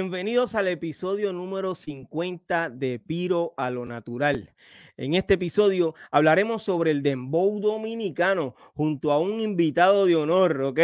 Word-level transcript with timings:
Bienvenidos 0.00 0.54
al 0.54 0.68
episodio 0.68 1.32
número 1.32 1.74
50 1.74 2.70
de 2.70 3.00
Piro 3.00 3.52
a 3.56 3.68
lo 3.68 3.84
Natural. 3.84 4.54
En 4.96 5.14
este 5.14 5.34
episodio 5.34 5.96
hablaremos 6.12 6.62
sobre 6.62 6.92
el 6.92 7.02
dembow 7.02 7.58
dominicano 7.58 8.54
junto 8.76 9.10
a 9.10 9.18
un 9.18 9.40
invitado 9.40 10.06
de 10.06 10.14
honor, 10.14 10.62
¿ok? 10.62 10.78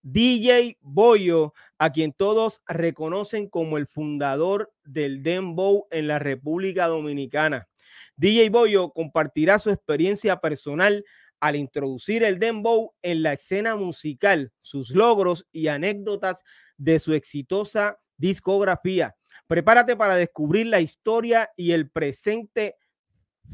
DJ 0.00 0.78
Boyo, 0.80 1.52
a 1.76 1.92
quien 1.92 2.14
todos 2.14 2.62
reconocen 2.66 3.46
como 3.46 3.76
el 3.76 3.86
fundador 3.86 4.72
del 4.86 5.22
dembow 5.22 5.86
en 5.90 6.08
la 6.08 6.18
República 6.18 6.86
Dominicana. 6.86 7.68
DJ 8.16 8.48
Boyo 8.48 8.90
compartirá 8.92 9.58
su 9.58 9.68
experiencia 9.68 10.40
personal 10.40 11.04
al 11.40 11.56
introducir 11.56 12.22
el 12.22 12.38
dembow 12.38 12.94
en 13.02 13.22
la 13.22 13.34
escena 13.34 13.76
musical, 13.76 14.50
sus 14.62 14.92
logros 14.92 15.46
y 15.52 15.68
anécdotas 15.68 16.42
de 16.78 17.00
su 17.00 17.12
exitosa 17.12 17.98
discografía. 18.20 19.16
Prepárate 19.46 19.96
para 19.96 20.14
descubrir 20.16 20.66
la 20.66 20.80
historia 20.80 21.50
y 21.56 21.72
el 21.72 21.90
presente 21.90 22.76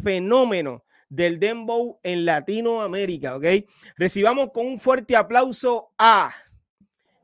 fenómeno 0.02 0.84
del 1.08 1.38
dembow 1.38 2.00
en 2.02 2.24
Latinoamérica, 2.24 3.36
¿ok? 3.36 3.44
Recibamos 3.96 4.50
con 4.52 4.66
un 4.66 4.78
fuerte 4.78 5.16
aplauso 5.16 5.92
a 5.96 6.34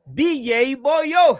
DJ 0.05 0.75
Boyo. 0.77 1.39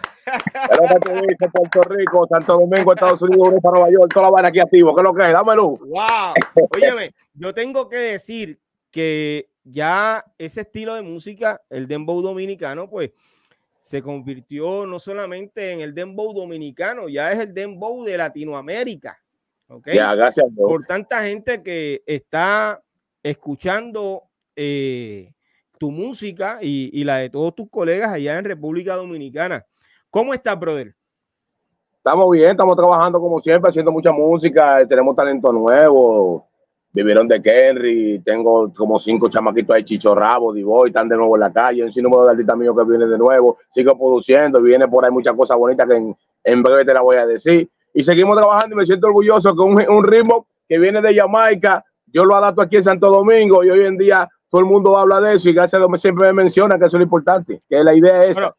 Puerto 1.52 1.82
Rico, 1.82 2.26
Santo 2.28 2.58
Domingo, 2.58 2.92
Estados 2.92 3.22
Unidos, 3.22 3.46
Europa, 3.48 3.70
Nueva 3.72 3.90
York, 3.90 4.12
toda 4.12 4.26
la 4.26 4.30
vaina 4.30 4.48
aquí 4.48 4.60
activo. 4.60 4.94
¿Qué 4.94 5.00
es 5.00 5.04
lo 5.04 5.14
que 5.14 5.22
es? 5.22 5.32
Dámelo. 5.32 5.68
Wow. 5.76 6.34
Óyeme, 6.74 7.14
yo 7.34 7.52
tengo 7.54 7.88
que 7.88 7.96
decir 7.96 8.60
que 8.90 9.50
ya 9.64 10.24
ese 10.38 10.62
estilo 10.62 10.94
de 10.94 11.02
música, 11.02 11.60
el 11.70 11.88
dembow 11.88 12.22
dominicano, 12.22 12.88
pues 12.88 13.10
se 13.84 14.00
convirtió 14.00 14.86
no 14.86 14.98
solamente 14.98 15.70
en 15.70 15.80
el 15.80 15.94
dembow 15.94 16.32
dominicano, 16.32 17.06
ya 17.10 17.30
es 17.32 17.38
el 17.38 17.52
dembow 17.52 18.02
de 18.02 18.16
Latinoamérica. 18.16 19.22
¿okay? 19.68 19.94
Ya, 19.94 20.14
gracias. 20.14 20.46
Por 20.56 20.86
tanta 20.86 21.22
gente 21.22 21.62
que 21.62 22.02
está 22.06 22.82
escuchando 23.22 24.22
eh, 24.56 25.34
tu 25.78 25.90
música 25.90 26.60
y, 26.62 26.98
y, 26.98 27.04
la 27.04 27.18
de 27.18 27.28
todos 27.28 27.54
tus 27.54 27.68
colegas 27.68 28.10
allá 28.10 28.38
en 28.38 28.46
República 28.46 28.96
Dominicana. 28.96 29.66
¿Cómo 30.08 30.32
estás, 30.32 30.58
brother? 30.58 30.94
Estamos 31.98 32.30
bien, 32.30 32.52
estamos 32.52 32.76
trabajando 32.76 33.20
como 33.20 33.38
siempre, 33.38 33.68
haciendo 33.68 33.92
mucha 33.92 34.12
música, 34.12 34.86
tenemos 34.86 35.14
talento 35.14 35.52
nuevo 35.52 36.48
vivieron 36.94 37.26
de 37.26 37.42
Kenry, 37.42 38.20
tengo 38.20 38.72
como 38.72 39.00
cinco 39.00 39.28
chamaquitos 39.28 39.74
ahí, 39.74 39.84
Chicho 39.84 40.14
Rabo, 40.14 40.52
Divoy, 40.52 40.90
están 40.90 41.08
de 41.08 41.16
nuevo 41.16 41.34
en 41.34 41.40
la 41.40 41.52
calle, 41.52 41.84
un 41.84 41.90
número 42.02 42.24
de 42.24 42.30
artistas 42.30 42.56
míos 42.56 42.74
que 42.78 42.84
viene 42.84 43.06
de 43.06 43.18
nuevo, 43.18 43.58
sigo 43.68 43.98
produciendo, 43.98 44.62
viene 44.62 44.86
por 44.86 45.04
ahí 45.04 45.10
muchas 45.10 45.34
cosas 45.34 45.56
bonitas 45.56 45.88
que 45.88 46.14
en, 46.44 46.62
breve 46.62 46.84
te 46.84 46.94
la 46.94 47.02
voy 47.02 47.16
a 47.16 47.26
decir. 47.26 47.68
Y 47.92 48.04
seguimos 48.04 48.36
trabajando 48.36 48.76
y 48.76 48.78
me 48.78 48.86
siento 48.86 49.08
orgulloso 49.08 49.54
con 49.56 49.72
un, 49.72 49.88
un, 49.88 50.04
ritmo 50.04 50.46
que 50.68 50.78
viene 50.78 51.02
de 51.02 51.14
Jamaica, 51.14 51.84
yo 52.06 52.24
lo 52.24 52.36
adapto 52.36 52.62
aquí 52.62 52.76
en 52.76 52.84
Santo 52.84 53.10
Domingo 53.10 53.64
y 53.64 53.70
hoy 53.70 53.84
en 53.84 53.98
día 53.98 54.28
todo 54.48 54.60
el 54.60 54.68
mundo 54.68 54.96
habla 54.96 55.20
de 55.20 55.34
eso 55.34 55.48
y 55.48 55.52
gracias 55.52 55.82
a 55.82 55.84
Dios 55.84 56.00
siempre 56.00 56.28
me 56.28 56.44
menciona 56.44 56.78
que 56.78 56.84
eso 56.84 56.96
es 56.96 57.00
lo 57.00 57.04
importante, 57.04 57.60
que 57.68 57.82
la 57.82 57.92
idea 57.92 58.24
es 58.24 58.38
esa. 58.38 58.54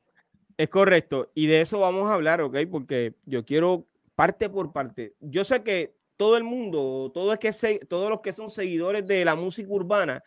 es 0.58 0.68
correcto, 0.68 1.32
y 1.34 1.48
de 1.48 1.62
eso 1.62 1.80
vamos 1.80 2.10
a 2.10 2.16
hablar, 2.16 2.42
¿ok? 2.42 2.58
Porque 2.70 3.14
yo 3.26 3.46
quiero 3.46 3.86
parte 4.14 4.50
por 4.50 4.74
parte. 4.74 5.14
Yo 5.22 5.46
sé 5.46 5.64
que 5.64 5.96
todo 6.18 6.38
el 6.38 6.44
mundo, 6.44 7.12
todo 7.14 7.38
que 7.40 7.54
se, 7.54 7.80
todos 7.80 8.10
los 8.10 8.22
que 8.22 8.34
son 8.34 8.50
seguidores 8.50 9.08
de 9.08 9.26
la 9.26 9.36
música 9.36 9.70
urbana, 9.72 10.24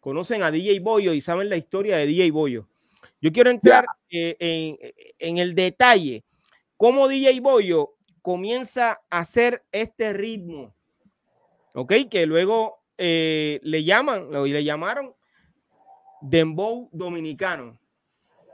conocen 0.00 0.42
a 0.42 0.50
DJ 0.50 0.80
Boyo 0.80 1.12
y 1.12 1.20
saben 1.20 1.48
la 1.48 1.56
historia 1.56 1.96
de 1.96 2.06
DJ 2.06 2.30
Boyo. 2.30 2.68
Yo 3.20 3.32
quiero 3.32 3.50
entrar 3.50 3.86
eh, 4.10 4.36
en, 4.38 4.76
en, 5.18 5.38
el 5.38 5.54
detalle, 5.54 6.24
cómo 6.76 7.06
DJ 7.06 7.40
Boyo 7.40 7.94
comienza 8.20 9.00
a 9.10 9.18
hacer 9.20 9.64
este 9.70 10.12
ritmo, 10.12 10.74
¿ok? 11.74 11.92
Que 12.10 12.26
luego 12.26 12.82
eh, 12.98 13.60
le 13.62 13.84
llaman, 13.84 14.30
le 14.30 14.64
llamaron 14.64 15.14
Dembow 16.20 16.88
Dominicano. 16.92 17.78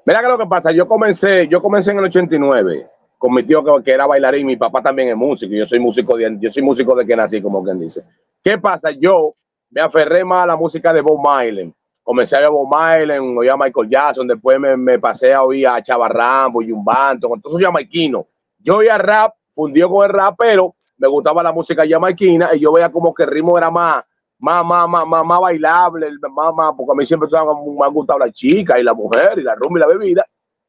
Mira 0.05 0.23
que 0.23 0.29
lo 0.29 0.39
que 0.39 0.47
pasa, 0.47 0.73
yo 0.73 0.89
comencé, 0.89 1.49
yo 1.49 1.61
comencé 1.61 1.91
en 1.91 1.99
el 1.99 2.05
89 2.05 2.91
con 3.19 3.35
mi 3.35 3.43
tío 3.43 3.65
que, 3.83 3.91
era 3.91 4.07
bailarín, 4.07 4.47
mi 4.47 4.57
papá 4.57 4.81
también 4.81 5.09
es 5.09 5.17
músico, 5.17 5.53
yo 5.53 5.67
soy 5.67 5.81
músico 5.81 6.17
de, 6.17 6.37
yo 6.41 6.51
soy 6.51 6.63
músico 6.63 6.95
de 6.95 7.05
que 7.05 7.17
nací, 7.17 7.43
como 7.43 7.63
quien 7.65 7.79
dice. 7.79 8.05
¿Qué 8.43 8.57
pasa? 8.57 8.93
Yo 8.93 9.35
me 9.71 9.81
aferré 9.81 10.25
más 10.25 10.45
a 10.45 10.47
la 10.47 10.57
música 10.57 10.93
de 10.93 11.03
Bob 11.03 11.21
Marley. 11.21 11.75
Comencé 12.03 12.37
a 12.37 12.41
ver 12.41 12.51
Bob 12.51 12.69
Marley, 12.69 13.19
oía 13.19 13.53
a 13.53 13.57
Michael 13.57 13.89
Jackson, 13.91 14.27
después 14.29 14.59
me, 14.59 14.77
me 14.77 14.99
pasé 14.99 15.35
a 15.35 15.43
oír 15.43 15.67
a 15.67 15.83
Chava 15.83 16.09
Rambo 16.09 16.63
y 16.63 16.71
un 16.71 16.85
banto, 16.85 17.29
con 17.29 17.41
todos 17.41 17.57
esos 17.57 17.67
jamaiquinos. 17.67 18.25
Yo 18.61 18.79
oía 18.79 18.97
rap, 18.97 19.35
fundió 19.53 19.91
con 19.91 20.07
el 20.07 20.13
rap, 20.13 20.37
pero 20.39 20.77
me 20.97 21.09
gustaba 21.09 21.43
la 21.43 21.53
música 21.53 21.85
jamaiquina 21.87 22.51
y 22.55 22.61
yo 22.61 22.73
veía 22.73 22.91
como 22.91 23.13
que 23.13 23.25
el 23.25 23.31
ritmo 23.31 23.59
era 23.59 23.71
más, 23.71 24.05
más, 24.39 24.65
más, 24.65 24.89
más, 24.89 25.07
más, 25.07 25.25
más 25.25 25.41
bailable, 25.41 26.09
más, 26.31 26.55
más, 26.55 26.73
porque 26.77 26.93
a 26.93 26.95
mí 26.95 27.05
siempre 27.05 27.29
me 27.31 27.85
han 27.85 27.93
gustado 27.93 28.21
la 28.21 28.31
chica 28.31 28.79
y 28.79 28.85
la 28.85 28.95
mujer 28.95 29.33
y 29.37 29.43
la 29.43 29.55
rumba 29.57 29.79
y 29.79 29.81
la 29.81 29.87
bebida. 29.89 30.27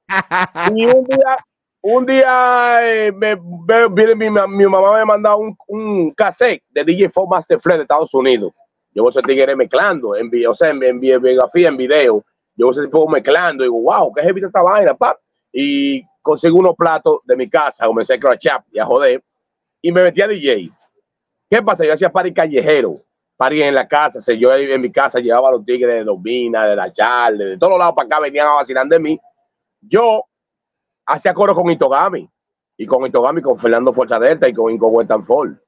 y 0.76 0.86
un 0.86 1.04
día 1.06 1.38
un 1.82 2.06
día 2.06 2.78
eh, 2.82 3.12
me, 3.12 3.36
viene 3.92 4.16
mi, 4.16 4.30
mamá 4.30 4.98
me 4.98 5.06
manda 5.06 5.36
un, 5.36 5.56
un 5.68 6.12
cassette 6.12 6.64
de 6.70 6.84
DJ 6.84 7.10
Four 7.10 7.30
Master 7.30 7.60
Fred 7.60 7.78
de 7.78 7.82
Estados 7.84 8.14
Unidos. 8.14 8.52
Yo 8.92 9.04
voy 9.04 9.14
a 9.16 9.22
tigre 9.22 9.56
mezclando, 9.56 10.16
en, 10.16 10.32
o 10.48 10.56
sea, 10.56 10.72
en, 10.72 10.84
en 10.84 11.00
biografía, 11.00 11.70
en 11.70 11.78
video. 11.78 12.26
Yo 12.56 12.68
voy 12.68 12.78
a 12.78 12.84
tipo 12.84 13.08
mezclando 13.08 13.64
y 13.64 13.68
digo, 13.68 13.82
wow, 13.82 14.14
qué 14.14 14.24
heavy 14.24 14.42
esta 14.44 14.62
vaina, 14.62 14.94
pap. 14.94 15.18
Y 15.54 16.04
consigo 16.22 16.58
unos 16.58 16.76
platos 16.76 17.20
de 17.24 17.36
mi 17.36 17.50
casa, 17.50 17.86
comencé 17.86 18.16
a 18.16 18.20
crachar 18.20 18.64
y 18.72 18.80
a 18.80 18.86
joder. 18.86 19.24
Y 19.82 19.92
me 19.92 20.04
metí 20.04 20.22
a 20.22 20.28
DJ. 20.28 20.72
¿Qué 21.50 21.62
pasa? 21.62 21.86
Yo 21.86 21.94
hacía 21.94 22.12
party 22.12 22.34
callejero, 22.34 22.96
party 23.38 23.62
en 23.64 23.76
la 23.76 23.88
casa. 23.88 24.20
Yo 24.34 24.54
en 24.54 24.82
mi 24.82 24.92
casa 24.92 25.20
llevaba 25.20 25.50
a 25.50 25.52
los 25.54 25.66
tigres 25.66 25.96
de 25.96 26.04
Domina, 26.04 26.66
de 26.66 26.76
la 26.76 26.92
Charle, 26.92 27.46
de 27.46 27.58
todos 27.58 27.80
lados 27.80 27.96
para 27.96 28.06
acá 28.08 28.20
venían 28.20 28.48
a 28.48 28.56
vacilar 28.56 28.86
de 28.88 29.00
mí. 29.00 29.20
Yo 29.82 30.26
hacía 31.10 31.34
coro 31.34 31.54
con 31.56 31.70
Itogami 31.70 32.30
y 32.78 32.86
con 32.86 33.06
Itogami, 33.06 33.42
con 33.42 33.58
Fernando 33.58 33.92
Fuerza 33.92 34.20
Delta 34.20 34.48
y 34.48 34.54
con 34.54 34.72
Inco 34.72 34.92
Fall 35.24 35.62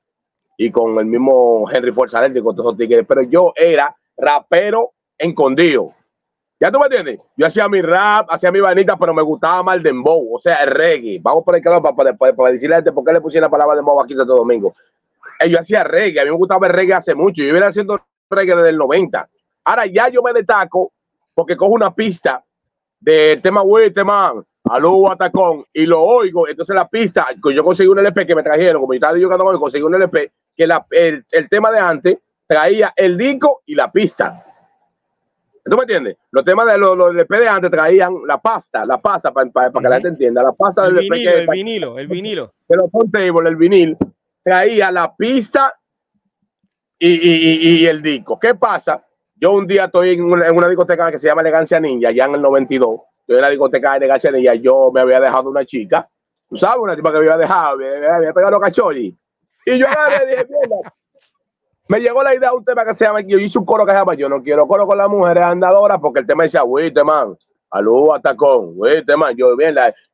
y 0.57 0.69
con 0.71 0.97
el 0.99 1.05
mismo 1.05 1.65
Henry 1.69 1.91
Fuerza 1.91 2.21
Delta 2.21 2.39
y 2.39 2.43
con 2.43 2.55
todos 2.55 2.69
esos 2.69 2.77
tigres. 2.77 3.05
Pero 3.07 3.23
yo 3.23 3.51
era 3.55 3.95
rapero 4.15 4.91
escondido. 5.17 5.93
¿Ya 6.59 6.71
tú 6.71 6.77
me 6.77 6.85
entiendes? 6.85 7.25
Yo 7.35 7.47
hacía 7.47 7.67
mi 7.67 7.81
rap, 7.81 8.27
hacía 8.29 8.51
mi 8.51 8.59
vainita, 8.59 8.95
pero 8.95 9.15
me 9.15 9.23
gustaba 9.23 9.63
más 9.63 9.77
el 9.77 9.83
dembow, 9.83 10.35
o 10.35 10.39
sea, 10.39 10.57
el 10.57 10.69
reggae. 10.69 11.19
Vamos 11.19 11.43
por 11.43 11.55
el 11.55 11.61
canal 11.61 11.81
para, 11.81 12.15
para, 12.15 12.35
para, 12.35 12.51
decirle 12.51 12.75
a 12.75 12.77
gente 12.77 12.91
por 12.91 13.03
qué 13.03 13.13
le 13.13 13.21
pusieron 13.21 13.47
la 13.47 13.51
palabra 13.51 13.75
dembow 13.75 13.99
aquí 13.99 14.15
Santo 14.15 14.35
Domingo. 14.35 14.75
Eh, 15.39 15.49
yo 15.49 15.59
hacía 15.59 15.83
reggae, 15.83 16.21
a 16.21 16.23
mí 16.23 16.29
me 16.29 16.37
gustaba 16.37 16.67
el 16.67 16.73
reggae 16.73 16.93
hace 16.93 17.15
mucho. 17.15 17.41
Yo 17.41 17.57
iba 17.57 17.65
haciendo 17.65 17.99
reggae 18.29 18.55
desde 18.55 18.69
el 18.69 18.77
90. 18.77 19.27
Ahora 19.65 19.87
ya 19.87 20.09
yo 20.09 20.21
me 20.21 20.33
destaco 20.33 20.93
porque 21.33 21.57
cojo 21.57 21.73
una 21.73 21.95
pista 21.95 22.43
del 22.99 23.41
tema 23.41 23.63
tema 23.95 24.45
aló 24.71 25.11
atacón 25.11 25.65
y 25.73 25.85
lo 25.85 26.01
oigo, 26.01 26.47
entonces 26.47 26.75
la 26.75 26.87
pista, 26.87 27.27
yo 27.53 27.63
conseguí 27.63 27.89
un 27.89 27.99
LP 27.99 28.25
que 28.25 28.35
me 28.35 28.43
trajeron, 28.43 28.81
como 28.81 28.93
yo 28.93 28.97
estaba 28.97 29.17
yo 29.17 29.59
conseguí 29.59 29.83
un 29.83 29.95
LP 29.95 30.31
que 30.55 30.67
la, 30.67 30.85
el, 30.91 31.25
el, 31.31 31.49
tema 31.49 31.71
de 31.71 31.79
antes 31.79 32.17
traía 32.47 32.93
el 32.95 33.17
disco 33.17 33.61
y 33.65 33.75
la 33.75 33.91
pista. 33.91 34.45
¿Tú 35.63 35.75
me 35.75 35.83
entiendes? 35.83 36.17
Los 36.31 36.43
temas 36.43 36.67
de 36.67 36.77
los, 36.77 36.97
los 36.97 37.11
LP 37.11 37.39
de 37.39 37.47
antes 37.49 37.71
traían 37.71 38.13
la 38.25 38.41
pasta, 38.41 38.85
la 38.85 38.99
pasta 38.99 39.31
para 39.31 39.49
pa, 39.51 39.71
pa 39.71 39.81
que 39.81 39.89
la 39.89 39.95
gente 39.95 40.09
entienda, 40.09 40.43
la 40.43 40.53
pasta 40.53 40.85
el 40.87 40.95
del 40.95 41.09
vinilo, 41.09 41.29
LP. 41.29 41.41
el 41.41 41.47
vinilo, 41.47 41.99
el 41.99 42.07
vinilo. 42.07 42.53
de 42.67 42.77
los 42.77 43.45
el 43.45 43.55
vinil, 43.55 43.97
traía 44.41 44.91
la 44.91 45.15
pista 45.15 45.75
y, 46.97 47.09
y, 47.09 47.13
y, 47.13 47.81
y, 47.81 47.85
el 47.87 48.01
disco. 48.01 48.39
¿Qué 48.39 48.55
pasa? 48.55 49.05
Yo 49.35 49.51
un 49.51 49.65
día 49.65 49.85
estoy 49.85 50.11
en 50.11 50.23
una, 50.23 50.47
en 50.47 50.55
una 50.55 50.67
discoteca 50.67 51.11
que 51.11 51.19
se 51.19 51.27
llama 51.27 51.41
Elegancia 51.41 51.79
Ninja, 51.79 52.11
ya 52.11 52.25
en 52.25 52.35
el 52.35 52.41
92 52.41 53.01
yo 53.31 53.37
en 53.37 53.41
la 53.41 53.49
discoteca 53.49 53.97
de 53.97 54.07
García 54.07 54.55
yo 54.55 54.91
me 54.93 55.01
había 55.01 55.19
dejado 55.19 55.49
una 55.49 55.65
chica, 55.65 56.07
tú 56.49 56.57
sabes, 56.57 56.79
una 56.79 56.95
tipa 56.95 57.11
que 57.11 57.19
me 57.19 57.25
había 57.25 57.37
dejado, 57.37 57.77
me, 57.77 57.87
había 57.87 58.33
pegado 58.33 58.51
los 58.51 58.59
cachorros. 58.59 58.97
Y 58.97 59.17
yo 59.65 59.73
y 59.75 60.27
dije, 60.29 60.47
mierda. 60.49 60.93
Me 61.87 61.99
llegó 61.99 62.23
la 62.23 62.35
idea 62.35 62.49
de 62.49 62.55
un 62.57 62.65
tema 62.65 62.85
que 62.85 62.93
se 62.93 63.05
llama, 63.05 63.21
yo 63.21 63.37
hice 63.37 63.57
un 63.57 63.65
coro 63.65 63.85
que 63.85 63.91
se 63.91 63.97
llama, 63.97 64.15
yo 64.15 64.27
no 64.27 64.41
quiero 64.41 64.67
coro 64.67 64.85
con 64.85 64.97
las 64.97 65.09
mujeres 65.09 65.43
andadoras, 65.43 65.99
porque 65.99 66.19
el 66.19 66.27
tema 66.27 66.43
decía, 66.43 66.61
güey, 66.61 66.91
man, 67.05 67.37
aló, 67.69 68.13
atacón, 68.13 68.75
güey, 68.75 69.03
man, 69.17 69.33
yo, 69.35 69.55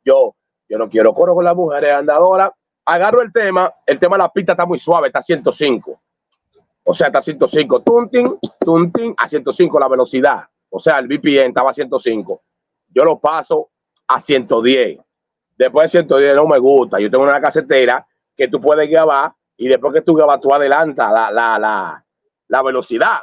yo, 0.03 0.35
yo 0.69 0.77
no 0.77 0.89
quiero 0.89 1.13
coro 1.13 1.33
con 1.33 1.45
las 1.45 1.55
mujeres 1.55 1.93
andadoras. 1.93 2.51
Agarro 2.85 3.21
el 3.21 3.33
tema, 3.33 3.73
el 3.85 3.99
tema 3.99 4.15
de 4.15 4.23
la 4.23 4.31
pista 4.31 4.53
está 4.53 4.65
muy 4.65 4.79
suave, 4.79 5.07
está 5.07 5.19
a 5.19 5.23
105. 5.23 5.99
O 6.83 6.93
sea, 6.93 7.07
está 7.07 7.19
a 7.19 7.21
105, 7.21 7.81
tunting, 7.81 8.39
tunting, 8.59 9.15
a 9.17 9.27
105 9.27 9.79
la 9.79 9.87
velocidad. 9.87 10.43
O 10.69 10.79
sea, 10.79 10.99
el 10.99 11.07
BPM 11.07 11.47
estaba 11.47 11.71
a 11.71 11.73
105 11.73 12.41
yo 12.97 13.05
lo 13.05 13.19
paso 13.19 13.69
a 14.07 14.19
110. 14.19 14.99
Después 15.55 15.91
de 15.91 15.99
110 15.99 16.35
no 16.35 16.47
me 16.47 16.57
gusta. 16.57 16.99
Yo 16.99 17.11
tengo 17.11 17.23
una 17.23 17.39
casetera 17.39 18.05
que 18.35 18.47
tú 18.47 18.59
puedes 18.59 18.89
grabar 18.89 19.33
y 19.55 19.67
después 19.67 19.94
que 19.94 20.01
tú 20.01 20.15
grabas, 20.15 20.41
tú 20.41 20.51
adelantas 20.51 21.11
la, 21.11 21.29
la, 21.31 21.59
la, 21.59 22.05
la 22.47 22.61
velocidad. 22.63 23.19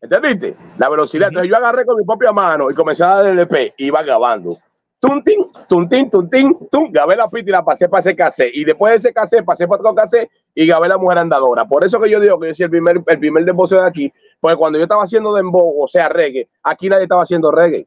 ¿Entendiste? 0.00 0.56
La 0.78 0.88
velocidad. 0.88 1.28
Entonces 1.28 1.50
yo 1.50 1.56
agarré 1.56 1.84
con 1.84 1.96
mi 1.96 2.04
propia 2.04 2.32
mano 2.32 2.70
y 2.70 2.74
comencé 2.74 3.02
a 3.02 3.16
dar 3.16 3.26
el 3.26 3.38
LP 3.40 3.74
y 3.76 3.86
iba 3.86 4.02
grabando. 4.02 4.56
tuntin, 5.00 5.48
tuntin, 5.68 6.10
tuntin, 6.10 6.68
tum, 6.70 6.92
grabé 6.92 7.16
la 7.16 7.28
pista 7.28 7.50
y 7.50 7.52
la 7.52 7.64
pasé 7.64 7.88
para 7.88 8.00
ese 8.00 8.14
cassette. 8.14 8.54
Y 8.54 8.64
después 8.64 8.92
de 8.92 8.96
ese 8.98 9.12
cassette 9.12 9.44
pasé 9.44 9.66
para 9.66 9.80
otro 9.80 9.94
cassette 9.94 10.30
y 10.54 10.66
grabé 10.66 10.88
la 10.88 10.98
mujer 10.98 11.18
andadora. 11.18 11.64
Por 11.64 11.84
eso 11.84 12.00
que 12.00 12.08
yo 12.08 12.20
digo 12.20 12.38
que 12.38 12.48
yo 12.48 12.54
soy 12.54 12.64
el 12.64 12.70
primer, 12.70 13.02
el 13.04 13.18
primer 13.18 13.44
dembow 13.44 13.66
de 13.66 13.82
aquí, 13.82 14.12
porque 14.40 14.56
cuando 14.56 14.78
yo 14.78 14.84
estaba 14.84 15.02
haciendo 15.04 15.34
dembow, 15.34 15.82
o 15.82 15.88
sea, 15.88 16.08
reggae, 16.08 16.48
aquí 16.62 16.88
nadie 16.88 17.04
estaba 17.04 17.22
haciendo 17.22 17.50
reggae. 17.50 17.86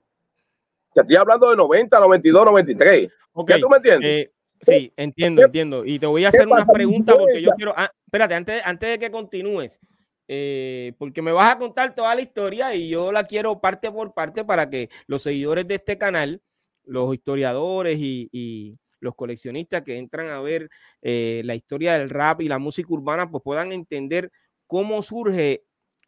Te 0.94 1.01
estoy 1.01 1.16
hablando 1.16 1.50
de 1.50 1.56
90, 1.56 2.00
92, 2.00 2.45
93. 2.45 3.12
Okay. 3.34 3.56
¿Ya 3.56 3.62
tú 3.62 3.69
me 3.69 3.78
entiendes? 3.78 4.10
Eh, 4.10 4.31
sí, 4.62 4.94
entiendo, 4.95 5.44
entiendo. 5.44 5.86
Y 5.86 6.00
te 6.00 6.06
voy 6.06 6.25
a 6.25 6.30
hacer 6.30 6.48
una 6.48 6.66
pregunta 6.66 7.18
porque 7.18 7.42
yo 7.42 7.51
quiero. 7.51 7.74
Ah, 7.75 7.92
espérate, 8.06 8.36
antes, 8.36 8.62
antes 8.66 8.90
de 8.90 9.00
que 9.00 9.12
continúes, 9.12 9.80
eh, 10.28 10.94
porque 10.98 11.22
me 11.22 11.31
vas 11.31 11.54
a 11.54 11.57
contar 11.57 11.95
toda 11.95 12.16
la 12.16 12.22
historia 12.22 12.74
y 12.75 12.90
yo 12.90 13.12
la 13.12 13.25
quiero 13.25 13.60
parte 13.60 13.92
por 13.92 14.13
parte 14.13 14.45
para 14.45 14.69
que 14.69 14.90
los 15.07 15.24
seguidores 15.24 15.68
de 15.68 15.75
este 15.75 15.98
canal, 15.98 16.42
los 16.86 17.13
historiadores 17.13 17.98
y, 18.00 18.78
los 19.00 19.16
coleccionistas 19.16 19.81
que 19.81 19.98
entran 19.98 20.28
a 20.30 20.40
ver 20.40 20.69
eh, 21.01 21.42
la 21.44 21.56
historia 21.56 22.00
del 22.00 22.10
rap 22.10 22.40
y 22.40 22.48
la 22.48 22.57
música 22.57 22.88
urbana, 22.90 23.30
pues 23.30 23.44
puedan 23.44 23.74
entender 23.74 24.31
cómo 24.66 25.04
surge 25.04 25.66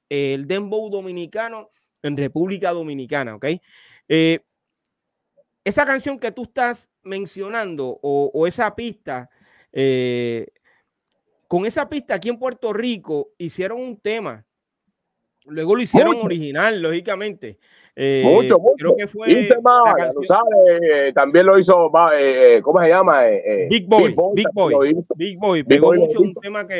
el 0.07 0.47
dembow 0.47 0.89
dominicano 0.89 1.71
en 2.01 2.15
República 2.15 2.71
Dominicana, 2.71 3.35
¿ok? 3.35 3.45
Eh, 4.07 4.39
esa 5.65 5.85
canción 5.85 6.17
que 6.17 6.31
tú 6.31 6.43
estás 6.43 6.89
mencionando 7.03 7.99
o, 8.01 8.47
esa 8.47 8.73
pista, 8.75 9.29
con 11.47 11.65
esa 11.65 11.89
pista 11.89 12.15
aquí 12.15 12.29
en 12.29 12.39
Puerto 12.39 12.71
Rico 12.71 13.31
hicieron 13.37 13.81
un 13.81 13.99
tema. 13.99 14.45
Luego 15.47 15.75
lo 15.75 15.81
hicieron 15.81 16.17
original, 16.21 16.81
lógicamente. 16.81 17.59
Eh, 17.95 18.23
mucho, 18.25 18.57
mucho. 18.59 18.75
Creo 18.77 18.95
que 18.97 19.07
fue. 19.07 19.45
Tema, 19.45 19.95
sabes, 20.27 21.13
también 21.13 21.45
lo 21.45 21.57
hizo, 21.57 21.91
eh, 22.17 22.59
¿cómo 22.63 22.81
se 22.81 22.89
llama? 22.89 23.27
Eh, 23.27 23.67
Big 23.69 23.87
Boy. 23.87 24.15
Big 24.33 24.47
Boy. 24.53 24.95
Big 25.15 25.37
Boy. 25.37 25.63
Pegó 25.63 25.93
mucho 25.93 26.19
un 26.19 26.33
tema 26.33 26.67
que. 26.67 26.79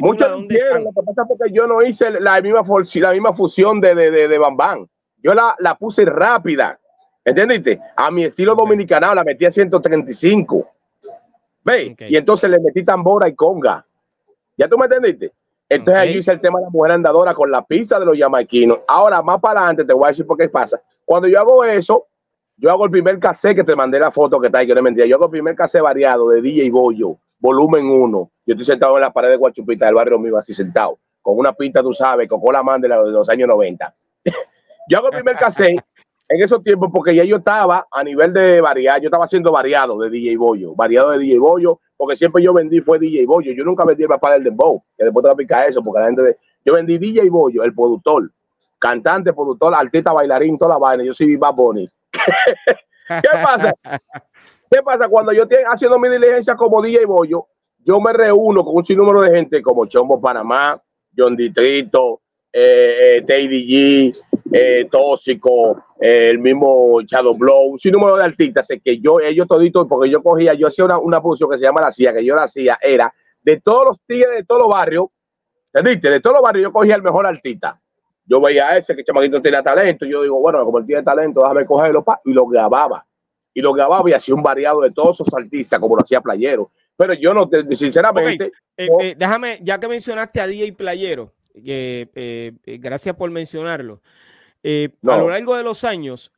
muchos 0.00 0.30
¿dónde 0.30 0.58
lo 0.58 0.90
que 0.90 1.02
pasa 1.06 1.22
es 1.22 1.28
porque 1.28 1.52
yo 1.52 1.66
no 1.66 1.82
hice 1.82 2.10
la 2.20 2.40
misma, 2.42 2.62
la 2.94 3.12
misma 3.12 3.32
fusión 3.32 3.80
de, 3.80 3.94
de, 3.94 4.10
de, 4.10 4.28
de 4.28 4.38
Bam 4.38 4.56
Bam. 4.56 4.86
Yo 5.18 5.32
la, 5.32 5.54
la 5.58 5.76
puse 5.76 6.04
rápida. 6.04 6.78
¿Entendiste? 7.26 7.80
A 7.96 8.08
mi 8.12 8.22
estilo 8.22 8.54
dominicano 8.54 9.12
la 9.12 9.24
metí 9.24 9.44
a 9.44 9.50
135. 9.50 10.70
¿Ve? 11.64 11.96
Y 12.08 12.16
entonces 12.16 12.48
le 12.48 12.60
metí 12.60 12.84
tambora 12.84 13.28
y 13.28 13.34
conga. 13.34 13.84
¿Ya 14.56 14.68
tú 14.68 14.78
me 14.78 14.84
entendiste? 14.84 15.32
Entonces 15.68 16.00
allí 16.00 16.18
hice 16.18 16.30
el 16.30 16.40
tema 16.40 16.60
de 16.60 16.66
la 16.66 16.70
mujer 16.70 16.92
andadora 16.92 17.34
con 17.34 17.50
la 17.50 17.66
pista 17.66 17.98
de 17.98 18.06
los 18.06 18.16
jamaiquinos. 18.16 18.78
Ahora, 18.86 19.20
más 19.22 19.40
para 19.40 19.58
adelante, 19.58 19.84
te 19.84 19.92
voy 19.92 20.04
a 20.04 20.08
decir 20.08 20.24
por 20.24 20.38
qué 20.38 20.48
pasa. 20.48 20.80
Cuando 21.04 21.26
yo 21.26 21.40
hago 21.40 21.64
eso, 21.64 22.06
yo 22.56 22.70
hago 22.70 22.84
el 22.84 22.92
primer 22.92 23.18
cassette 23.18 23.56
que 23.56 23.64
te 23.64 23.74
mandé 23.74 23.98
la 23.98 24.12
foto 24.12 24.38
que 24.38 24.46
está 24.46 24.58
ahí, 24.58 24.66
que 24.68 24.74
no 24.76 24.82
mentira. 24.82 25.04
Yo 25.08 25.16
hago 25.16 25.24
el 25.24 25.32
primer 25.32 25.56
cassette 25.56 25.82
variado 25.82 26.28
de 26.28 26.40
DJ 26.40 26.70
Bollo, 26.70 27.18
volumen 27.40 27.90
1. 27.90 28.30
Yo 28.46 28.52
estoy 28.52 28.64
sentado 28.64 28.94
en 28.94 29.00
la 29.00 29.12
pared 29.12 29.30
de 29.30 29.36
Guachupita 29.36 29.86
del 29.86 29.96
barrio 29.96 30.20
mío, 30.20 30.36
así 30.36 30.54
sentado, 30.54 31.00
con 31.20 31.36
una 31.36 31.52
pinta, 31.52 31.82
tú 31.82 31.92
sabes, 31.92 32.28
con 32.28 32.40
la 32.52 32.62
man 32.62 32.80
de, 32.80 32.88
de 32.88 33.10
los 33.10 33.28
años 33.28 33.48
90. 33.48 33.92
yo 34.88 34.98
hago 34.98 35.08
el 35.08 35.14
primer 35.14 35.34
cassette 35.34 35.84
en 36.28 36.42
esos 36.42 36.62
tiempos, 36.62 36.90
porque 36.92 37.14
ya 37.14 37.24
yo 37.24 37.36
estaba 37.36 37.86
a 37.90 38.02
nivel 38.02 38.32
de 38.32 38.60
variar, 38.60 39.00
yo 39.00 39.06
estaba 39.06 39.24
haciendo 39.24 39.52
variado 39.52 39.98
de 39.98 40.10
DJ 40.10 40.36
Bollo, 40.36 40.74
variado 40.74 41.10
de 41.10 41.18
DJ 41.18 41.38
Bollo, 41.38 41.80
porque 41.96 42.16
siempre 42.16 42.42
yo 42.42 42.52
vendí 42.52 42.80
fue 42.80 42.98
DJ 42.98 43.26
Bollo, 43.26 43.52
yo 43.52 43.64
nunca 43.64 43.84
vendí 43.84 44.02
el 44.02 44.08
papá 44.08 44.32
del 44.32 44.44
Dembow, 44.44 44.82
que 44.96 45.04
después 45.04 45.22
te 45.22 45.28
voy 45.28 45.30
a 45.30 45.32
explicar 45.32 45.68
eso, 45.68 45.82
porque 45.82 46.00
la 46.00 46.06
gente, 46.06 46.38
yo 46.64 46.74
vendí 46.74 46.98
DJ 46.98 47.30
Bollo, 47.30 47.62
el 47.62 47.74
productor, 47.74 48.30
cantante, 48.78 49.32
productor, 49.32 49.74
artista, 49.74 50.12
bailarín, 50.12 50.58
toda 50.58 50.74
la 50.74 50.78
vaina, 50.78 51.04
yo 51.04 51.14
soy 51.14 51.36
Bad 51.36 51.54
Bunny. 51.54 51.88
¿Qué 53.08 53.28
pasa? 53.42 53.72
¿Qué 54.70 54.82
pasa? 54.82 55.08
Cuando 55.08 55.32
yo 55.32 55.44
estoy 55.44 55.58
haciendo 55.64 55.98
mi 55.98 56.08
diligencia 56.08 56.56
como 56.56 56.82
DJ 56.82 57.06
Bollo, 57.06 57.46
yo 57.78 58.00
me 58.00 58.12
reúno 58.12 58.64
con 58.64 58.76
un 58.76 58.84
sinnúmero 58.84 59.20
de 59.20 59.30
gente 59.30 59.62
como 59.62 59.86
Chombo 59.86 60.20
Panamá, 60.20 60.82
John 61.16 61.36
Distrito, 61.36 62.20
eh, 62.52 63.22
eh, 63.28 64.12
eh, 64.58 64.88
Tóxico, 64.90 65.84
eh, 66.00 66.30
el 66.30 66.38
mismo 66.38 67.02
Shadow 67.02 67.36
Blow, 67.36 67.72
un 67.72 67.78
número 67.92 68.16
de 68.16 68.24
artistas 68.24 68.66
que 68.82 68.98
yo, 68.98 69.20
ellos 69.20 69.46
toditos, 69.46 69.86
porque 69.86 70.08
yo 70.08 70.22
cogía, 70.22 70.54
yo 70.54 70.68
hacía 70.68 70.86
una, 70.86 70.98
una 70.98 71.20
función 71.20 71.50
que 71.50 71.58
se 71.58 71.64
llama 71.64 71.82
La 71.82 71.92
CIA, 71.92 72.14
que 72.14 72.24
yo 72.24 72.34
la 72.34 72.44
hacía, 72.44 72.78
era 72.80 73.12
de 73.42 73.60
todos 73.60 73.84
los 73.84 74.00
tigres 74.06 74.34
de 74.34 74.44
todos 74.44 74.62
los 74.62 74.70
barrios, 74.70 75.06
¿entendiste? 75.72 76.10
De 76.10 76.20
todos 76.20 76.36
los 76.36 76.42
barrios 76.42 76.64
yo 76.64 76.72
cogía 76.72 76.94
el 76.94 77.02
mejor 77.02 77.26
artista. 77.26 77.78
Yo 78.24 78.40
veía 78.40 78.68
a 78.68 78.78
ese 78.78 78.96
que 78.96 79.04
chamaquito 79.04 79.42
tenía 79.42 79.62
talento, 79.62 80.06
y 80.06 80.10
yo 80.10 80.22
digo, 80.22 80.40
bueno, 80.40 80.64
como 80.64 80.78
él 80.78 80.86
tiene 80.86 81.02
talento, 81.02 81.40
déjame 81.42 81.66
cogerlo, 81.66 82.02
pa, 82.02 82.18
y 82.24 82.32
lo 82.32 82.46
grababa. 82.46 83.06
Y 83.52 83.60
lo 83.60 83.72
grababa 83.72 84.08
y 84.08 84.14
hacía 84.14 84.34
un 84.34 84.42
variado 84.42 84.80
de 84.80 84.90
todos 84.90 85.20
esos 85.20 85.32
artistas, 85.34 85.78
como 85.78 85.96
lo 85.96 86.02
hacía 86.02 86.20
Playero. 86.20 86.70
Pero 86.96 87.12
yo 87.14 87.34
no, 87.34 87.48
sinceramente. 87.70 88.52
déjame, 89.16 89.60
ya 89.62 89.78
que 89.78 89.88
mencionaste 89.88 90.40
a 90.40 90.46
DJ 90.46 90.72
Playero, 90.72 91.32
eh, 91.54 92.06
eh, 92.14 92.78
gracias 92.78 93.14
por 93.16 93.30
mencionarlo. 93.30 94.02
Eh, 94.68 94.88
a 95.06 95.16
lo 95.16 95.30
largo 95.30 95.54
de 95.54 95.62
los 95.62 95.84
años, 95.84 96.32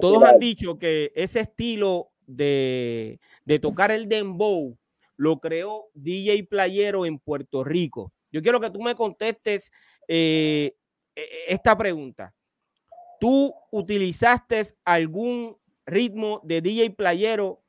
todos 0.00 0.22
han 0.22 0.38
dicho 0.38 0.78
que 0.78 1.10
ese 1.16 1.40
estilo 1.40 2.12
de, 2.24 3.18
tocar 3.60 3.90
el 3.90 4.08
dembow 4.08 4.78
lo 5.16 5.40
creó 5.40 5.88
DJ 5.94 6.44
Playero 6.44 7.06
en 7.06 7.18
Puerto 7.18 7.64
Rico. 7.64 8.12
Yo 8.30 8.40
quiero 8.40 8.60
que 8.60 8.70
tú 8.70 8.80
me 8.80 8.94
contestes 8.94 9.72
e, 10.06 10.76
e, 11.16 11.22
esta 11.48 11.76
pregunta. 11.76 12.32
¿Tú 13.18 13.52
utilizaste 13.72 14.62
algún 14.84 15.56
ritmo 15.86 16.40
de 16.44 16.60
DJ 16.60 16.90
Playero 16.90 17.64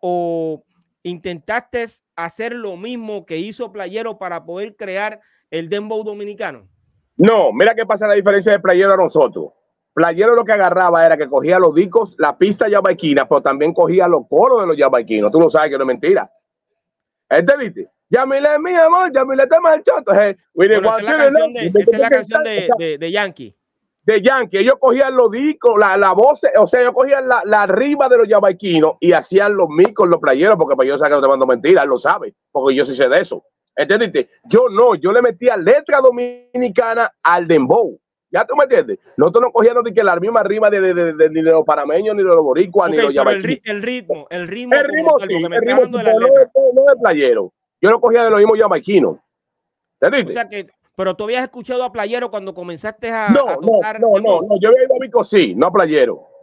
o 0.00 0.64
intentaste 1.02 1.84
hacer 2.16 2.54
lo 2.54 2.78
mismo 2.78 3.26
que 3.26 3.36
hizo 3.36 3.70
Playero 3.70 4.18
para 4.18 4.46
poder 4.46 4.76
crear 4.76 5.20
el 5.50 5.68
dembow 5.68 6.02
dominicano? 6.02 6.70
No, 7.16 7.52
mira 7.52 7.74
qué 7.74 7.86
pasa 7.86 8.06
la 8.06 8.14
diferencia 8.14 8.52
de 8.52 8.60
playero 8.60 8.94
a 8.94 8.96
nosotros. 8.96 9.48
Playero 9.92 10.34
lo 10.34 10.44
que 10.44 10.52
agarraba 10.52 11.06
era 11.06 11.16
que 11.16 11.28
cogía 11.28 11.58
los 11.60 11.74
discos, 11.74 12.16
la 12.18 12.36
pista 12.36 12.68
yabaiquina, 12.68 13.28
pero 13.28 13.40
también 13.42 13.72
cogía 13.72 14.08
los 14.08 14.22
coros 14.28 14.62
de 14.62 14.66
los 14.66 14.76
yabaiquinos. 14.76 15.30
Tú 15.30 15.40
lo 15.40 15.48
sabes 15.48 15.70
que 15.70 15.76
no 15.76 15.84
es 15.84 15.88
mentira. 15.88 16.30
¿Este 17.28 17.56
viste? 17.56 17.90
Yamile, 18.10 18.58
mi 18.58 18.74
amor, 18.74 19.12
Yamile, 19.12 19.46
te 19.46 19.60
marchó. 19.60 19.92
esa 21.76 21.90
es 21.92 21.98
la 21.98 22.10
canción 22.10 22.42
de, 22.42 22.98
de, 22.98 23.10
Yankee. 23.10 23.56
De 24.02 24.20
Yankee. 24.20 24.58
Ellos 24.58 24.74
cogían 24.78 25.16
los 25.16 25.30
discos, 25.30 25.78
la, 25.78 25.96
la 25.96 26.12
voz, 26.12 26.40
o 26.58 26.66
sea, 26.66 26.80
ellos 26.80 26.92
cogían 26.92 27.28
la, 27.28 27.42
la 27.44 27.62
arriba 27.62 28.08
de 28.08 28.18
los 28.18 28.28
yabaiquinos 28.28 28.94
y 29.00 29.12
hacían 29.12 29.56
los 29.56 29.68
micos, 29.68 30.08
los 30.08 30.20
playeros, 30.20 30.56
porque 30.56 30.76
para 30.76 30.88
yo 30.88 30.98
sé 30.98 31.04
que 31.04 31.10
no 31.10 31.22
te 31.22 31.28
mando 31.28 31.46
mentiras, 31.46 31.86
lo 31.86 31.98
sabe, 31.98 32.34
porque 32.50 32.74
yo 32.74 32.84
sí 32.84 32.94
sé 32.94 33.08
de 33.08 33.20
eso. 33.20 33.44
¿Entiendes? 33.76 34.28
Yo 34.44 34.68
no, 34.68 34.94
yo 34.94 35.12
le 35.12 35.22
metía 35.22 35.56
letra 35.56 36.00
dominicana 36.00 37.12
al 37.22 37.46
dembow. 37.46 37.98
¿Ya 38.30 38.44
tú 38.44 38.56
me 38.56 38.64
entiendes? 38.64 38.98
Nosotros 39.16 39.42
no 39.42 39.52
cogíamos 39.52 39.84
ni 39.84 39.92
que 39.92 40.02
la 40.02 40.16
misma 40.16 40.42
rima 40.42 40.68
de, 40.68 40.80
de, 40.80 41.12
de, 41.12 41.30
ni 41.30 41.42
de 41.42 41.50
los 41.50 41.64
panameños, 41.64 42.16
ni 42.16 42.22
de 42.22 42.28
los 42.28 42.42
boricuas, 42.42 42.90
ni 42.90 42.96
de 42.96 43.02
los 43.04 43.14
el, 43.14 43.28
el, 43.28 43.42
ritmo, 43.82 44.26
el 44.28 44.48
ritmo, 44.48 44.74
el 44.74 44.84
ritmo, 44.88 45.18
sí, 45.20 45.26
el 45.30 45.60
ritmo 45.60 45.86
no, 45.86 45.98
de, 45.98 46.96
playero. 47.00 47.52
Yo 47.80 47.90
lo 47.90 48.00
cogía 48.00 48.24
de 48.24 48.30
los 48.30 48.40
mismos 48.40 48.58
jamaiquinos. 48.58 49.18
¿Entendiste? 50.00 50.32
O 50.32 50.34
sea 50.34 50.48
que, 50.48 50.66
pero 50.96 51.14
tú 51.14 51.24
habías 51.24 51.44
escuchado 51.44 51.84
a 51.84 51.92
Playero 51.92 52.30
cuando 52.30 52.54
comenzaste 52.54 53.10
a, 53.10 53.28
no, 53.28 53.48
a 53.48 53.56
tocar. 53.56 54.00
No, 54.00 54.10
no, 54.14 54.20
no, 54.20 54.40
no, 54.48 54.60
yo 54.60 54.68
había 54.68 54.84
ido 54.84 54.96
a 54.96 54.98
Vico 55.00 55.22
sí, 55.24 55.54
no 55.56 55.68
a 55.68 55.72
Playero 55.72 56.33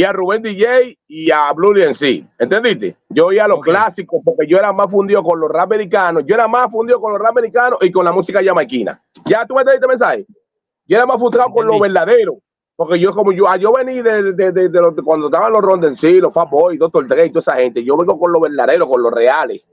y 0.00 0.04
a 0.04 0.14
Rubén 0.14 0.40
DJ 0.40 0.98
y 1.08 1.30
a 1.30 1.52
Blue 1.52 1.76
en 1.76 1.92
sí. 1.92 2.26
¿Entendiste? 2.38 2.96
Yo 3.10 3.30
iba 3.32 3.44
a 3.44 3.48
los 3.48 3.60
clásicos 3.60 4.22
porque 4.24 4.46
yo 4.46 4.56
era 4.56 4.72
más 4.72 4.90
fundido 4.90 5.22
con 5.22 5.38
los 5.38 5.50
rap 5.50 5.64
americanos. 5.64 6.22
Yo 6.26 6.36
era 6.36 6.48
más 6.48 6.72
fundido 6.72 6.98
con 6.98 7.12
los 7.12 7.20
rap 7.20 7.32
americanos 7.32 7.78
y 7.82 7.90
con 7.90 8.06
la 8.06 8.12
música 8.12 8.42
jamaiquina. 8.42 8.98
¿Ya 9.26 9.44
tú 9.44 9.54
me 9.54 9.60
entendiste 9.60 9.86
mensaje? 9.86 10.24
Yo 10.86 10.96
era 10.96 11.04
más 11.04 11.20
fundido 11.20 11.44
con 11.52 11.66
lo 11.66 11.78
verdadero. 11.78 12.38
Porque 12.76 12.98
yo, 12.98 13.12
como 13.12 13.30
yo, 13.32 13.46
ah, 13.46 13.58
yo 13.58 13.74
vení 13.74 14.00
de, 14.00 14.32
de, 14.32 14.52
de, 14.52 14.68
de 14.70 15.02
cuando 15.04 15.26
estaban 15.26 15.52
los 15.52 15.60
Ronden, 15.60 15.94
sí, 15.94 16.18
los 16.18 16.32
Fat 16.32 16.48
Boy, 16.48 16.78
Doctor 16.78 17.06
Dre 17.06 17.26
y 17.26 17.28
toda 17.28 17.40
esa 17.40 17.56
gente. 17.56 17.84
Yo 17.84 17.94
vengo 17.98 18.18
con 18.18 18.32
lo 18.32 18.40
verdadero, 18.40 18.88
con 18.88 19.02
los 19.02 19.12
reales. 19.12 19.68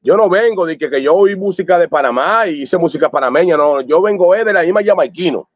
Yo 0.00 0.16
no 0.16 0.28
vengo 0.28 0.66
de 0.66 0.76
que, 0.76 0.90
que 0.90 1.00
yo 1.00 1.14
oí 1.14 1.36
música 1.36 1.78
de 1.78 1.88
Panamá 1.88 2.48
y 2.48 2.62
hice 2.62 2.78
música 2.78 3.08
panameña. 3.08 3.56
No, 3.56 3.80
yo 3.80 4.02
vengo 4.02 4.34
de 4.34 4.52
la 4.52 4.62
misma 4.62 4.82
jamaiquino. 4.82 5.48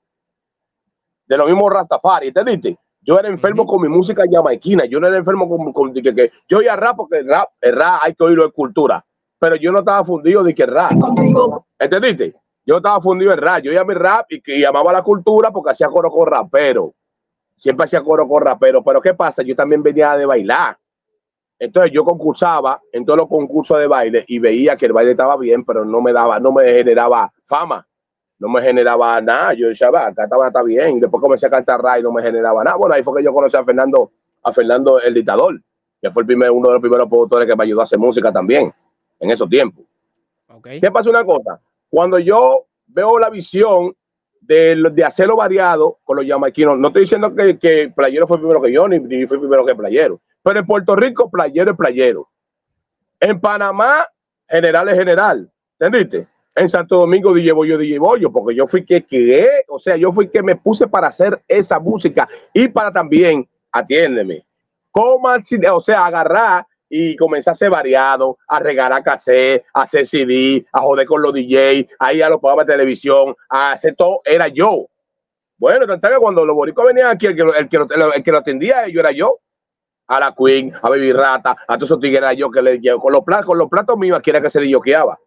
De 1.26 1.36
los 1.36 1.48
mismos 1.48 1.72
Rastafari. 1.72 2.28
¿Entendiste? 2.28 2.78
Yo 3.02 3.18
era 3.18 3.28
enfermo 3.28 3.64
con 3.64 3.80
mi 3.80 3.88
música 3.88 4.24
jamaiquina. 4.30 4.84
Yo 4.84 5.00
no 5.00 5.06
era 5.06 5.16
enfermo 5.16 5.72
con, 5.72 5.92
que, 5.92 6.02
que, 6.02 6.32
yo 6.48 6.58
oía 6.58 6.76
rap 6.76 6.96
porque 6.96 7.18
el 7.18 7.28
rap, 7.28 7.48
el 7.60 7.74
rap 7.74 8.00
hay 8.02 8.14
que 8.14 8.24
oírlo 8.24 8.44
en 8.44 8.50
cultura. 8.50 9.04
Pero 9.38 9.56
yo 9.56 9.72
no 9.72 9.78
estaba 9.78 10.04
fundido 10.04 10.42
de 10.42 10.54
que 10.54 10.64
el 10.64 10.70
rap. 10.70 10.92
¿Entendiste? 11.78 12.34
Yo 12.66 12.76
estaba 12.76 13.00
fundido 13.00 13.32
en 13.32 13.38
rap. 13.38 13.62
Yo 13.62 13.70
oía 13.70 13.84
mi 13.84 13.94
rap 13.94 14.26
y 14.28 14.40
que 14.40 14.60
llamaba 14.60 14.92
la 14.92 15.02
cultura 15.02 15.50
porque 15.50 15.70
hacía 15.70 15.88
coro 15.88 16.10
con 16.10 16.26
rapero. 16.26 16.94
Siempre 17.56 17.84
hacía 17.84 18.02
coro 18.02 18.28
con 18.28 18.42
rapero. 18.42 18.84
Pero 18.84 19.00
¿qué 19.00 19.14
pasa? 19.14 19.42
Yo 19.42 19.56
también 19.56 19.82
venía 19.82 20.16
de 20.16 20.26
bailar. 20.26 20.78
Entonces 21.58 21.92
yo 21.92 22.04
concursaba 22.04 22.80
en 22.92 23.04
todos 23.04 23.18
los 23.18 23.28
concursos 23.28 23.78
de 23.78 23.86
baile 23.86 24.24
y 24.28 24.38
veía 24.38 24.76
que 24.76 24.86
el 24.86 24.92
baile 24.92 25.10
estaba 25.10 25.36
bien, 25.36 25.64
pero 25.64 25.84
no 25.84 26.00
me 26.00 26.12
daba, 26.12 26.40
no 26.40 26.52
me 26.52 26.64
generaba 26.64 27.30
fama 27.42 27.86
no 28.40 28.48
me 28.48 28.62
generaba 28.62 29.20
nada. 29.20 29.52
Yo 29.52 29.68
decía, 29.68 29.90
va, 29.90 30.08
acá 30.08 30.24
estaba 30.24 30.48
está 30.48 30.62
bien. 30.62 30.98
Después 30.98 31.20
comencé 31.20 31.46
a 31.46 31.50
cantar 31.50 31.80
rap 31.80 32.00
y 32.00 32.02
no 32.02 32.10
me 32.10 32.22
generaba 32.22 32.64
nada. 32.64 32.76
Bueno, 32.76 32.94
ahí 32.94 33.02
fue 33.02 33.18
que 33.18 33.24
yo 33.24 33.32
conocí 33.32 33.56
a 33.56 33.62
Fernando, 33.62 34.10
a 34.42 34.52
Fernando 34.52 35.00
el 35.00 35.14
Dictador, 35.14 35.60
que 36.00 36.10
fue 36.10 36.22
el 36.22 36.26
primer, 36.26 36.50
uno 36.50 36.68
de 36.68 36.74
los 36.74 36.80
primeros 36.80 37.06
productores 37.06 37.46
que 37.46 37.54
me 37.54 37.64
ayudó 37.64 37.82
a 37.82 37.84
hacer 37.84 37.98
música 37.98 38.32
también 38.32 38.72
en 39.20 39.30
esos 39.30 39.48
tiempos. 39.48 39.84
Okay. 40.48 40.80
¿Qué 40.80 40.90
pasa 40.90 41.10
una 41.10 41.24
cosa? 41.24 41.60
Cuando 41.90 42.18
yo 42.18 42.64
veo 42.86 43.18
la 43.18 43.28
visión 43.28 43.94
de, 44.40 44.90
de 44.90 45.04
hacerlo 45.04 45.36
variado 45.36 45.98
con 46.02 46.16
los 46.16 46.26
jamaiquinos, 46.26 46.78
no 46.78 46.88
estoy 46.88 47.02
diciendo 47.02 47.34
que, 47.34 47.58
que 47.58 47.92
Playero 47.94 48.26
fue 48.26 48.38
primero 48.38 48.62
que 48.62 48.72
yo, 48.72 48.88
ni, 48.88 48.98
ni 49.00 49.26
fue 49.26 49.38
primero 49.38 49.66
que 49.66 49.74
Playero, 49.74 50.18
pero 50.42 50.60
en 50.60 50.66
Puerto 50.66 50.96
Rico, 50.96 51.30
Playero 51.30 51.72
es 51.72 51.76
Playero. 51.76 52.26
En 53.20 53.38
Panamá, 53.38 54.06
general 54.48 54.88
es 54.88 54.94
general. 54.94 55.52
¿Entendiste? 55.78 56.26
En 56.54 56.68
Santo 56.68 56.96
Domingo, 56.96 57.32
DJ 57.32 57.52
Bollo, 57.52 57.78
DJ 57.78 57.98
Bollo, 57.98 58.32
porque 58.32 58.54
yo 58.54 58.66
fui 58.66 58.84
que 58.84 59.04
creé, 59.04 59.64
o 59.68 59.78
sea, 59.78 59.96
yo 59.96 60.12
fui 60.12 60.28
que 60.28 60.42
me 60.42 60.56
puse 60.56 60.88
para 60.88 61.06
hacer 61.06 61.42
esa 61.46 61.78
música 61.78 62.28
y 62.52 62.68
para 62.68 62.92
también, 62.92 63.48
atiéndeme, 63.70 64.44
o 64.92 65.80
sea, 65.80 66.06
agarrar 66.06 66.66
y 66.88 67.16
comenzar 67.16 67.52
a 67.52 67.54
ser 67.54 67.70
variado, 67.70 68.36
a 68.48 68.58
regalar 68.58 69.04
cassette, 69.04 69.64
a 69.72 69.82
hacer 69.82 70.04
CD, 70.04 70.66
a 70.72 70.80
joder 70.80 71.06
con 71.06 71.22
los 71.22 71.32
DJ, 71.32 71.88
a 72.00 72.12
ir 72.12 72.24
a 72.24 72.28
los 72.28 72.40
programas 72.40 72.66
de 72.66 72.72
televisión, 72.72 73.34
a 73.48 73.72
hacer 73.72 73.94
todo, 73.94 74.20
era 74.24 74.48
yo. 74.48 74.86
Bueno, 75.56 75.86
tanto 75.86 76.08
que 76.08 76.16
cuando 76.16 76.44
los 76.44 76.56
boricos 76.56 76.84
venían 76.86 77.08
aquí, 77.08 77.26
el 77.26 77.36
que, 77.36 77.42
el 77.42 77.68
que, 77.68 77.78
lo, 77.78 78.12
el 78.12 78.22
que 78.22 78.32
lo 78.32 78.38
atendía, 78.38 78.88
yo 78.88 79.00
era 79.00 79.12
yo 79.12 79.38
a 80.08 80.18
la 80.18 80.34
Queen, 80.34 80.72
a 80.82 80.88
Baby 80.88 81.12
Rata, 81.12 81.56
a 81.68 81.76
todos 81.76 81.90
esos 81.90 82.00
tigres 82.00 82.36
yo 82.36 82.50
que 82.50 82.60
le 82.60 82.80
con 82.98 83.14
con 83.46 83.58
los 83.58 83.68
platos 83.68 83.96
míos 83.96 84.18
aquí 84.18 84.30
era 84.30 84.40
que 84.40 84.50
se 84.50 84.68
yoqueaba. 84.68 85.18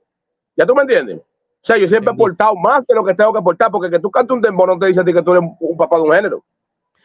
¿Ya 0.55 0.65
tú 0.65 0.75
me 0.75 0.81
entiendes? 0.81 1.17
O 1.17 1.65
sea, 1.65 1.77
yo 1.77 1.87
siempre 1.87 2.13
he 2.13 2.17
portado 2.17 2.55
más 2.55 2.85
de 2.85 2.93
lo 2.93 3.03
que 3.03 3.13
tengo 3.13 3.33
que 3.33 3.41
portar, 3.41 3.71
porque 3.71 3.89
que 3.89 3.99
tú 3.99 4.11
cantes 4.11 4.35
un 4.35 4.41
dembow 4.41 4.67
no 4.67 4.77
te 4.77 4.87
dice 4.87 4.99
a 4.99 5.05
ti 5.05 5.13
que 5.13 5.21
tú 5.21 5.31
eres 5.31 5.49
un 5.59 5.77
papá 5.77 5.97
de 5.97 6.03
un 6.03 6.11
género. 6.11 6.43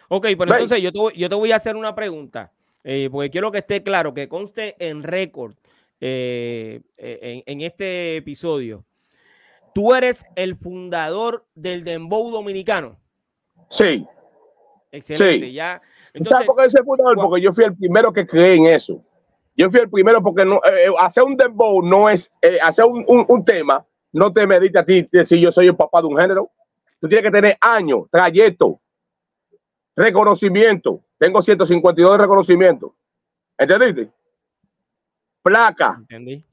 Ok, 0.09 0.27
pero 0.39 0.53
entonces 0.53 0.81
yo 0.81 0.93
te, 0.93 0.99
yo 1.17 1.29
te 1.29 1.35
voy 1.35 1.53
a 1.53 1.57
hacer 1.57 1.77
una 1.77 1.95
pregunta, 1.95 2.53
eh, 2.83 3.09
porque 3.11 3.31
quiero 3.31 3.53
que 3.53 3.59
esté 3.59 3.83
claro, 3.83 4.15
que 4.15 4.29
conste 4.29 4.75
en 4.79 5.03
récord 5.03 5.55
eh, 6.01 6.81
en, 6.97 7.43
en, 7.47 7.61
este 7.61 8.17
episodio. 8.17 8.85
Tú 9.75 9.95
eres 9.95 10.25
el 10.35 10.57
fundador 10.57 11.47
del 11.55 11.85
dembow 11.85 12.31
dominicano. 12.31 12.99
Sí. 13.69 14.07
Excelente, 14.91 15.47
sí. 15.47 15.53
ya 15.53 15.83
entonces, 16.15 16.47
por 16.47 16.57
qué 16.57 16.65
ese 16.65 16.83
fundador? 16.83 17.17
Porque 17.17 17.43
yo 17.43 17.53
fui 17.53 17.65
el 17.65 17.77
primero 17.77 18.13
que 18.13 18.27
creé 18.27 18.55
en 18.55 18.67
eso. 18.67 19.01
Yo 19.59 19.69
fui 19.69 19.81
el 19.81 19.91
primero 19.91 20.23
porque 20.23 20.45
no, 20.45 20.59
eh, 20.59 20.87
eh 20.87 20.91
hacer 21.01 21.25
un 21.25 21.37
dembow 21.37 21.83
no 21.83 22.09
es, 22.09 22.33
eh, 22.41 22.59
hacer 22.63 22.85
un, 22.85 23.05
un, 23.09 23.25
un, 23.27 23.45
tema, 23.45 23.85
no 24.13 24.33
te 24.33 24.47
medita 24.47 24.81
a 24.81 24.85
ti 24.85 25.09
si 25.27 25.41
yo 25.41 25.51
soy 25.51 25.67
el 25.67 25.75
papá 25.77 26.01
de 26.01 26.07
un 26.07 26.17
género. 26.17 26.49
Tú 27.01 27.09
tienes 27.09 27.25
que 27.25 27.33
tener 27.33 27.59
años, 27.61 28.05
trayecto, 28.09 28.81
reconocimiento. 29.97 31.03
Tengo 31.19 31.43
152 31.43 32.13
de 32.13 32.19
reconocimiento. 32.19 32.95
¿Entendiste? 33.59 34.13
Placa. 35.43 35.97
Entendí. 35.99 36.45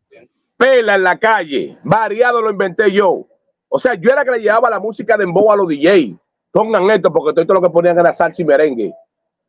Pela 0.58 0.96
en 0.96 1.04
la 1.04 1.20
calle. 1.20 1.78
Variado 1.84 2.42
lo 2.42 2.50
inventé 2.50 2.92
yo. 2.92 3.28
O 3.70 3.78
sea, 3.78 3.94
yo 3.94 4.10
era 4.10 4.26
que 4.26 4.32
le 4.32 4.42
llevaba 4.42 4.68
la 4.72 4.80
música 4.80 5.16
de 5.16 5.26
dembow 5.26 5.52
a 5.52 5.58
los 5.58 5.68
DJ. 5.68 6.18
Pongan 6.50 6.90
esto 6.90 7.14
porque 7.14 7.34
todo 7.34 7.54
lo 7.54 7.62
que 7.62 7.70
ponían 7.70 8.00
era 8.00 8.14
salsa 8.14 8.42
y 8.42 8.46
merengue 8.46 8.96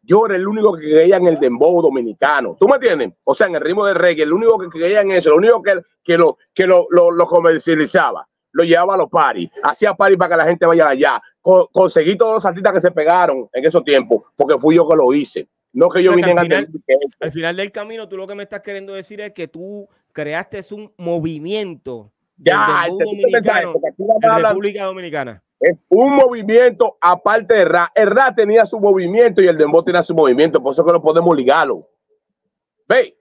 yo 0.07 0.25
era 0.27 0.37
el 0.37 0.47
único 0.47 0.77
que 0.77 0.89
creía 0.89 1.17
en 1.17 1.27
el 1.27 1.39
dembow 1.39 1.83
dominicano. 1.83 2.57
¿Tú 2.59 2.69
me 2.69 2.77
entiendes? 2.77 3.13
O 3.25 3.35
sea, 3.35 3.49
en 3.49 3.57
el 3.57 3.61
ritmo 3.61 3.85
de 3.85 3.95
reggae, 3.95 4.23
el 4.23 4.33
único 4.33 4.59
que 4.59 4.69
creía 4.69 5.01
en 5.01 5.11
eso, 5.11 5.31
el 5.31 5.39
único 5.39 5.63
que, 5.63 5.83
que, 6.03 6.17
lo, 6.17 6.39
que 6.55 6.67
lo, 6.67 6.87
lo, 6.91 7.11
lo 7.11 7.27
comercializaba, 7.27 8.27
lo 8.53 8.65
llevaba 8.65 8.95
a 8.95 8.99
los 8.99 9.11
paris, 9.11 9.51
hacía 9.63 9.95
paris 9.95 10.17
para 10.17 10.31
que 10.31 10.37
la 10.37 10.49
gente 10.49 10.65
vaya 10.65 10.89
allá. 10.89 11.23
Con, 11.43 11.67
conseguí 11.73 12.17
todos 12.17 12.37
los 12.37 12.47
artistas 12.47 12.73
que 12.73 12.81
se 12.81 12.91
pegaron 12.93 13.49
en 13.53 13.65
esos 13.65 13.85
tiempos, 13.85 14.23
porque 14.37 14.59
fui 14.59 14.77
yo 14.77 14.89
que 14.89 14.97
lo 14.97 15.13
hice. 15.13 15.49
No 15.73 15.91
que 15.91 16.03
yo 16.03 16.15
vine 16.15 16.33
al 16.33 16.41
final, 16.41 16.69
al 17.21 17.33
final 17.33 17.57
del 17.57 17.71
camino, 17.71 18.09
tú 18.09 18.17
lo 18.17 18.27
que 18.27 18.35
me 18.35 18.45
estás 18.45 18.63
queriendo 18.63 18.95
decir 18.95 19.21
es 19.21 19.33
que 19.33 19.47
tú 19.47 19.87
creaste 20.13 20.63
un 20.71 20.91
movimiento 20.97 22.13
ya, 22.39 22.85
del 22.85 22.97
dominicano 22.97 23.75
en 24.23 24.43
República 24.43 24.85
Dominicana 24.85 25.43
es 25.61 25.77
un 25.89 26.15
movimiento 26.15 26.97
aparte 27.01 27.55
de 27.55 27.65
Ra. 27.65 27.91
El 27.95 28.11
Ra 28.11 28.35
tenía 28.35 28.67
su 28.67 28.79
movimiento 28.79 29.41
y 29.41 29.47
el 29.47 29.57
Dembow 29.57 29.83
tenía 29.83 30.03
su 30.03 30.15
movimiento, 30.15 30.63
por 30.63 30.73
eso 30.73 30.85
que 30.85 30.93
no 30.93 31.03
podemos 31.03 31.35
ligarlo. 31.37 31.89
Ve, 32.89 33.17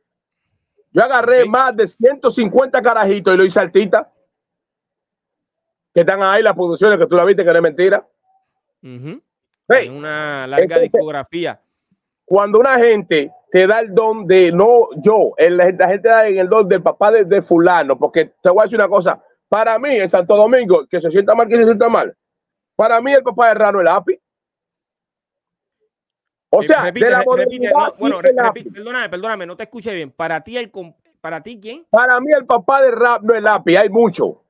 yo 0.91 1.03
agarré 1.03 1.43
sí. 1.43 1.49
más 1.49 1.75
de 1.75 1.87
150 1.87 2.81
carajitos 2.81 3.33
y 3.33 3.37
lo 3.37 3.45
hice 3.45 3.59
artista. 3.59 4.11
Que 5.93 6.01
están 6.01 6.21
ahí 6.21 6.43
las 6.43 6.53
producciones 6.53 6.99
que 6.99 7.07
tú 7.07 7.15
la 7.15 7.23
viste 7.23 7.43
que 7.43 7.51
no 7.51 7.55
es 7.57 7.61
mentira. 7.61 8.07
Uh 8.83 8.87
-huh. 8.87 9.21
Ve, 9.67 9.89
una 9.89 10.45
larga 10.45 10.63
Entonces, 10.63 10.91
discografía. 10.91 11.61
Cuando 12.25 12.59
una 12.59 12.77
gente 12.77 13.31
te 13.49 13.65
da 13.65 13.79
el 13.79 13.93
don 13.93 14.27
de, 14.27 14.51
no 14.51 14.89
yo, 14.97 15.33
el, 15.37 15.57
la 15.57 15.65
gente 15.65 16.09
da 16.09 16.27
el 16.27 16.49
don 16.49 16.67
del 16.67 16.83
papá 16.83 17.11
de, 17.11 17.23
de 17.23 17.41
fulano, 17.41 17.97
porque 17.97 18.33
te 18.41 18.49
voy 18.49 18.59
a 18.59 18.63
decir 18.63 18.77
una 18.77 18.89
cosa, 18.89 19.23
para 19.47 19.79
mí 19.79 19.95
en 19.95 20.09
Santo 20.09 20.35
Domingo, 20.35 20.85
que 20.87 20.99
se 20.99 21.09
sienta 21.11 21.33
mal, 21.33 21.47
que 21.47 21.57
se 21.57 21.63
sienta 21.63 21.87
mal, 21.87 22.15
para 22.75 23.01
mí, 23.01 23.13
el 23.13 23.23
papá 23.23 23.49
de 23.49 23.53
Rano 23.55 23.81
el 23.81 23.87
API. 23.87 24.19
O 26.49 26.63
sea, 26.63 26.83
repite, 26.83 27.05
de 27.05 27.11
la 27.11 27.25
repite, 27.35 27.69
no, 27.69 27.93
bueno, 27.99 28.21
repite, 28.21 28.71
perdóname, 28.71 29.09
perdóname, 29.09 29.45
no 29.45 29.57
te 29.57 29.63
escuché 29.63 29.93
bien. 29.93 30.11
Para 30.11 30.41
ti, 30.41 30.57
el, 30.57 30.71
para 31.19 31.43
ti, 31.43 31.59
¿quién? 31.59 31.85
Para 31.89 32.19
mí, 32.21 32.31
el 32.31 32.45
papá 32.45 32.81
de 32.81 32.91
rap 32.91 33.23
no 33.23 33.33
el 33.33 33.45
API, 33.45 33.75
hay 33.75 33.89
mucho. 33.89 34.41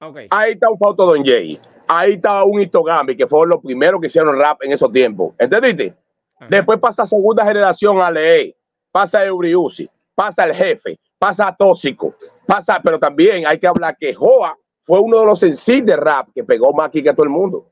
Okay. 0.00 0.26
Ahí 0.30 0.52
está 0.52 0.68
un 0.68 0.78
Fausto 0.78 1.06
Don 1.06 1.24
Jay. 1.24 1.60
Ahí 1.88 2.14
está 2.14 2.42
un 2.44 2.60
Itogambi, 2.60 3.16
que 3.16 3.26
fueron 3.26 3.50
los 3.50 3.62
primeros 3.62 4.00
que 4.00 4.08
hicieron 4.08 4.38
rap 4.38 4.62
en 4.62 4.72
esos 4.72 4.90
tiempos. 4.90 5.34
¿Entendiste? 5.38 5.94
Ajá. 6.36 6.48
Después 6.50 6.80
pasa 6.80 7.06
segunda 7.06 7.44
generación 7.44 8.00
a 8.00 8.10
Lee, 8.10 8.54
pasa 8.90 9.24
Euriusi, 9.24 9.88
pasa 10.14 10.44
el 10.44 10.54
jefe, 10.54 10.98
pasa 11.18 11.54
Tóxico, 11.56 12.14
pasa, 12.44 12.80
pero 12.82 12.98
también 12.98 13.46
hay 13.46 13.58
que 13.58 13.66
hablar 13.66 13.96
que 13.96 14.12
Joa 14.12 14.58
fue 14.86 15.00
uno 15.00 15.18
de 15.18 15.26
los 15.26 15.40
sencillos 15.40 15.86
de 15.86 15.96
rap 15.96 16.28
que 16.32 16.44
pegó 16.44 16.72
más 16.72 16.86
aquí 16.86 17.02
que 17.02 17.10
a 17.10 17.14
todo 17.14 17.24
el 17.24 17.30
mundo. 17.30 17.68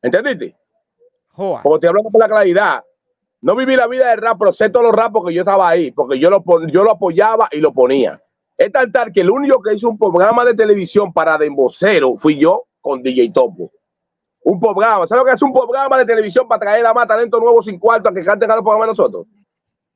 ¿Entendiste? 0.00 0.56
Joa. 1.32 1.60
Como 1.60 1.80
te 1.80 1.88
hablo 1.88 2.04
con 2.04 2.20
la 2.20 2.28
claridad, 2.28 2.84
no 3.40 3.56
viví 3.56 3.74
la 3.74 3.88
vida 3.88 4.10
del 4.10 4.18
rap, 4.18 4.38
pero 4.38 4.52
sé 4.52 4.70
todos 4.70 4.86
los 4.86 4.94
rap 4.94 5.12
porque 5.12 5.34
yo 5.34 5.40
estaba 5.42 5.68
ahí, 5.68 5.90
porque 5.90 6.18
yo 6.18 6.30
lo, 6.30 6.44
yo 6.68 6.84
lo 6.84 6.92
apoyaba 6.92 7.48
y 7.50 7.60
lo 7.60 7.72
ponía. 7.72 8.22
Es 8.56 8.70
tal 8.70 8.92
tal 8.92 9.12
que 9.12 9.22
el 9.22 9.30
único 9.30 9.60
que 9.60 9.74
hizo 9.74 9.88
un 9.88 9.98
programa 9.98 10.44
de 10.44 10.54
televisión 10.54 11.12
para 11.12 11.36
Dembocero 11.36 12.14
fui 12.14 12.38
yo 12.38 12.64
con 12.80 13.02
DJ 13.02 13.32
Topo. 13.32 13.72
Un 14.44 14.60
programa, 14.60 15.06
¿sabes 15.08 15.22
lo 15.22 15.26
que 15.26 15.34
es 15.34 15.42
un 15.42 15.52
programa 15.52 15.98
de 15.98 16.04
televisión 16.04 16.46
para 16.46 16.60
traer 16.60 16.86
a 16.86 16.94
más 16.94 17.08
talento 17.08 17.40
nuevo 17.40 17.60
sin 17.60 17.78
cuarto 17.80 18.08
a 18.08 18.14
que 18.14 18.24
canten 18.24 18.50
a 18.50 18.54
los 18.54 18.62
programas 18.62 18.86
de 18.86 18.92
nosotros? 18.92 19.26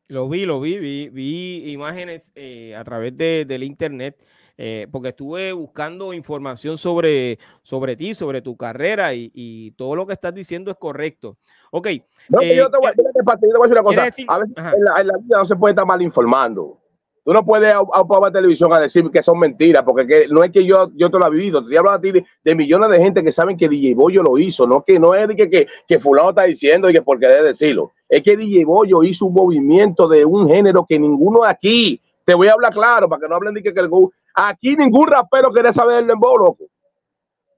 Lo 0.08 0.28
vi, 0.28 0.46
lo 0.46 0.58
vi, 0.58 0.78
vi, 0.78 1.10
vi 1.10 1.70
imágenes 1.70 2.32
eh, 2.34 2.74
a 2.74 2.82
través 2.82 3.16
de, 3.16 3.44
del 3.46 3.62
internet 3.62 4.18
eh, 4.60 4.88
porque 4.90 5.10
estuve 5.10 5.52
buscando 5.52 6.12
información 6.12 6.78
sobre, 6.78 7.38
sobre 7.62 7.94
ti, 7.94 8.12
sobre 8.12 8.42
tu 8.42 8.56
carrera 8.56 9.14
y, 9.14 9.30
y, 9.32 9.70
todo 9.72 9.94
lo 9.94 10.04
que 10.04 10.14
estás 10.14 10.34
diciendo 10.34 10.72
es 10.72 10.76
correcto. 10.76 11.36
Ok. 11.70 11.88
No, 12.28 12.40
eh, 12.40 12.56
yo, 12.56 12.68
te 12.68 12.76
voy, 12.76 12.90
yo, 12.96 13.04
te 13.04 13.22
voy, 13.22 13.34
a 13.34 13.36
decir 13.36 13.72
una 13.72 13.82
cosa. 13.82 14.04
Decir, 14.06 14.26
a 14.28 14.38
veces 14.38 14.56
en 14.56 14.84
la, 14.84 15.00
en 15.00 15.06
la, 15.06 15.16
vida 15.18 15.38
no 15.38 15.46
se 15.46 15.54
puede 15.54 15.72
estar 15.72 15.86
mal 15.86 16.02
informando. 16.02 16.76
Tú 17.24 17.32
no 17.32 17.44
puedes 17.44 17.72
a, 17.72 17.78
a, 17.78 18.26
a 18.26 18.32
televisión 18.32 18.72
a 18.72 18.80
decir 18.80 19.08
que 19.12 19.22
son 19.22 19.38
mentiras, 19.38 19.84
porque 19.84 20.06
que, 20.06 20.26
no 20.28 20.42
es 20.42 20.50
que 20.50 20.64
yo, 20.64 20.90
yo 20.94 21.08
te 21.08 21.18
lo 21.20 21.26
he 21.26 21.30
vivido. 21.30 21.64
Te 21.64 21.78
hablo 21.78 21.92
a 21.92 22.00
ti 22.00 22.10
de, 22.10 22.24
de, 22.42 22.54
millones 22.56 22.90
de 22.90 22.98
gente 22.98 23.22
que 23.22 23.30
saben 23.30 23.56
que 23.56 23.68
DJ 23.68 23.94
Bollo 23.94 24.24
lo 24.24 24.38
hizo, 24.38 24.66
no 24.66 24.82
que 24.82 24.98
no 24.98 25.14
es 25.14 25.28
de 25.28 25.36
que, 25.36 25.48
que, 25.48 25.68
que 25.86 26.00
fulano 26.00 26.30
está 26.30 26.44
diciendo 26.44 26.90
y 26.90 26.94
que 26.94 27.02
por 27.02 27.20
querer 27.20 27.44
decirlo. 27.44 27.92
Es 28.08 28.22
que 28.22 28.36
DJ 28.36 28.64
Bollo 28.64 29.04
hizo 29.04 29.26
un 29.26 29.34
movimiento 29.34 30.08
de 30.08 30.24
un 30.24 30.48
género 30.48 30.84
que 30.88 30.98
ninguno 30.98 31.44
aquí, 31.44 32.00
te 32.28 32.34
voy 32.34 32.46
a 32.46 32.52
hablar 32.52 32.74
claro, 32.74 33.08
para 33.08 33.22
que 33.22 33.26
no 33.26 33.36
hablen 33.36 33.54
de 33.54 33.62
que, 33.62 33.72
que 33.72 33.80
el 33.80 33.88
Aquí 34.34 34.76
ningún 34.76 35.08
rapero 35.08 35.50
quiere 35.50 35.72
saber 35.72 36.00
el 36.00 36.06
dembow, 36.06 36.36
loco. 36.36 36.64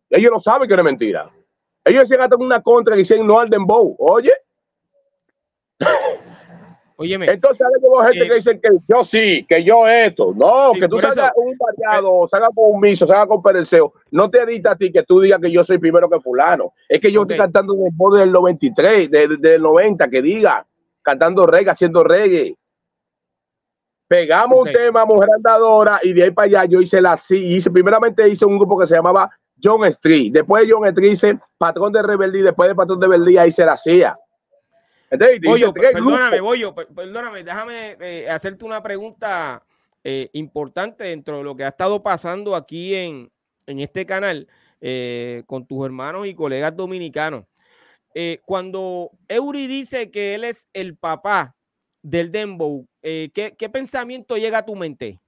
Ellos 0.08 0.30
no 0.30 0.38
saben 0.38 0.68
que 0.68 0.76
no 0.76 0.82
es 0.82 0.84
mentira. 0.84 1.28
Ellos 1.84 2.08
decían 2.08 2.20
hasta 2.20 2.36
una 2.36 2.62
contra 2.62 2.94
y 2.94 2.98
dicen 2.98 3.26
no 3.26 3.40
al 3.40 3.50
dembow. 3.50 3.96
Oye. 3.98 4.30
Óyeme. 6.94 7.32
Entonces 7.32 7.66
hay 7.66 8.12
gente 8.12 8.24
eh, 8.24 8.28
que 8.28 8.34
dicen 8.36 8.60
que 8.60 8.68
yo 8.86 9.02
sí, 9.02 9.44
que 9.48 9.64
yo 9.64 9.88
esto. 9.88 10.32
No, 10.36 10.72
sí, 10.74 10.78
que 10.78 10.86
tú 10.86 11.00
salgas 11.00 11.32
un 11.34 11.58
variado, 11.58 12.28
salgas 12.28 12.50
con 12.54 12.72
un 12.72 12.80
miso, 12.80 13.08
salgas 13.08 13.26
con 13.26 13.42
pereceo. 13.42 13.94
No 14.12 14.30
te 14.30 14.40
edita 14.40 14.70
a 14.70 14.76
ti 14.76 14.92
que 14.92 15.02
tú 15.02 15.20
digas 15.20 15.40
que 15.40 15.50
yo 15.50 15.64
soy 15.64 15.78
primero 15.78 16.08
que 16.08 16.20
fulano. 16.20 16.74
Es 16.88 17.00
que 17.00 17.10
yo 17.10 17.22
okay. 17.22 17.34
estoy 17.34 17.44
cantando 17.44 17.74
un 17.74 17.86
dembow 17.86 18.14
del 18.14 18.30
93, 18.30 19.10
de, 19.10 19.26
de, 19.26 19.36
del 19.36 19.62
90, 19.62 20.08
que 20.08 20.22
diga, 20.22 20.64
cantando 21.02 21.44
reggae, 21.44 21.72
haciendo 21.72 22.04
reggae. 22.04 22.54
Pegamos 24.10 24.62
okay. 24.62 24.74
un 24.74 24.80
tema, 24.80 25.06
Mujer 25.06 25.28
Andadora, 25.36 26.00
y 26.02 26.12
de 26.12 26.24
ahí 26.24 26.30
para 26.32 26.46
allá 26.46 26.64
yo 26.64 26.80
hice 26.80 27.00
la 27.00 27.16
sí, 27.16 27.54
hice, 27.54 27.70
primeramente 27.70 28.28
hice 28.28 28.44
un 28.44 28.58
grupo 28.58 28.76
que 28.76 28.84
se 28.84 28.96
llamaba 28.96 29.30
John 29.62 29.84
Street. 29.84 30.32
Después 30.32 30.66
de 30.66 30.72
John 30.72 30.84
Street 30.88 31.12
hice 31.12 31.38
Patrón 31.56 31.92
de 31.92 32.02
Rebeldía, 32.02 32.42
después 32.46 32.68
de 32.68 32.74
Patrón 32.74 32.98
de 32.98 33.06
Rebeldía 33.06 33.46
hice 33.46 33.64
la 33.64 33.76
CIA. 33.76 34.18
Entonces, 35.10 35.40
Boyo, 35.40 35.72
perdóname, 35.72 36.40
Boyo, 36.40 36.74
perdóname, 36.74 37.44
déjame 37.44 37.96
eh, 38.00 38.28
hacerte 38.28 38.64
una 38.64 38.82
pregunta 38.82 39.64
eh, 40.02 40.28
importante 40.32 41.04
dentro 41.04 41.38
de 41.38 41.44
lo 41.44 41.54
que 41.54 41.62
ha 41.62 41.68
estado 41.68 42.02
pasando 42.02 42.56
aquí 42.56 42.96
en, 42.96 43.30
en 43.68 43.78
este 43.78 44.06
canal 44.06 44.48
eh, 44.80 45.44
con 45.46 45.68
tus 45.68 45.86
hermanos 45.86 46.26
y 46.26 46.34
colegas 46.34 46.76
dominicanos. 46.76 47.44
cuando 48.44 49.12
Eury 49.28 49.68
dice 49.68 50.10
que 50.10 50.34
él 50.34 50.42
es 50.42 50.66
el 50.72 50.96
papá 50.96 51.54
del 52.02 52.32
Dembow, 52.32 52.88
eh, 53.02 53.30
¿qué, 53.34 53.54
¿qué, 53.56 53.68
pensamiento 53.68 54.36
llega 54.36 54.58
a 54.58 54.66
tu 54.66 54.76
mente? 54.76 55.20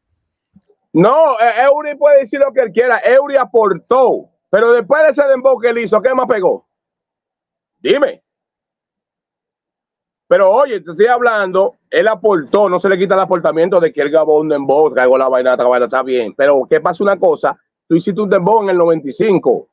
No, 0.93 1.33
eh, 1.41 1.64
Eury 1.64 1.97
puede 1.97 2.21
decir 2.21 2.41
lo 2.41 2.52
que 2.52 2.61
él 2.61 2.73
quiera. 2.73 2.99
Eury 3.05 3.37
aportó, 3.37 4.31
pero 4.50 4.73
después 4.73 5.02
de 5.02 5.11
ese 5.11 5.26
Dembow 5.26 5.59
que 5.59 5.69
él 5.69 5.79
hizo, 5.79 6.00
¿qué 6.02 6.14
más 6.14 6.26
pegó? 6.26 6.67
Dime. 7.79 8.23
Pero 10.33 10.50
oye, 10.50 10.81
te 10.81 10.93
estoy 10.93 11.07
hablando, 11.09 11.76
él 11.91 12.09
aportó, 12.09 12.71
no 12.71 12.79
se 12.79 12.88
le 12.88 12.97
quita 12.97 13.14
el 13.14 13.21
aportamiento 13.21 13.79
de 13.81 13.93
que 13.93 14.00
él 14.00 14.11
grabó 14.11 14.41
un 14.41 14.49
dembow, 14.49 14.91
traigo 14.91 15.19
la 15.19 15.29
vaina, 15.29 15.57
vaina, 15.57 15.85
está 15.85 16.02
bien. 16.02 16.33
Pero 16.35 16.64
¿qué 16.67 16.81
pasa 16.81 17.05
una 17.05 17.19
cosa? 17.19 17.55
Tú 17.87 17.97
hiciste 17.97 18.19
un 18.19 18.31
dembow 18.31 18.62
en 18.62 18.71
el 18.71 18.79
95, 18.79 19.69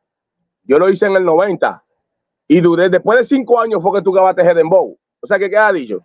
yo 0.63 0.77
lo 0.77 0.89
hice 0.89 1.05
en 1.05 1.15
el 1.15 1.23
90 1.23 1.81
y 2.49 2.59
duré, 2.59 2.89
después 2.89 3.19
de 3.19 3.23
cinco 3.23 3.57
años 3.57 3.81
fue 3.81 3.99
que 3.99 4.03
tú 4.03 4.11
grabaste 4.11 4.41
ese 4.41 4.53
dembow. 4.53 4.97
O 5.21 5.27
sea, 5.27 5.39
¿qué, 5.39 5.55
ha 5.55 5.71
dicho? 5.71 6.01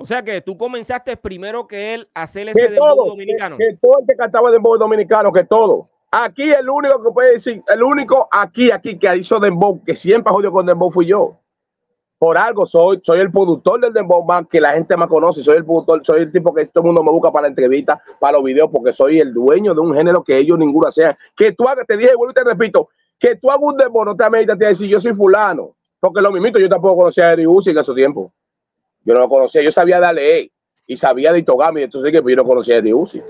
O 0.00 0.06
sea 0.06 0.22
que 0.22 0.40
tú 0.40 0.56
comenzaste 0.56 1.16
primero 1.16 1.66
que 1.66 1.94
él 1.94 2.08
a 2.14 2.22
hacer 2.22 2.48
ese 2.48 2.68
dembow 2.68 3.06
dominicano. 3.06 3.58
Que, 3.58 3.68
que, 3.68 3.76
todo 3.76 3.98
el 4.00 4.06
que 4.06 4.16
cantaba 4.16 4.50
dembow 4.50 4.78
dominicano, 4.78 5.30
que 5.30 5.44
todo. 5.44 5.90
Aquí 6.10 6.50
el 6.50 6.68
único 6.68 7.02
que 7.02 7.10
puede 7.12 7.32
decir, 7.34 7.62
el 7.72 7.82
único 7.82 8.26
aquí, 8.32 8.70
aquí 8.70 8.98
que 8.98 9.14
hizo 9.16 9.38
dembow, 9.38 9.84
que 9.84 9.94
siempre 9.94 10.32
jodió 10.32 10.50
con 10.50 10.64
dembow 10.64 10.90
fui 10.90 11.06
yo. 11.06 11.36
Por 12.18 12.36
algo 12.36 12.66
soy, 12.66 13.00
soy 13.02 13.20
el 13.20 13.30
productor 13.30 13.80
del 13.80 13.92
dembow 13.92 14.24
man 14.24 14.46
que 14.46 14.60
la 14.60 14.72
gente 14.72 14.96
me 14.96 15.06
conoce, 15.06 15.42
soy 15.42 15.58
el 15.58 15.64
productor, 15.64 16.00
soy 16.04 16.22
el 16.22 16.32
tipo 16.32 16.52
que 16.52 16.66
todo 16.66 16.82
el 16.82 16.86
mundo 16.86 17.02
me 17.02 17.10
busca 17.10 17.30
para 17.30 17.46
entrevistas, 17.46 18.00
para 18.18 18.38
los 18.38 18.44
videos, 18.44 18.70
porque 18.72 18.92
soy 18.92 19.20
el 19.20 19.32
dueño 19.32 19.74
de 19.74 19.80
un 19.80 19.94
género 19.94 20.24
que 20.24 20.36
ellos 20.36 20.58
ninguno 20.58 20.90
sean. 20.90 21.16
Que 21.36 21.52
tú 21.52 21.68
hagas, 21.68 21.86
te 21.86 21.96
dije, 21.96 22.14
vuelvo 22.16 22.32
y 22.32 22.34
te 22.34 22.44
repito, 22.44 22.88
que 23.18 23.36
tú 23.36 23.50
hagas 23.50 23.62
un 23.62 23.76
dembow, 23.76 24.04
no 24.04 24.16
te 24.16 24.24
ameritas 24.24 24.58
te 24.58 24.64
decir 24.64 24.88
yo 24.88 24.98
soy 24.98 25.14
fulano, 25.14 25.76
porque 26.00 26.22
lo 26.22 26.32
mismo 26.32 26.58
yo 26.58 26.68
tampoco 26.68 26.96
conocía 26.96 27.26
a 27.26 27.32
Eri 27.34 27.46
Uzi 27.46 27.70
en 27.70 27.78
ese 27.78 27.94
tiempo. 27.94 28.32
Yo 29.04 29.14
no 29.14 29.20
lo 29.20 29.28
conocía, 29.28 29.62
yo 29.62 29.72
sabía 29.72 30.00
de 30.00 30.06
Ale 30.06 30.52
y 30.86 30.96
sabía 30.96 31.32
de 31.32 31.40
Itogami, 31.40 31.82
entonces 31.82 32.12
que 32.12 32.22
yo 32.28 32.36
no 32.36 32.44
conocía 32.44 32.76
a 32.76 32.78
Eri 32.78 32.92
Uzi. 32.92 33.22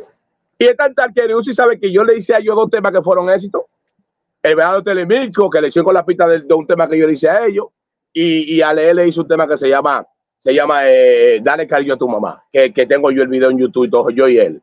Y 0.59 0.67
es 0.67 0.77
tan 0.77 0.95
tal 0.95 1.13
que 1.13 1.21
Eri 1.21 1.35
Uzi 1.35 1.53
sabe 1.53 1.79
que 1.79 1.93
yo 1.93 2.05
le 2.05 2.17
hice 2.17 2.35
a 2.35 2.39
ellos 2.39 2.57
dos 2.57 2.71
temas 2.71 2.93
que 2.93 3.03
fueron 3.03 3.31
éxitos. 3.31 3.63
El 4.43 4.57
verano 4.57 4.83
Telemilco, 4.83 5.51
que 5.51 5.61
le 5.61 5.69
eché 5.69 5.83
con 5.83 5.95
la 5.95 6.05
pista 6.05 6.27
de, 6.27 6.41
de, 6.41 6.55
un 6.55 6.67
tema 6.67 6.89
que 6.89 6.99
yo 6.99 7.07
le 7.07 7.13
hice 7.13 7.29
a 7.29 7.45
ellos. 7.47 7.67
Y, 8.13 8.57
y 8.57 8.63
Ale 8.63 8.93
le 8.95 9.07
hizo 9.07 9.21
un 9.21 9.29
tema 9.29 9.47
que 9.47 9.57
se 9.57 9.69
llama, 9.69 10.07
se 10.39 10.53
llama 10.53 10.81
eh, 10.85 11.41
Dale 11.43 11.67
cariño 11.67 11.95
a 11.95 11.99
tu 11.99 12.09
mamá, 12.09 12.43
que, 12.51 12.73
que, 12.73 12.87
tengo 12.87 13.11
yo 13.11 13.23
el 13.23 13.29
video 13.29 13.51
en 13.51 13.59
YouTube 13.59 13.85
y 13.85 13.91
todo, 13.91 14.11
yo 14.11 14.27
y 14.27 14.39
él. 14.39 14.63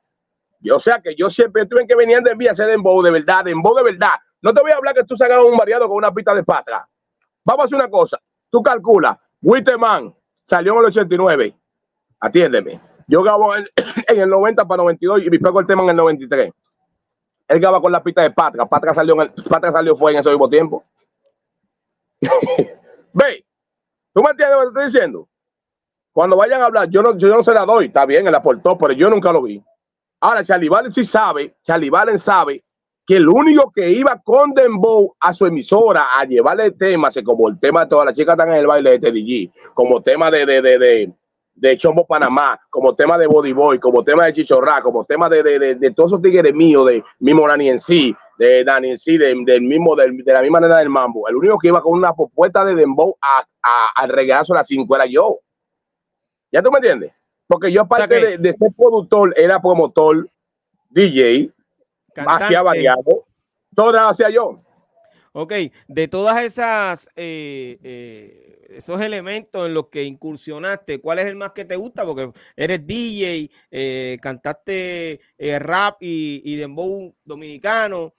Y, 0.62 0.72
o 0.72 0.80
sea 0.80 1.00
que 1.00 1.16
yo 1.16 1.30
siempre 1.30 1.66
tuve 1.66 1.86
que 1.88 1.96
venían 1.96 2.24
de 2.24 2.32
envío 2.32 2.50
a 2.50 2.54
hacer 2.54 2.68
dembow 2.68 3.02
de 3.04 3.12
verdad, 3.12 3.46
dembow 3.46 3.76
de 3.76 3.84
verdad. 3.84 4.16
No 4.42 4.54
te 4.54 4.62
voy 4.62 4.72
a 4.72 4.76
hablar 4.76 4.96
que 4.96 5.04
tú 5.04 5.16
sacas 5.16 5.42
un 5.44 5.56
variado 5.56 5.88
con 5.88 5.98
una 5.98 6.12
pista 6.14 6.34
de 6.34 6.44
patra. 6.44 6.88
Vamos 7.46 7.64
a 7.64 7.66
hacer 7.66 7.76
una 7.78 7.90
cosa. 7.90 8.20
Tú 8.50 8.62
calcula, 8.62 9.20
Witteman 9.42 10.17
salió 10.48 10.74
en 10.74 10.80
el 10.80 10.86
89. 10.86 11.56
Atiéndeme. 12.20 12.82
Yo 13.08 13.22
grabo 13.22 13.56
en, 13.56 13.68
el 14.08 14.30
90 14.30 14.66
para 14.66 14.84
92 14.84 15.22
y 15.22 15.30
me 15.30 15.40
pego 15.40 15.60
el 15.60 15.68
tema 15.68 15.84
en 15.84 15.90
el 15.90 15.96
93. 15.96 16.52
Él 17.50 17.60
graba 17.60 17.80
con 17.80 17.92
la 17.92 18.04
pista 18.04 18.22
de 18.22 18.32
Patra. 18.32 18.66
Patra 18.66 18.94
salió, 18.94 19.14
en 19.16 19.22
el, 19.22 19.44
Patra 19.44 19.72
salió 19.72 19.96
fue 19.96 20.14
en 20.14 20.20
ese 20.20 20.30
mismo 20.30 20.50
tiempo. 20.50 20.84
Ve, 23.14 23.46
¿tú 24.14 24.22
me 24.22 24.32
entiendes 24.32 24.58
lo 24.58 24.60
que 24.60 24.66
te 24.66 24.68
estoy 24.68 24.86
diciendo? 24.86 25.30
Cuando 26.12 26.36
vayan 26.36 26.62
a 26.62 26.66
hablar, 26.66 26.90
yo 26.90 27.04
no, 27.04 27.16
yo 27.16 27.30
no 27.30 27.44
se 27.44 27.54
la 27.54 27.64
doy, 27.64 27.86
está 27.86 28.06
bien, 28.06 28.28
él 28.28 28.34
aportó, 28.34 28.78
pero 28.78 28.92
yo 28.94 29.10
nunca 29.10 29.32
lo 29.32 29.44
vi. 29.44 29.64
Ahora, 30.20 30.44
Charlie 30.44 30.70
sí 30.90 31.04
sabe, 31.04 31.56
Charlie 31.62 31.92
sabe 32.18 32.64
que 33.08 33.16
el 33.16 33.30
único 33.30 33.72
que 33.72 33.90
iba 33.90 34.22
con 34.22 34.54
Dembow 34.54 35.16
a 35.22 35.34
su 35.34 35.46
emisora 35.46 36.08
a 36.14 36.26
llevarle 36.26 36.72
temas, 36.72 37.18
como 37.24 37.48
el 37.48 37.58
tema 37.58 37.86
de 37.86 37.90
todas 37.90 38.06
las 38.06 38.14
chicas 38.14 38.34
están 38.34 38.50
en 38.50 38.58
el 38.58 38.68
baile 38.68 38.92
de 38.92 39.00
Teddy 39.00 39.24
G, 39.24 39.52
como 39.74 40.02
tema 40.02 40.30
de, 40.30 40.46
de, 40.46 40.62
de, 40.62 40.78
de, 40.78 41.14
de 41.56 41.78
Chombo 41.78 42.06
Panamá, 42.06 42.60
como 42.70 42.94
tema 42.96 43.18
de 43.18 43.26
Body 43.28 43.54
Boy, 43.54 43.80
como 43.80 44.04
tema 44.04 44.26
de 44.26 44.34
Chichorra, 44.34 44.82
como 44.82 45.06
tema 45.06 45.30
de, 45.30 45.42
de, 45.42 45.58
de, 45.58 45.76
de 45.76 45.92
todos 45.92 46.12
esos 46.12 46.22
tigres 46.22 46.54
míos, 46.54 46.86
de 46.86 47.02
mismo 47.20 47.48
Nani 47.48 47.70
en 47.70 47.80
sí, 47.80 48.14
de 48.38 48.66
Dani 48.66 48.90
en 48.90 48.98
sí, 48.98 49.18
de, 49.18 49.34
del 49.46 49.62
mismo, 49.62 49.96
de, 49.96 50.12
de 50.12 50.34
la 50.34 50.42
misma 50.42 50.60
manera 50.60 50.80
del 50.80 50.90
mambo. 50.90 51.30
El 51.30 51.38
único 51.38 51.58
que 51.60 51.70
iba 51.70 51.82
con 51.82 51.98
una 51.98 52.14
propuesta 52.14 52.66
de 52.66 52.76
Dembow 52.76 53.16
a, 53.22 53.40
a, 53.64 53.90
al 53.96 54.10
regazo 54.10 54.52
a 54.54 54.58
las 54.58 54.68
5 54.68 54.96
era 54.98 55.06
yo. 55.06 55.40
¿Ya 56.52 56.62
tú 56.62 56.72
me 56.72 56.80
entiendes? 56.80 57.14
Porque 57.48 57.72
yo, 57.72 57.84
aparte 57.84 58.14
de, 58.14 58.38
de, 58.38 58.52
ser 58.52 58.70
productor, 58.78 59.34
era 59.38 59.62
promotor, 59.62 60.30
DJ, 60.90 61.54
hacía 62.26 62.62
variado, 62.62 63.26
todo 63.76 63.92
lo 63.92 64.08
hacía 64.08 64.30
yo. 64.30 64.56
Ok, 65.40 65.54
de 65.88 66.08
todas 66.08 66.44
esas 66.44 67.08
eh, 67.16 67.78
eh, 67.84 68.66
esos 68.70 69.00
elementos 69.00 69.68
en 69.68 69.76
los 69.76 69.90
que 69.90 70.04
incursionaste, 70.04 71.00
¿cuál 71.00 71.20
es 71.20 71.28
el 71.28 71.36
más 71.36 71.52
que 71.52 71.64
te 71.64 71.76
gusta? 71.76 72.04
Porque 72.06 72.32
eres 72.56 72.88
DJ, 72.88 73.52
eh, 73.70 74.18
cantaste 74.20 75.20
rap 75.60 75.98
y, 76.02 76.42
y 76.44 76.56
dembow 76.56 77.16
dominicano. 77.24 78.16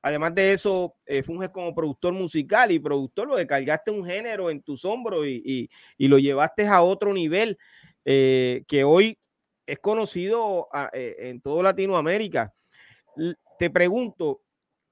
Además 0.00 0.34
de 0.34 0.54
eso, 0.54 0.96
funges 1.22 1.50
como 1.50 1.74
productor 1.74 2.14
musical 2.14 2.72
y 2.72 2.78
productor, 2.78 3.28
lo 3.28 3.36
descargaste 3.36 3.90
un 3.90 4.06
género 4.06 4.48
en 4.48 4.62
tus 4.62 4.86
hombros 4.86 5.26
y, 5.26 5.42
y, 5.44 5.70
y 5.98 6.08
lo 6.08 6.18
llevaste 6.18 6.66
a 6.66 6.80
otro 6.80 7.12
nivel 7.12 7.58
que 8.02 8.82
hoy 8.82 9.18
es 9.66 9.78
conocido 9.78 10.68
a, 10.72 10.90
en 10.92 11.40
toda 11.40 11.62
Latinoamérica. 11.62 12.52
Te 13.58 13.70
pregunto, 13.70 14.40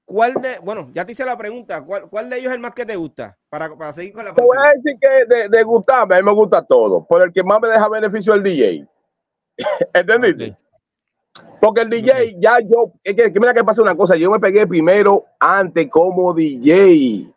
¿Cuál 0.05 0.33
de, 0.33 0.59
bueno, 0.59 0.89
ya 0.93 1.05
te 1.05 1.13
hice 1.13 1.23
la 1.23 1.37
pregunta, 1.37 1.83
¿cuál, 1.83 2.09
cuál 2.09 2.29
de 2.29 2.37
ellos 2.37 2.51
es 2.51 2.55
el 2.55 2.61
más 2.61 2.73
que 2.73 2.85
te 2.85 2.95
gusta? 2.95 3.37
Para, 3.49 3.73
para 3.75 3.93
seguir 3.93 4.13
con 4.13 4.25
la 4.25 4.33
Te 4.33 4.41
voy 4.41 4.57
a 4.57 4.73
decir 4.75 4.97
que 4.99 5.33
de, 5.33 5.49
de, 5.49 5.63
gustarme, 5.63 6.15
a 6.15 6.19
mí 6.19 6.25
me 6.25 6.33
gusta 6.33 6.61
todo, 6.61 7.05
pero 7.07 7.23
el 7.23 7.31
que 7.31 7.41
más 7.41 7.61
me 7.61 7.69
deja 7.69 7.87
beneficio 7.87 8.33
es 8.33 8.37
el 8.37 8.43
DJ. 8.43 8.87
¿Entendiste? 9.93 10.43
Okay. 10.43 10.57
Porque 11.61 11.81
el 11.81 11.89
DJ, 11.89 12.35
ya 12.37 12.57
yo, 12.59 12.91
es 13.01 13.15
que, 13.15 13.31
que, 13.31 13.39
mira 13.39 13.53
que 13.53 13.63
pasa 13.63 13.81
una 13.81 13.95
cosa, 13.95 14.17
yo 14.17 14.29
me 14.29 14.39
pegué 14.39 14.67
primero 14.67 15.23
antes 15.39 15.89
como 15.89 16.33
DJ. 16.33 17.33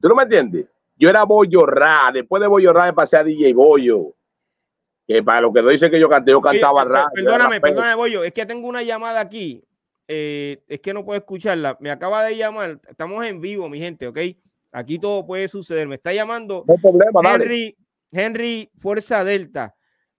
¿Tú 0.00 0.08
no 0.08 0.14
me 0.14 0.22
entiendes? 0.22 0.66
Yo 0.96 1.10
era 1.10 1.24
Bollo 1.24 1.66
Ra, 1.66 2.10
después 2.12 2.40
de 2.40 2.48
Bollo 2.48 2.72
Ra 2.72 2.86
me 2.86 2.94
pasé 2.94 3.18
a 3.18 3.24
DJ 3.24 3.52
Bollo. 3.52 4.14
Que 5.08 5.22
para 5.22 5.40
lo 5.40 5.52
que 5.52 5.62
dice 5.62 5.90
que 5.90 5.98
yo 5.98 6.08
canté, 6.08 6.30
yo 6.30 6.40
cantaba 6.40 6.84
sí, 6.84 6.88
rap. 6.90 7.08
Perdóname, 7.14 7.60
perdóname, 7.60 7.94
Bollo, 7.96 8.22
es 8.22 8.32
que 8.32 8.46
tengo 8.46 8.68
una 8.68 8.82
llamada 8.82 9.20
aquí 9.20 9.64
eh, 10.10 10.62
es 10.66 10.80
que 10.80 10.94
no 10.94 11.04
puedo 11.04 11.18
escucharla. 11.18 11.76
Me 11.80 11.90
acaba 11.90 12.24
de 12.24 12.36
llamar. 12.36 12.80
Estamos 12.88 13.22
en 13.24 13.42
vivo, 13.42 13.68
mi 13.68 13.78
gente, 13.78 14.08
¿ok? 14.08 14.18
Aquí 14.72 14.98
todo 14.98 15.26
puede 15.26 15.48
suceder. 15.48 15.86
Me 15.86 15.96
está 15.96 16.14
llamando 16.14 16.64
no 16.66 16.74
problema, 16.76 17.20
Henry, 17.34 17.76
dale. 18.10 18.26
Henry 18.26 18.70
Fuerza 18.78 19.22
Delta. 19.22 19.74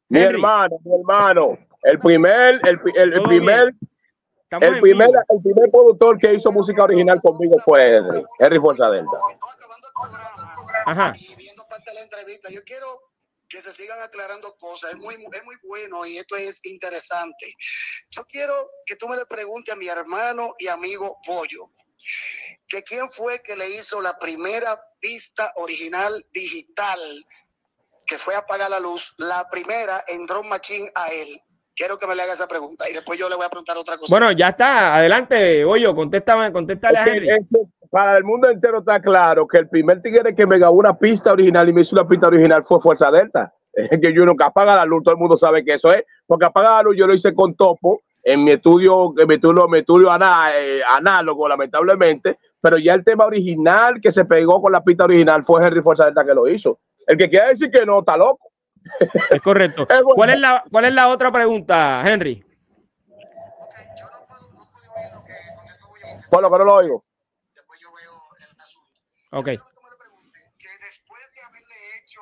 Mi 0.08 0.20
hermano, 0.20 0.78
mi 0.84 0.94
hermano. 0.94 1.58
El 1.82 1.98
primer, 1.98 2.62
el, 2.68 2.80
el, 2.96 3.14
el 3.14 3.22
primer, 3.24 3.74
el 4.52 4.80
primer, 4.80 5.10
el 5.30 5.42
primer 5.42 5.72
productor 5.72 6.18
que 6.18 6.34
hizo 6.34 6.52
música 6.52 6.84
original 6.84 7.20
conmigo 7.22 7.58
fue 7.64 7.96
Henry, 7.96 8.24
Henry 8.38 8.60
Fuerza 8.60 8.90
Delta. 8.90 9.18
Ajá. 10.86 11.14
Y 11.16 11.36
viendo 11.36 11.66
parte 11.68 11.90
de 11.92 11.96
la 11.96 12.02
entrevista, 12.02 12.50
yo 12.52 12.62
quiero 12.66 13.09
que 13.50 13.62
se 13.62 13.74
sigan 13.74 14.02
aclarando 14.02 14.56
cosas. 14.58 14.92
Es 14.92 14.98
muy, 14.98 15.16
es 15.16 15.44
muy 15.44 15.56
bueno 15.68 16.06
y 16.06 16.18
esto 16.18 16.38
es 16.38 16.60
interesante. 16.64 17.54
Yo 18.12 18.26
quiero 18.26 18.54
que 18.86 18.96
tú 18.96 19.08
me 19.10 19.18
le 19.18 19.26
preguntes 19.26 19.74
a 19.74 19.78
mi 19.78 19.88
hermano 19.88 20.54
y 20.60 20.68
amigo 20.68 21.18
Pollo, 21.26 21.72
que 22.68 22.84
quién 22.84 23.10
fue 23.10 23.42
que 23.42 23.56
le 23.56 23.70
hizo 23.70 24.00
la 24.02 24.18
primera 24.18 24.80
pista 25.00 25.52
original 25.56 26.26
digital 26.32 27.00
que 28.06 28.18
fue 28.18 28.36
a 28.36 28.40
apagar 28.40 28.72
la 28.72 28.80
luz, 28.80 29.14
la 29.18 29.48
primera 29.50 30.04
en 30.08 30.26
Drone 30.26 30.50
Machine 30.50 30.90
a 30.96 31.10
él. 31.10 31.40
Quiero 31.76 31.98
que 31.98 32.08
me 32.08 32.16
le 32.16 32.24
haga 32.24 32.34
esa 32.34 32.48
pregunta 32.48 32.90
y 32.90 32.94
después 32.94 33.18
yo 33.18 33.30
le 33.30 33.36
voy 33.36 33.46
a 33.46 33.50
preguntar 33.50 33.78
otra 33.78 33.98
cosa. 33.98 34.12
Bueno, 34.12 34.32
ya 34.32 34.50
está. 34.50 34.96
Adelante, 34.96 35.64
Pollo, 35.64 35.96
contéstame, 35.96 36.52
contéstale 36.52 36.98
a 36.98 37.06
Henry. 37.06 37.30
Es 37.30 37.38
que 37.38 37.79
para 37.90 38.18
el 38.18 38.24
mundo 38.24 38.50
entero 38.50 38.80
está 38.80 39.02
claro 39.02 39.48
que 39.48 39.58
el 39.58 39.70
primer 39.70 40.02
tigre 40.02 40.36
que 40.36 40.46
me 40.46 40.58
grabó 40.58 40.76
una 40.76 40.98
pista 40.98 41.32
original 41.32 41.68
y 41.70 41.74
me 41.74 41.82
hizo 41.82 41.96
una 41.96 42.08
pista 42.08 42.28
original 42.28 42.64
fue 42.64 42.80
Fuerza 42.80 43.12
Delta. 43.12 43.54
Es 43.74 44.00
que 44.00 44.14
yo 44.14 44.26
nunca 44.26 44.48
apaga 44.48 44.76
la 44.76 44.86
luz, 44.86 45.04
todo 45.04 45.14
el 45.14 45.20
mundo 45.20 45.38
sabe 45.38 45.64
que 45.64 45.76
eso 45.76 45.94
es, 45.94 46.04
porque 46.28 46.46
apaga 46.46 46.78
la 46.78 46.84
luz 46.84 46.96
yo 46.98 47.08
lo 47.08 47.14
hice 47.14 47.34
con 47.34 47.56
Topo 47.56 48.02
en 48.24 48.44
mi 48.44 48.52
estudio, 48.52 49.14
en 49.18 49.28
mi 49.28 49.36
estudio, 49.36 49.68
mi 49.68 49.80
estudio 49.80 50.12
aná, 50.12 50.52
eh, 50.56 50.82
análogo, 50.88 51.48
lamentablemente, 51.48 52.38
pero 52.62 52.78
ya 52.78 52.94
el 52.94 53.04
tema 53.04 53.26
original 53.26 54.00
que 54.02 54.12
se 54.12 54.26
pegó 54.26 54.62
con 54.62 54.72
la 54.72 54.84
pista 54.84 55.06
original 55.06 55.44
fue 55.44 55.66
Henry 55.66 55.82
Fuerza 55.82 56.06
Delta 56.06 56.26
que 56.26 56.34
lo 56.34 56.48
hizo. 56.48 56.80
El 57.08 57.18
que 57.18 57.30
quiere 57.30 57.50
decir 57.50 57.72
que 57.72 57.86
no, 57.86 58.00
está 58.00 58.18
loco. 58.18 58.52
Es 59.30 59.42
correcto. 59.42 59.84
es 59.90 60.02
bueno. 60.02 60.16
¿Cuál, 60.16 60.30
es 60.32 60.40
la, 60.40 60.64
¿Cuál 60.72 60.86
es 60.86 60.94
la 60.94 61.08
otra 61.10 61.32
pregunta, 61.32 62.04
Henry? 62.06 62.44
Okay, 63.58 63.86
yo 63.98 64.06
no 64.12 64.26
puedo, 64.28 64.54
no 64.54 64.68
puedo 64.72 64.94
oír 64.96 65.12
lo 65.14 65.24
que, 65.26 65.34
con 65.82 66.30
Por 66.30 66.42
lo 66.42 66.52
que 66.52 66.58
no 66.58 66.66
lo 66.66 66.76
oigo. 66.76 67.04
Después 67.54 67.80
yo 67.80 67.88
veo 67.94 68.14
el 68.38 68.60
asunto. 68.60 69.00
Ok. 69.32 69.46
Que 69.46 69.58
me 69.58 69.60
que 70.58 70.78
después 70.86 71.22
de 71.34 71.42
haberle 71.42 71.98
hecho 71.98 72.22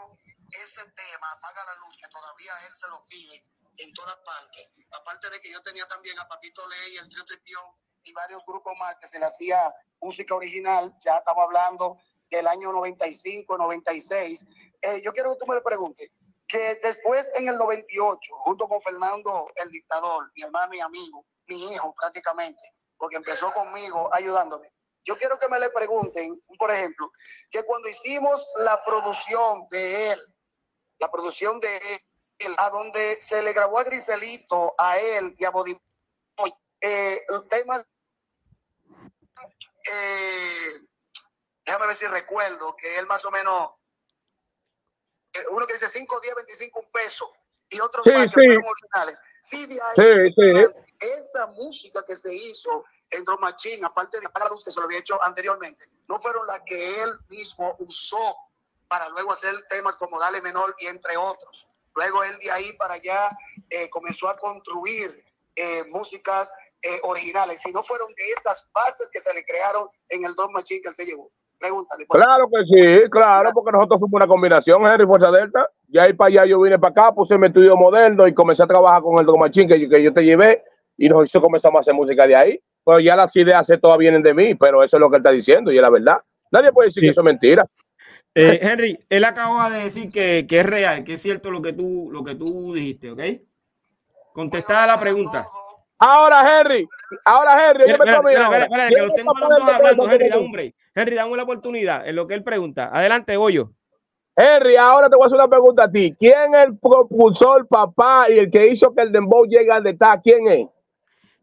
ese 0.52 0.84
tema, 0.92 1.32
apaga 1.38 1.66
la 1.66 1.76
luz, 1.76 1.98
que 1.98 2.08
todavía 2.10 2.52
él 2.68 2.74
se 2.76 2.88
lo 2.90 3.02
pide 3.10 3.42
en 3.78 3.94
todas 3.94 4.16
partes, 4.18 4.72
aparte 4.92 5.30
de 5.30 5.40
que 5.40 5.52
yo 5.52 5.62
tenía 5.62 5.88
también 5.88 6.18
a 6.20 6.28
Papito 6.28 6.68
Ley, 6.68 6.98
el 6.98 7.10
Trio 7.10 7.26
Tripión 7.26 7.64
y 8.04 8.14
varios 8.14 8.44
grupos 8.46 8.74
más 8.80 8.96
que 8.98 9.08
se 9.08 9.20
le 9.20 9.26
hacía 9.26 9.74
música 10.02 10.36
original, 10.36 10.94
ya 11.00 11.18
estamos 11.18 11.44
hablando 11.44 11.98
del 12.30 12.48
año 12.48 12.72
95, 12.72 13.58
96. 13.58 14.46
Eh, 14.82 15.02
yo 15.04 15.14
quiero 15.14 15.32
que 15.32 15.46
tú 15.46 15.52
me 15.52 15.62
preguntes, 15.62 16.12
que 16.48 16.76
después 16.82 17.30
en 17.36 17.48
el 17.48 17.58
98, 17.58 18.36
junto 18.38 18.68
con 18.68 18.82
Fernando 18.82 19.50
el 19.56 19.70
dictador, 19.70 20.32
mi 20.36 20.44
hermano 20.44 20.74
y 20.74 20.80
amigo, 20.80 21.26
mi 21.48 21.74
hijo 21.74 21.94
prácticamente, 21.96 22.64
porque 22.98 23.18
empezó 23.18 23.54
conmigo 23.54 24.10
ayudándome, 24.14 24.72
yo 25.08 25.18
quiero 25.18 25.40
que 25.40 25.48
me 25.48 25.58
le 25.60 25.70
pregunten, 25.70 26.44
por 26.60 26.70
ejemplo, 26.70 27.10
que 27.50 27.64
cuando 27.64 27.88
hicimos 27.88 28.46
la 28.58 28.84
producción 28.84 29.68
de 29.72 30.12
él, 30.12 30.20
la 31.00 31.10
producción 31.10 31.62
de 31.62 31.78
él, 32.40 32.54
a 32.58 32.70
donde 32.70 33.18
se 33.22 33.42
le 33.42 33.54
grabó 33.54 33.80
a 33.80 33.86
Griselito, 33.86 34.76
a 34.78 35.00
él 35.00 35.34
y 35.40 35.46
a 35.46 35.50
Body 35.50 35.80
eh, 36.82 37.26
temas, 37.50 37.86
eh, 39.92 40.88
déjame 41.66 41.88
ver 41.88 41.96
si 41.96 42.06
recuerdo, 42.06 42.76
que 42.76 42.98
él 43.00 43.08
más 43.08 43.24
o 43.24 43.32
menos, 43.32 43.72
eh, 45.34 45.40
uno 45.52 45.66
que 45.66 45.74
dice 45.74 45.88
5, 45.88 46.20
10, 46.20 46.36
25, 46.36 46.80
un 46.82 46.92
peso, 46.92 47.34
y 47.70 47.80
otros 47.80 48.04
Sí, 48.04 48.12
más 48.12 48.30
sí. 48.30 48.42
que 48.42 48.48
fueron 48.48 48.66
originales. 48.66 49.20
Sí, 49.42 49.66
de 49.68 49.82
ahí, 49.82 50.24
Sí, 50.26 50.34
sí. 50.36 50.82
esa 51.00 51.48
música 51.48 52.04
que 52.06 52.18
se 52.18 52.34
hizo 52.36 52.84
en 53.12 53.24
Drum 53.24 53.40
Machine, 53.40 53.86
aparte 53.86 54.20
de 54.20 54.24
la 54.24 54.50
Luz, 54.50 54.64
que 54.64 54.72
se 54.72 54.80
lo 54.80 54.86
había 54.86 55.00
hecho 55.00 55.22
anteriormente, 55.24 55.86
no 56.08 56.20
fueron 56.20 56.46
las 56.48 56.62
que 56.66 57.02
él 57.04 57.10
mismo 57.30 57.76
usó 57.80 58.36
para 58.88 59.08
luego 59.10 59.32
hacer 59.32 59.54
temas 59.70 59.96
como 59.98 60.20
Dale 60.20 60.42
Menor 60.42 60.74
y 60.80 60.88
entre 60.88 61.18
otros. 61.18 61.68
Luego 61.96 62.24
él 62.24 62.38
de 62.40 62.52
ahí 62.52 62.74
para 62.78 62.96
allá 62.96 63.30
eh, 63.70 63.90
comenzó 63.90 64.30
a 64.30 64.38
construir 64.38 65.24
eh, 65.56 65.84
músicas 65.90 66.52
eh, 66.82 67.00
originales. 67.04 67.60
Si 67.62 67.72
no 67.72 67.82
fueron 67.82 68.08
de 68.14 68.24
esas 68.38 68.70
bases 68.74 69.10
que 69.12 69.20
se 69.20 69.34
le 69.34 69.44
crearon 69.44 69.90
en 70.10 70.24
el 70.26 70.36
Drum 70.36 70.52
Machine 70.52 70.82
que 70.82 70.90
él 70.90 70.96
se 70.96 71.06
llevó. 71.06 71.32
Pregúntale. 71.60 72.06
por 72.06 72.22
Claro 72.22 72.48
que 72.54 72.66
sí, 72.68 73.10
claro, 73.10 73.50
porque 73.52 73.72
nosotros 73.72 74.00
fuimos 74.00 74.14
una 74.20 74.28
combinación, 74.28 74.86
Henry 74.86 75.08
Fuerza 75.08 75.32
Delta. 75.32 75.68
Y 75.88 75.98
ahí 75.98 76.14
para 76.14 76.28
allá 76.28 76.46
yo 76.46 76.62
vine 76.62 76.78
para 76.78 76.92
acá, 76.92 77.16
puse 77.16 77.36
mi 77.38 77.48
estudio 77.48 77.76
moderno 77.76 78.28
y 78.28 78.34
comencé 78.34 78.62
a 78.62 78.68
trabajar 78.68 79.02
con 79.02 79.18
el 79.20 79.26
Domachín 79.26 79.68
que, 79.68 79.80
yo- 79.80 79.90
que 79.90 80.04
yo 80.04 80.14
te 80.14 80.24
llevé 80.24 80.64
y 80.98 81.10
nos 81.10 81.26
hizo 81.26 81.42
comenzamos 81.42 81.80
a 81.80 81.82
hacer 81.82 81.96
música 81.96 82.28
de 82.28 82.36
ahí. 82.36 82.64
Pero 82.88 83.02
ya 83.02 83.18
las 83.18 83.36
ideas 83.36 83.68
se 83.68 83.78
todas 83.78 83.98
vienen 83.98 84.24
de 84.24 84.34
mí, 84.34 84.56
pero 84.56 84.82
eso 84.82 84.96
es 84.96 85.02
lo 85.02 85.10
que 85.10 85.18
él 85.18 85.20
está 85.20 85.32
diciendo 85.32 85.74
y 85.74 85.76
es 85.76 85.82
la 85.82 85.90
verdad. 85.90 86.20
Nadie 86.52 86.72
puede 86.72 86.88
decir 86.88 87.02
Sí. 87.02 87.08
que 87.08 87.12
eso 87.12 87.20
es 87.20 87.26
mentira. 87.26 87.66
Eh, 88.34 88.60
Henry, 88.62 88.98
él 89.10 89.26
acaba 89.26 89.70
de 89.70 89.84
decir 89.84 90.10
que, 90.10 90.46
que 90.48 90.62
es 90.62 90.66
real, 90.66 91.04
que 91.04 91.16
es 91.16 91.22
cierto 91.22 91.52
lo 91.52 91.62
que 91.62 91.74
tú, 91.74 92.08
lo 92.14 92.24
que 92.24 92.36
tú 92.36 92.74
dijiste, 92.74 93.12
¿ok? 93.12 93.20
Contestada 94.32 94.88
la 94.88 94.98
pregunta. 95.00 95.46
Ahora, 96.00 96.60
Henry, 96.62 96.88
ahora, 97.26 97.70
Henry, 97.70 97.92
Espera, 97.92 98.04
óyeme 98.04 98.14
tú 98.14 98.20
a 98.20 98.24
mí 98.24 98.32
espera, 98.32 98.46
ahora. 98.46 98.58
espera, 98.64 98.84
espera, 98.86 98.90
que 98.90 99.06
los 99.06 99.16
¿Quién 99.16 99.26
tengo 99.26 99.32
es 99.32 99.38
a 99.38 99.50
los 99.50 99.60
dos 99.60 99.70
el 99.70 99.76
hablando, 99.76 100.12
Henry, 100.12 100.46
un 100.46 100.52
break. 100.54 100.76
Henry, 100.96 101.16
dame 101.16 101.32
una 101.34 101.44
oportunidad 101.44 102.08
en 102.08 102.16
lo 102.16 102.26
que 102.28 102.34
él 102.36 102.44
pregunta. 102.44 102.90
Adelante, 102.94 103.36
Goyo. 103.36 103.72
Henry, 104.36 104.78
ahora 104.78 105.10
te 105.10 105.18
voy 105.18 105.26
a 105.26 105.28
hacer 105.28 105.40
una 105.40 105.50
pregunta 105.50 105.84
a 105.84 105.92
ti. 105.92 106.16
¿Quién 106.18 106.56
es 106.56 106.66
el 106.68 106.78
propulsor, 106.78 107.68
papá, 107.68 108.28
y 108.30 108.38
el 108.38 108.50
que 108.50 108.68
hizo 108.68 108.94
que 108.96 109.02
el 109.02 109.12
Dembow 109.12 109.46
llegue 109.46 109.72
a 109.72 109.76
donde 109.76 109.90
está? 109.90 110.22
¿Quién 110.22 110.48
es? 110.48 110.68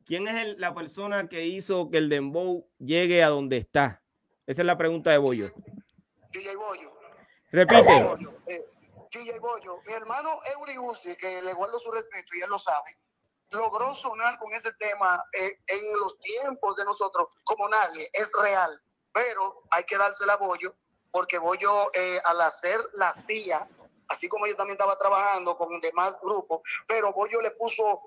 ¿Quién 0.07 0.29
es 0.29 0.43
el- 0.43 0.61
la 0.61 0.75
persona 0.75 1.29
que 1.29 1.47
hizo 1.47 1.91
que 1.91 1.99
el 1.99 2.09
Dembow 2.09 2.69
llegue 2.79 3.23
a 3.23 3.29
donde 3.29 3.57
está? 3.59 4.03
Esa 4.47 4.63
es 4.63 4.67
la 4.67 4.77
pregunta 4.77 5.11
de 5.11 5.19
Boyo. 5.19 5.51
DJ 6.33 6.57
Boyo. 6.57 6.91
Repite. 7.51 8.03
Bollo, 8.03 8.35
eh, 8.47 8.65
DJ 9.11 9.39
Bollo, 9.39 9.81
mi 9.87 9.93
hermano 9.93 10.39
Eury 10.53 10.77
Uzi, 10.79 11.17
que 11.17 11.41
le 11.43 11.53
guardo 11.55 11.79
su 11.79 11.91
respeto 11.91 12.35
y 12.37 12.41
él 12.43 12.51
lo 12.51 12.59
sabe, 12.59 12.99
logró 13.53 13.95
sonar 13.95 14.39
con 14.39 14.53
ese 14.53 14.73
tema 14.75 15.23
eh, 15.33 15.59
en 15.69 16.01
los 16.01 16.19
tiempos 16.19 16.75
de 16.77 16.85
nosotros 16.85 17.29
como 17.45 17.69
nadie, 17.69 18.11
es 18.13 18.31
real, 18.43 18.83
pero 19.13 19.63
hay 19.71 19.85
que 19.85 19.97
dársela 19.97 20.33
a 20.35 20.37
Bollo, 20.39 20.75
porque 21.13 21.39
Bollo 21.39 21.91
eh, 21.95 22.19
al 22.25 22.41
hacer 22.41 22.81
la 22.95 23.15
CIA, 23.15 23.69
así 24.09 24.29
como 24.29 24.47
yo 24.49 24.57
también 24.57 24.75
estaba 24.75 24.99
trabajando 24.99 25.57
con 25.57 25.81
demás 25.81 26.19
grupos, 26.21 26.61
pero 26.89 27.13
Bollo 27.13 27.41
le 27.41 27.53
puso 27.53 28.01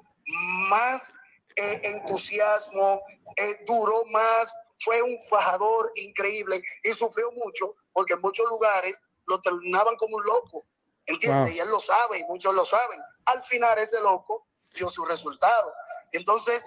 más 0.70 1.18
eh, 1.58 1.82
entusiasmo, 1.84 3.02
eh, 3.36 3.64
duró 3.66 4.06
más, 4.06 4.54
fue 4.80 5.02
un 5.02 5.18
fajador 5.24 5.92
increíble 5.96 6.62
y 6.84 6.94
sufrió 6.94 7.32
mucho, 7.32 7.76
porque 7.94 8.14
en 8.14 8.22
muchos 8.22 8.48
lugares 8.50 9.00
lo 9.26 9.42
terminaban 9.42 9.96
como 9.98 10.18
un 10.18 10.26
loco, 10.26 10.66
¿entiendes? 11.06 11.50
Wow. 11.50 11.56
Y 11.56 11.60
él 11.60 11.70
lo 11.70 11.80
sabe 11.80 12.20
y 12.20 12.24
muchos 12.26 12.54
lo 12.54 12.64
saben. 12.64 13.02
Al 13.26 13.42
final 13.44 13.78
ese 13.80 14.00
loco 14.02 14.48
dio 14.76 14.90
su 14.90 15.04
resultado. 15.06 15.74
Entonces, 16.12 16.64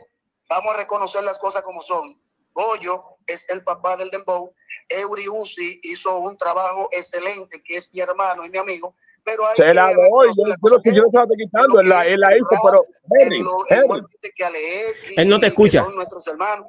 vamos 0.48 0.74
a 0.74 0.78
reconocer 0.78 1.22
las 1.24 1.38
cosas 1.38 1.62
como 1.62 1.82
son. 1.82 2.20
Goyo 2.52 3.04
es 3.26 3.48
el 3.48 3.62
papá 3.62 3.96
del 3.96 4.10
Dembow. 4.10 4.52
Eury 4.88 5.28
Uzi 5.28 5.80
hizo 5.84 6.18
un 6.18 6.36
trabajo 6.36 6.88
excelente, 6.90 7.62
que 7.62 7.76
es 7.76 7.92
mi 7.92 8.00
hermano 8.00 8.44
y 8.44 8.50
mi 8.50 8.58
amigo. 8.58 8.94
Pero 9.30 9.46
hay 9.46 9.56
Se 9.56 9.74
la 9.74 9.86
doy, 9.86 10.28
yo, 10.36 10.44
yo 10.44 10.48
no 10.48 10.54
cosas 10.60 10.78
que 10.82 10.94
yo 10.94 11.02
no 11.02 11.26
quitando, 11.36 11.80
él 11.80 11.88
la, 11.88 12.06
él 12.06 12.20
la 12.20 12.36
hizo, 12.36 12.46
pero 12.64 12.86
Henry, 13.18 13.36
en 13.38 13.44
lo- 13.44 13.56
Henry, 13.68 13.84
igualmente 13.84 14.30
que 14.34 14.44
Alex 14.44 14.96
Él 15.16 15.28
no 15.28 15.38
te 15.40 15.46
escucha. 15.46 15.84
son 15.84 15.94
nuestros 15.94 16.26
hermanos. 16.26 16.66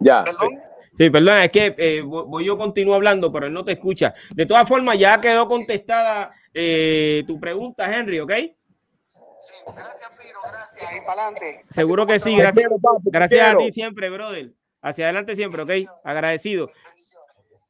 ya, 0.00 0.24
sí. 0.26 0.32
Perdón. 0.32 0.62
Sí, 0.96 1.08
perdona, 1.08 1.44
es 1.44 1.50
que 1.52 1.74
eh, 1.78 2.02
voy 2.02 2.44
yo 2.44 2.58
continúo 2.58 2.94
hablando, 2.94 3.32
pero 3.32 3.46
él 3.46 3.52
no 3.52 3.64
te 3.64 3.72
escucha. 3.72 4.12
De 4.34 4.44
todas 4.44 4.68
formas, 4.68 4.98
ya 4.98 5.20
quedó 5.20 5.46
contestada 5.48 6.32
eh, 6.52 7.22
tu 7.26 7.38
pregunta, 7.38 7.86
Henry, 7.96 8.18
¿ok? 8.20 8.32
Sí, 8.32 9.54
gracias, 9.74 10.10
Piro, 10.18 10.40
gracias. 10.42 10.92
Y 10.96 11.06
para 11.06 11.22
adelante. 11.28 11.64
Seguro 11.70 12.06
que 12.06 12.20
sí, 12.20 12.36
gracias. 12.36 12.70
Gracias 13.04 13.54
a 13.54 13.56
ti 13.58 13.70
siempre, 13.72 14.10
brother. 14.10 14.52
Hacia 14.82 15.06
adelante 15.06 15.36
siempre, 15.36 15.62
¿ok? 15.62 15.70
Agradecido. 16.04 16.66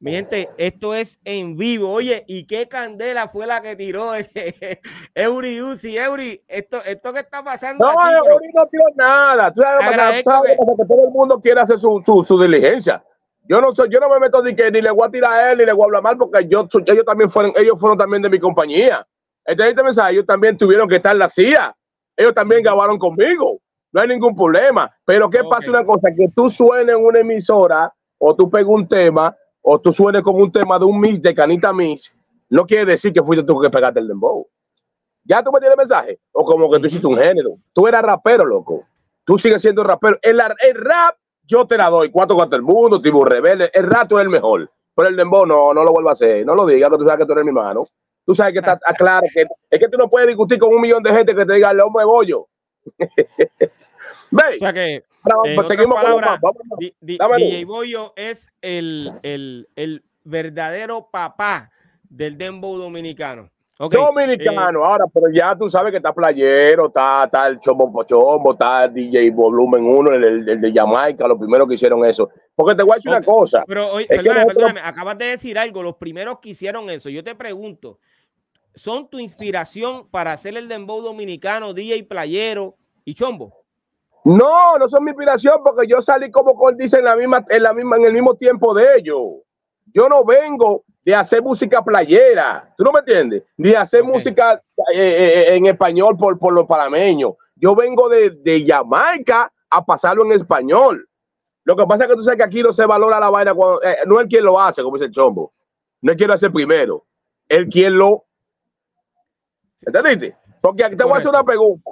Mi 0.01 0.11
gente, 0.13 0.49
esto 0.57 0.95
es 0.95 1.19
en 1.23 1.55
vivo. 1.57 1.91
Oye, 1.91 2.23
¿y 2.27 2.47
qué 2.47 2.67
candela 2.67 3.27
fue 3.27 3.45
la 3.45 3.61
que 3.61 3.75
tiró 3.75 4.13
Eury 5.15 5.61
Uzi? 5.61 5.97
Eury, 5.97 6.43
esto, 6.47 6.83
esto 6.83 7.13
que 7.13 7.19
está 7.19 7.43
pasando 7.43 7.85
No, 7.85 7.91
aquí, 7.91 8.15
Eury 8.27 8.47
no 8.53 8.63
dio 8.71 8.81
nada. 8.95 9.53
Tú 9.53 9.61
sabes, 9.61 9.85
sabes 9.85 10.51
que- 10.57 10.75
que 10.77 10.85
todo 10.87 11.03
el 11.05 11.11
mundo 11.11 11.39
quiere 11.39 11.61
hacer 11.61 11.77
su, 11.77 12.01
su, 12.03 12.23
su 12.23 12.41
diligencia. 12.41 13.03
Yo 13.43 13.61
no 13.61 13.73
soy, 13.73 13.89
yo 13.91 13.99
no 13.99 14.09
me 14.09 14.19
meto 14.19 14.41
ni 14.41 14.55
que 14.55 14.71
ni 14.71 14.81
le 14.81 14.91
voy 14.91 15.07
a 15.07 15.11
tirar 15.11 15.33
a 15.33 15.51
él 15.51 15.57
ni 15.59 15.65
le 15.65 15.73
voy 15.73 15.83
a 15.83 15.85
hablar 15.85 16.03
mal 16.03 16.17
porque 16.17 16.47
yo 16.47 16.67
ellos 16.85 17.05
también 17.05 17.29
fueron, 17.29 17.53
ellos 17.55 17.79
fueron 17.79 17.97
también 17.97 18.21
de 18.21 18.29
mi 18.29 18.39
compañía. 18.39 19.05
Entonces, 19.45 19.71
este 19.71 19.83
mensaje, 19.83 20.13
ellos 20.13 20.25
también 20.25 20.57
tuvieron 20.57 20.87
que 20.87 20.95
estar 20.97 21.11
en 21.13 21.19
la 21.19 21.29
CIA. 21.29 21.75
Ellos 22.15 22.33
también 22.33 22.63
grabaron 22.63 22.97
conmigo. 22.97 23.59
No 23.91 24.01
hay 24.01 24.07
ningún 24.07 24.33
problema. 24.35 24.89
Pero 25.05 25.29
¿qué 25.29 25.43
pasa 25.43 25.69
una 25.69 25.83
cosa? 25.83 26.09
Que 26.15 26.27
tú 26.35 26.49
suenes 26.49 26.95
en 26.95 27.03
una 27.03 27.19
emisora 27.19 27.93
o 28.17 28.35
tú 28.35 28.49
pegas 28.49 28.67
un 28.69 28.87
tema 28.87 29.35
o 29.61 29.79
tú 29.79 29.93
suenes 29.93 30.21
con 30.21 30.35
un 30.35 30.51
tema 30.51 30.79
de 30.79 30.85
un 30.85 30.99
mix 30.99 31.21
de 31.21 31.33
Canita 31.33 31.71
Mix, 31.73 32.13
no 32.49 32.65
quiere 32.65 32.85
decir 32.85 33.13
que 33.13 33.21
fuiste 33.21 33.45
tú 33.45 33.59
que 33.59 33.69
pegaste 33.69 33.99
el 33.99 34.07
dembow. 34.07 34.47
¿Ya 35.23 35.43
tú 35.43 35.51
me 35.51 35.59
tienes 35.59 35.77
mensaje? 35.77 36.19
O 36.31 36.43
como 36.43 36.69
que 36.71 36.79
tú 36.79 36.87
hiciste 36.87 37.07
un 37.07 37.17
género. 37.17 37.57
Tú 37.73 37.87
eras 37.87 38.01
rapero, 38.01 38.45
loco. 38.45 38.85
Tú 39.23 39.37
sigues 39.37 39.61
siendo 39.61 39.83
rapero. 39.83 40.17
El, 40.21 40.41
el 40.59 40.75
rap, 40.75 41.15
yo 41.43 41.65
te 41.65 41.77
la 41.77 41.89
doy. 41.89 42.09
Cuatro 42.09 42.35
contra 42.35 42.57
el 42.57 42.63
mundo, 42.63 43.01
tipo 43.01 43.23
rebelde. 43.23 43.69
El 43.73 43.85
rap 43.85 44.09
tú 44.09 44.17
eres 44.17 44.25
el 44.25 44.31
mejor. 44.31 44.69
Pero 44.95 45.07
el 45.09 45.15
dembow 45.15 45.45
no, 45.45 45.73
no 45.73 45.83
lo 45.83 45.91
vuelvas 45.93 46.21
a 46.21 46.25
hacer. 46.25 46.45
No 46.45 46.55
lo 46.55 46.65
digas, 46.65 46.89
tú 46.89 47.05
sabes 47.05 47.19
que 47.19 47.25
tú 47.25 47.33
eres 47.33 47.45
mi 47.45 47.51
mano. 47.51 47.83
Tú 48.25 48.35
sabes 48.35 48.53
que 48.53 48.59
está 48.59 48.73
está 48.73 48.93
claro 48.93 49.25
que 49.33 49.45
es 49.69 49.79
que 49.79 49.87
tú 49.87 49.97
no 49.97 50.09
puedes 50.09 50.27
discutir 50.27 50.59
con 50.59 50.73
un 50.73 50.81
millón 50.81 51.01
de 51.01 51.11
gente 51.11 51.35
que 51.35 51.45
te 51.45 51.53
diga 51.53 51.71
el 51.71 51.79
hombre 51.79 52.05
bollo. 52.05 52.47
Ve, 54.31 54.55
O 54.55 54.59
sea 54.59 54.73
que, 54.73 55.03
pues 55.55 55.67
seguimos 55.67 55.99
con 56.01 56.21
vamos, 56.21 56.39
vamos. 56.41 56.57
Dámelo. 57.19 57.45
DJ 57.45 57.65
Boyo 57.65 58.13
es 58.15 58.49
el, 58.61 59.11
el, 59.23 59.67
el 59.75 60.03
verdadero 60.23 61.09
papá 61.11 61.71
del 62.09 62.37
dembow 62.37 62.77
dominicano. 62.77 63.49
Ok, 63.83 63.95
Dominicano, 63.95 64.85
ahora, 64.85 65.05
pero 65.11 65.25
ya 65.33 65.55
tú 65.55 65.67
sabes 65.67 65.89
que 65.89 65.97
está 65.97 66.13
Playero, 66.13 66.85
está, 66.85 67.23
está 67.23 67.47
el 67.47 67.57
Chombo 67.59 67.91
Pochombo, 67.91 68.51
está 68.51 68.87
DJ 68.87 69.31
Volumen 69.31 69.83
1, 69.83 70.11
el, 70.13 70.23
el- 70.23 70.49
el 70.49 70.61
de 70.61 70.71
Jamaica, 70.71 71.27
los 71.27 71.39
primeros 71.39 71.67
que 71.67 71.73
hicieron 71.73 72.05
eso. 72.05 72.29
Porque 72.53 72.75
te 72.75 72.83
voy 72.83 72.91
a 72.91 72.95
decir 72.97 73.09
una 73.09 73.23
cosa. 73.23 73.63
Pero 73.65 73.91
oye, 73.91 74.05
perdóname, 74.05 74.33
nosotros- 74.41 74.55
perdóname, 74.65 74.81
acabas 74.87 75.17
de 75.17 75.25
decir 75.25 75.57
algo, 75.57 75.81
los 75.81 75.95
primeros 75.95 76.37
que 76.39 76.49
hicieron 76.49 76.91
eso. 76.91 77.09
Yo 77.09 77.23
te 77.23 77.33
pregunto, 77.33 77.97
¿son 78.75 79.09
tu 79.09 79.17
inspiración 79.17 80.07
para 80.11 80.33
hacer 80.33 80.55
el 80.57 80.67
dembow 80.67 81.01
dominicano, 81.01 81.73
DJ 81.73 82.03
Playero 82.03 82.75
y 83.03 83.15
Chombo? 83.15 83.60
No, 84.23 84.77
no 84.77 84.87
son 84.87 85.03
mi 85.03 85.11
inspiración 85.11 85.61
porque 85.63 85.87
yo 85.87 86.01
salí 86.01 86.29
como 86.29 86.55
con 86.55 86.77
dice 86.77 86.99
en 86.99 87.05
la 87.05 87.15
misma, 87.15 87.43
en 87.49 87.63
la 87.63 87.73
misma, 87.73 87.97
en 87.97 88.05
el 88.05 88.13
mismo 88.13 88.35
tiempo 88.35 88.73
de 88.73 88.97
ellos. 88.97 89.19
Yo 89.93 90.07
no 90.07 90.23
vengo 90.23 90.83
de 91.03 91.15
hacer 91.15 91.41
música 91.41 91.83
playera, 91.83 92.73
¿tú 92.77 92.83
no 92.83 92.91
me 92.91 92.99
entiendes? 92.99 93.43
Ni 93.57 93.69
de 93.69 93.77
hacer 93.77 94.03
música 94.03 94.61
eh, 94.93 95.47
eh, 95.49 95.55
en 95.55 95.65
español 95.65 96.15
por, 96.17 96.37
por 96.37 96.53
los 96.53 96.65
panameños. 96.65 97.33
Yo 97.55 97.75
vengo 97.75 98.07
de, 98.07 98.29
de 98.29 98.63
Jamaica 98.65 99.51
a 99.69 99.85
pasarlo 99.85 100.23
en 100.25 100.33
español. 100.33 101.07
Lo 101.63 101.75
que 101.75 101.85
pasa 101.85 102.03
es 102.03 102.09
que 102.09 102.15
tú 102.15 102.23
sabes 102.23 102.37
que 102.37 102.43
aquí 102.43 102.61
no 102.61 102.73
se 102.73 102.85
valora 102.85 103.19
la 103.19 103.29
vaina 103.29 103.53
cuando, 103.53 103.81
eh, 103.83 103.97
no 104.05 104.19
es 104.19 104.27
quien 104.27 104.43
lo 104.43 104.59
hace, 104.59 104.83
como 104.83 104.97
dice 104.97 105.05
el 105.05 105.11
chombo. 105.11 105.53
No 106.01 106.11
es 106.11 106.17
quien 106.17 106.27
lo 106.27 106.33
hace 106.33 106.49
primero, 106.49 107.05
el 107.47 107.67
quien 107.67 107.97
lo. 107.97 108.25
¿Entendiste? 109.81 110.37
Porque 110.61 110.83
aquí 110.83 110.95
te 110.95 111.03
voy 111.03 111.13
a 111.13 111.17
hacer 111.17 111.29
una 111.29 111.43
pregunta. 111.43 111.91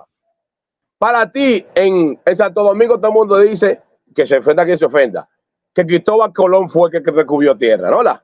Para 1.00 1.32
ti, 1.32 1.66
en, 1.74 2.20
en 2.24 2.36
Santo 2.36 2.62
Domingo, 2.62 2.98
todo 2.98 3.08
el 3.08 3.14
mundo 3.14 3.40
dice 3.40 3.82
que 4.14 4.28
se 4.28 4.38
ofenda 4.38 4.66
quien 4.66 4.78
se 4.78 4.86
ofenda. 4.86 5.28
Que 5.74 5.86
Cristóbal 5.86 6.34
Colón 6.34 6.70
fue 6.70 6.90
el 6.92 7.02
que, 7.02 7.12
recubrió 7.12 7.58
tierra, 7.58 7.90
¿no? 7.90 8.04
La? 8.04 8.22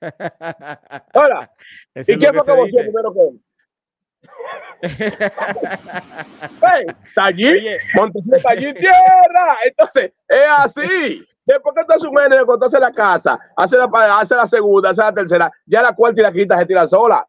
Hola. 1.14 1.50
¿Y 1.94 2.18
quién 2.18 2.34
fue 2.34 2.44
que 2.44 2.52
voció 2.52 2.82
primero 2.82 3.14
que 3.14 3.20
él? 3.20 3.40
hey, 4.82 6.86
está 7.06 7.26
allí, 7.26 7.68
está 8.32 8.50
allí 8.50 8.74
tierra. 8.74 9.56
Entonces, 9.64 10.18
es 10.28 10.46
así. 10.58 11.24
Después 11.44 11.76
que 11.76 11.82
está 11.82 11.96
su 11.96 12.10
médico, 12.10 12.44
cuando 12.44 12.66
hace 12.66 12.80
la 12.80 12.90
casa, 12.90 13.38
hace 13.56 13.76
la, 13.76 13.88
hace 14.18 14.34
la 14.34 14.48
segunda, 14.48 14.90
hace 14.90 15.00
la 15.00 15.14
tercera, 15.14 15.48
ya 15.64 15.80
la 15.80 15.94
cuarta 15.94 16.20
y 16.20 16.24
la 16.24 16.32
quinta 16.32 16.58
se 16.58 16.66
tira 16.66 16.88
sola. 16.88 17.24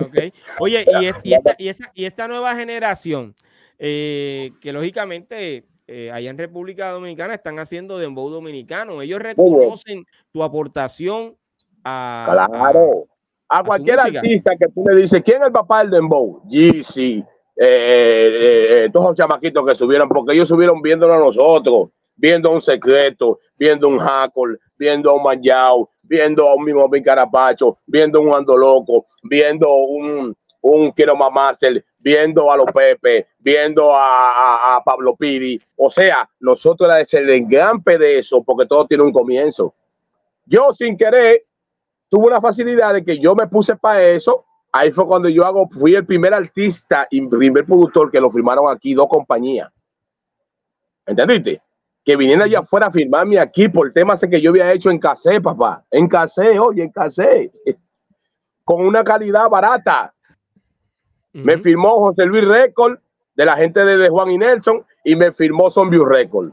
Okay. 0.00 0.32
Oye, 0.58 0.84
y, 1.00 1.06
esta, 1.06 1.20
y, 1.22 1.34
esta, 1.68 1.92
y, 1.94 2.04
esta, 2.04 2.28
nueva 2.28 2.56
generación, 2.56 3.34
eh, 3.82 4.52
que 4.60 4.72
lógicamente 4.72 5.64
eh, 5.86 6.10
allá 6.12 6.30
en 6.30 6.38
República 6.38 6.90
Dominicana 6.90 7.34
están 7.34 7.58
haciendo 7.58 7.98
dembow 7.98 8.28
dominicano, 8.28 9.00
ellos 9.02 9.20
reconocen 9.20 10.04
tu 10.30 10.42
aportación 10.42 11.36
a, 11.82 12.46
claro. 12.46 13.06
a, 13.48 13.64
cualquier 13.64 13.98
artista 13.98 14.52
que 14.60 14.68
tú 14.68 14.84
le 14.86 14.98
dices, 14.98 15.22
¿quién 15.24 15.38
es 15.38 15.46
el 15.46 15.52
papá 15.52 15.80
del 15.80 15.92
dembow? 15.92 16.42
Yeezy, 16.46 17.24
eh, 17.56 18.88
todos 18.92 19.08
los 19.08 19.16
chamaquitos 19.16 19.66
que 19.66 19.74
subieron, 19.74 20.08
porque 20.08 20.34
ellos 20.34 20.48
subieron 20.48 20.82
viéndolo 20.82 21.14
a 21.14 21.18
nosotros 21.18 21.88
viendo 22.20 22.52
un 22.52 22.60
secreto, 22.60 23.40
viendo 23.56 23.88
un 23.88 23.98
hackle, 23.98 24.58
viendo 24.78 25.10
a 25.10 25.14
un 25.14 25.22
Mayao, 25.22 25.90
viendo 26.02 26.46
a 26.46 26.54
un 26.54 26.64
mismo 26.64 26.88
Carapacho, 27.02 27.78
viendo 27.86 28.20
un 28.20 28.34
Ando 28.34 28.56
Loco, 28.56 29.06
viendo 29.22 29.72
un, 29.74 30.36
un 30.60 30.90
Quiero 30.92 31.16
Master, 31.16 31.82
viendo 32.00 32.50
a 32.50 32.56
los 32.56 32.66
Pepe, 32.66 33.28
viendo 33.38 33.92
a, 33.94 34.82
Pablo 34.84 35.14
Pidi. 35.16 35.60
O 35.76 35.90
sea, 35.90 36.28
nosotros 36.40 36.90
era 36.90 37.00
el 37.00 37.30
engampe 37.30 37.98
de 37.98 38.18
eso, 38.18 38.42
porque 38.42 38.66
todo 38.66 38.86
tiene 38.86 39.04
un 39.04 39.12
comienzo. 39.12 39.74
Yo 40.46 40.72
sin 40.72 40.96
querer 40.96 41.44
tuve 42.08 42.26
una 42.26 42.40
facilidad 42.40 42.94
de 42.94 43.04
que 43.04 43.18
yo 43.18 43.34
me 43.34 43.46
puse 43.46 43.76
para 43.76 44.02
eso. 44.02 44.44
Ahí 44.72 44.90
fue 44.90 45.06
cuando 45.06 45.28
yo 45.28 45.44
hago, 45.44 45.68
fui 45.68 45.94
el 45.94 46.06
primer 46.06 46.32
artista 46.34 47.06
y 47.10 47.26
primer 47.26 47.64
productor 47.64 48.10
que 48.10 48.20
lo 48.20 48.30
firmaron 48.30 48.68
aquí 48.68 48.94
dos 48.94 49.08
compañías. 49.08 49.70
¿Entendiste? 51.06 51.60
que 52.04 52.16
viniendo 52.16 52.44
allá 52.44 52.60
afuera 52.60 52.86
a 52.86 52.90
firmarme 52.90 53.38
aquí 53.38 53.68
por 53.68 53.92
temas 53.92 54.20
que 54.20 54.40
yo 54.40 54.50
había 54.50 54.72
hecho 54.72 54.90
en 54.90 54.98
casé, 54.98 55.40
papá. 55.40 55.84
En 55.90 56.08
casé, 56.08 56.58
oye, 56.58 56.84
en 56.84 56.90
casé. 56.90 57.52
Con 58.64 58.86
una 58.86 59.04
calidad 59.04 59.48
barata. 59.48 60.14
Me 61.32 61.58
firmó 61.58 62.06
José 62.06 62.26
Luis 62.26 62.44
Record 62.44 62.98
de 63.34 63.44
la 63.44 63.56
gente 63.56 63.84
de, 63.84 64.08
Juan 64.08 64.30
y 64.30 64.38
Nelson 64.38 64.84
y 65.04 65.16
me 65.16 65.32
firmó 65.32 65.70
Zombie 65.70 66.00
Record 66.04 66.50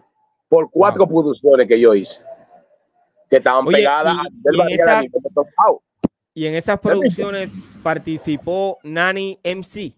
por 0.49 0.69
cuatro 0.69 1.07
producciones 1.07 1.67
que 1.67 1.79
yo 1.79 1.93
hice. 1.93 2.21
Que 3.29 3.37
estaban 3.37 3.65
pegadas 3.65 4.15
y, 6.33 6.45
en 6.45 6.53
esas, 6.53 6.79
producciones 6.79 7.51
participó 7.81 8.77
Nani 8.83 9.39
MC. 9.43 9.93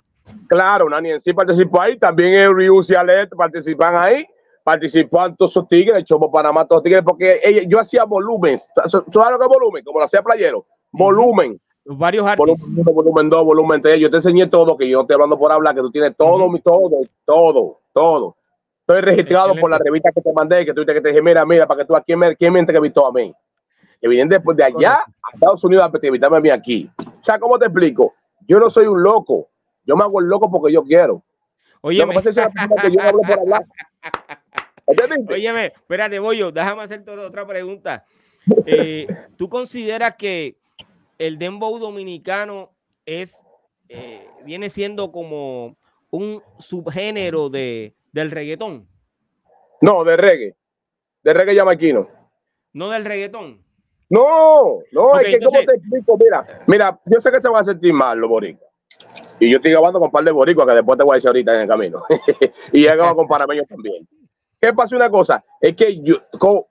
Claro, 0.48 0.90
Nani 0.90 1.12
MC 1.14 1.36
participó 1.36 1.82
ahí. 1.82 1.98
También 1.98 2.52
Ryu 2.56 2.82
Cialet 2.82 3.30
participan 3.36 3.96
ahí 3.98 4.26
participan 4.70 5.36
todos 5.36 5.52
esos 5.52 5.68
tigres, 5.68 6.04
Chomo 6.04 6.32
Panamá, 6.32 6.64
todos 6.64 6.80
los 6.80 6.84
tigres, 6.84 7.04
porque 7.04 7.66
yo 7.68 7.80
hacía 7.80 8.04
volumen. 8.04 8.56
¿Sabes 8.58 9.04
lo 9.04 9.40
que 9.40 9.46
es 9.46 9.50
volumen? 9.50 9.84
Como 9.84 9.98
lo 9.98 10.06
hacía 10.06 10.22
Playero. 10.22 10.64
Volumen. 10.92 11.60
Varios 11.86 12.28
artistas. 12.28 12.68
Volumen 12.68 12.96
volumen 12.96 13.30
2, 13.30 13.46
volumen 13.46 13.82
3. 13.82 14.00
Yo 14.00 14.10
te 14.10 14.18
enseñé 14.18 14.48
todo, 14.48 14.78
que 14.78 14.88
yo 14.88 14.98
no 14.98 15.02
estoy 15.02 15.16
hablando 15.16 15.40
por 15.40 15.52
hablar, 15.52 15.76
que 15.76 15.82
tú 15.82 15.92
tienes 15.92 16.16
todo, 16.16 16.50
todo, 16.64 17.02
todo, 17.26 17.82
todo. 17.94 18.38
Estoy 18.82 19.02
registrado 19.02 19.56
por 19.56 19.70
la 19.70 19.78
revista 19.78 20.12
que 20.12 20.22
te 20.22 20.34
mandé, 20.34 20.66
que 20.66 20.74
tú 20.74 20.84
que 20.86 21.00
te 21.00 21.10
dije, 21.10 21.22
mira, 21.22 21.46
mira, 21.46 21.68
para 21.68 21.82
que 21.82 21.86
tú, 21.86 21.94
¿quién 22.06 22.18
me, 22.18 22.36
quién 22.36 22.52
me 22.52 22.60
entrevistó 22.60 23.06
a 23.08 23.12
mí? 23.12 23.34
Que 24.02 24.08
vienen 24.08 24.30
después 24.30 24.58
de 24.58 24.64
allá 24.64 24.96
a 24.96 25.34
Estados 25.34 25.64
Unidos 25.64 25.84
a 25.84 25.88
entrevistarme 25.88 26.38
a 26.38 26.42
mí 26.42 26.50
aquí. 26.50 26.90
O 26.98 27.24
sea, 27.24 27.38
¿cómo 27.38 27.60
te 27.60 27.66
explico? 27.66 28.14
Yo 28.48 28.60
no 28.60 28.70
soy 28.70 28.88
un 28.88 29.04
loco. 29.04 29.50
Yo 29.86 29.96
me 29.96 30.04
hago 30.04 30.20
el 30.20 30.28
loco 30.28 30.50
porque 30.50 30.74
yo 30.74 30.84
quiero. 30.84 31.22
Oye, 31.82 32.06
me... 32.06 32.16
que 32.22 32.32
yo 32.32 33.02
hablo 33.02 33.22
por 33.22 33.40
hablar. 33.40 33.66
Óyeme, 34.86 35.68
espérate, 35.68 36.18
Bollo, 36.20 36.52
déjame 36.52 36.82
hacerte 36.82 37.12
otra 37.12 37.46
pregunta. 37.46 38.06
Eh, 38.66 39.06
¿Tú 39.38 39.48
consideras 39.48 40.16
que 40.16 40.59
el 41.20 41.38
dembow 41.38 41.78
dominicano 41.78 42.72
es 43.06 43.44
eh, 43.90 44.28
viene 44.46 44.70
siendo 44.70 45.12
como 45.12 45.78
un 46.12 46.42
subgénero 46.58 47.50
de, 47.50 47.96
del 48.12 48.32
reggaetón? 48.32 48.88
No, 49.82 50.04
de 50.04 50.18
reggae. 50.18 50.56
De 51.24 51.34
reggae 51.34 51.56
yamaquino. 51.56 52.08
No 52.74 52.90
del 52.90 53.06
reggaetón. 53.06 53.64
No, 54.10 54.80
no, 54.92 55.20
es 55.20 55.28
que 55.28 55.40
como 55.40 55.60
te 55.60 55.76
explico, 55.76 56.18
mira, 56.18 56.64
mira, 56.66 57.00
yo 57.06 57.20
sé 57.20 57.32
que 57.32 57.40
se 57.40 57.50
va 57.50 57.60
a 57.60 57.64
sentir 57.64 57.94
mal 57.94 58.18
los 58.18 58.30
boricuas. 58.30 58.72
Y 59.40 59.52
yo 59.52 59.58
estoy 59.58 59.72
grabando 59.72 60.00
con 60.00 60.08
un 60.08 60.12
par 60.12 60.24
de 60.24 60.32
boricuas 60.32 60.68
que 60.68 60.74
después 60.74 60.98
te 60.98 61.04
voy 61.04 61.14
a 61.14 61.16
decir 61.16 61.28
ahorita 61.28 61.54
en 61.54 61.62
el 61.62 61.68
camino. 61.68 62.04
y 62.74 62.86
he 62.86 62.96
grabado 62.96 63.18
con 63.18 63.28
panameños 63.28 63.68
también. 63.68 64.08
¿Qué 64.62 64.74
pasa 64.74 64.96
una 64.96 65.10
cosa? 65.10 65.44
Es 65.62 65.74
que 65.74 66.02
yo, 66.02 66.18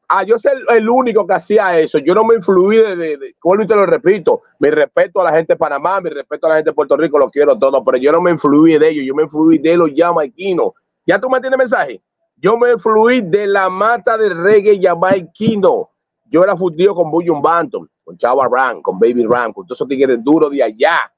a 0.08 0.22
yo 0.22 0.38
ser 0.38 0.58
el 0.74 0.88
único 0.90 1.26
que 1.26 1.34
hacía 1.34 1.78
eso, 1.78 1.98
yo 1.98 2.14
no 2.14 2.22
me 2.22 2.34
influí 2.34 2.76
de, 2.76 2.96
de, 2.96 3.16
de 3.16 3.28
y 3.28 3.66
te 3.66 3.74
lo 3.74 3.86
repito, 3.86 4.42
mi 4.58 4.68
respeto 4.68 5.22
a 5.22 5.24
la 5.24 5.32
gente 5.32 5.54
de 5.54 5.56
Panamá, 5.56 5.98
mi 6.00 6.10
respeto 6.10 6.46
a 6.46 6.50
la 6.50 6.56
gente 6.56 6.70
de 6.70 6.74
Puerto 6.74 6.98
Rico, 6.98 7.18
lo 7.18 7.30
quiero 7.30 7.58
todo, 7.58 7.82
pero 7.82 7.96
yo 7.96 8.12
no 8.12 8.20
me 8.20 8.30
influí 8.30 8.78
de 8.78 8.90
ellos, 8.90 9.04
yo 9.06 9.14
me 9.14 9.22
influí 9.22 9.56
de 9.56 9.76
los 9.76 9.90
jamaiquinos. 9.96 10.72
¿Ya 11.06 11.18
tú 11.18 11.30
me 11.30 11.38
entiendes 11.38 11.58
mensaje? 11.58 12.02
Yo 12.36 12.58
me 12.58 12.72
influí 12.72 13.22
de 13.22 13.46
la 13.46 13.70
mata 13.70 14.18
de 14.18 14.28
reggae 14.28 14.78
jamaiquino. 14.80 15.90
Yo 16.26 16.44
era 16.44 16.54
fundido 16.56 16.94
con 16.94 17.10
Bullion 17.10 17.40
Banton, 17.40 17.88
con 18.04 18.18
Chava 18.18 18.48
Ram, 18.50 18.82
con 18.82 18.98
Baby 18.98 19.24
Ram, 19.24 19.54
con 19.54 19.66
todos 19.66 19.78
esos 19.78 19.88
tigres 19.88 20.22
duros 20.22 20.50
de 20.50 20.62
allá. 20.62 21.10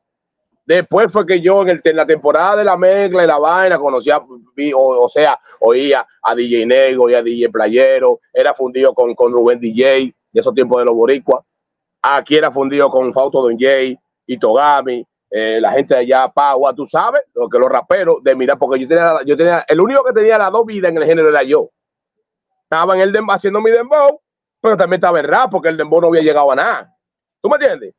Después 0.67 1.11
fue 1.11 1.27
que 1.27 1.41
yo 1.41 1.67
en, 1.67 1.81
la 1.95 2.07
temporada 2.07 2.57
de 2.57 2.65
la 2.65 2.77
mezcla 2.77 3.25
y 3.25 3.27
la 3.27 3.39
vaina 3.39 3.79
conocía, 3.79 4.23
o, 4.77 5.09
sea, 5.09 5.39
oía 5.61 6.07
a 6.23 6.35
DJ 6.35 6.67
Nego 6.67 7.11
y 7.11 7.15
a 7.15 7.23
DJ 7.23 7.49
Playero, 7.49 8.21
era 8.33 8.55
fundido 8.55 8.95
con, 8.95 9.15
con 9.15 9.33
Rubén 9.33 9.61
DJ 9.61 10.15
de 10.33 10.41
esos 10.41 10.55
tiempos 10.55 10.79
de 10.79 10.85
los 10.85 10.95
boricuas. 10.95 11.45
Aquí 12.03 12.37
era 12.37 12.51
fundido 12.51 12.89
con 12.89 13.13
Fausto 13.13 13.43
Don 13.43 13.59
Jay 13.59 13.99
y 14.27 14.39
Togami, 14.39 15.05
eh, 15.31 15.61
la 15.61 15.73
gente 15.73 15.95
de 15.95 16.01
allá, 16.01 16.29
Pagua, 16.29 16.75
tú 16.75 16.87
sabes, 16.87 17.23
lo 17.35 17.49
que 17.49 17.59
los 17.59 17.69
raperos 17.69 18.17
de 18.23 18.35
mira, 18.35 18.57
porque 18.57 18.81
yo 18.81 18.89
tenía, 18.89 19.19
yo 19.25 19.37
tenía, 19.37 19.65
el 19.69 19.81
único 19.81 20.03
que 20.05 20.13
tenía 20.13 20.39
las 20.39 20.51
dos 20.51 20.67
vidas 20.67 20.91
en 20.91 20.97
el 20.97 21.05
género 21.05 21.29
era 21.29 21.43
yo. 21.43 21.71
Estaba 22.65 22.95
en 22.95 23.01
el 23.01 23.13
dembow 23.13 23.35
haciendo 23.35 23.61
mi 23.61 23.71
dembow, 23.71 24.21
pero 24.61 24.77
también 24.77 24.99
estaba 24.99 25.21
el 25.21 25.27
rap, 25.27 25.51
porque 25.51 25.69
el 25.69 25.77
dembow 25.77 26.01
no 26.01 26.09
había 26.09 26.23
llegado 26.23 26.51
a 26.53 26.57
nada. 26.57 26.97
¿Tú 27.41 27.49
me 27.49 27.57
entiendes? 27.57 27.95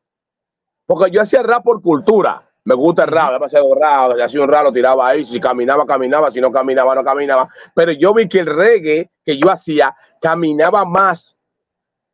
Porque 0.86 1.12
yo 1.12 1.22
hacía 1.22 1.42
rap 1.44 1.64
por 1.64 1.82
cultura 1.82 2.51
me 2.64 2.76
gusta 2.76 3.04
el 3.04 3.10
rap, 3.10 3.34
demasiado 3.34 3.74
rap, 3.74 4.14
si 4.16 4.22
hacía 4.22 4.42
un 4.42 4.50
rap 4.50 4.66
lo 4.66 4.74
tiraba 4.74 5.08
ahí, 5.08 5.26
si 5.26 5.40
caminaba, 5.40 5.86
caminaba, 5.86 6.32
si 6.32 6.40
no 6.40 6.52
caminaba, 6.52 6.94
no 6.96 7.04
caminaba. 7.04 7.50
Pero 7.74 7.92
yo 7.94 8.14
vi 8.14 8.28
que 8.28 8.40
el 8.40 8.46
reggae 8.48 9.10
que 9.26 9.38
yo 9.38 9.50
hacía 9.50 9.96
caminaba 10.22 10.86
más 10.86 11.38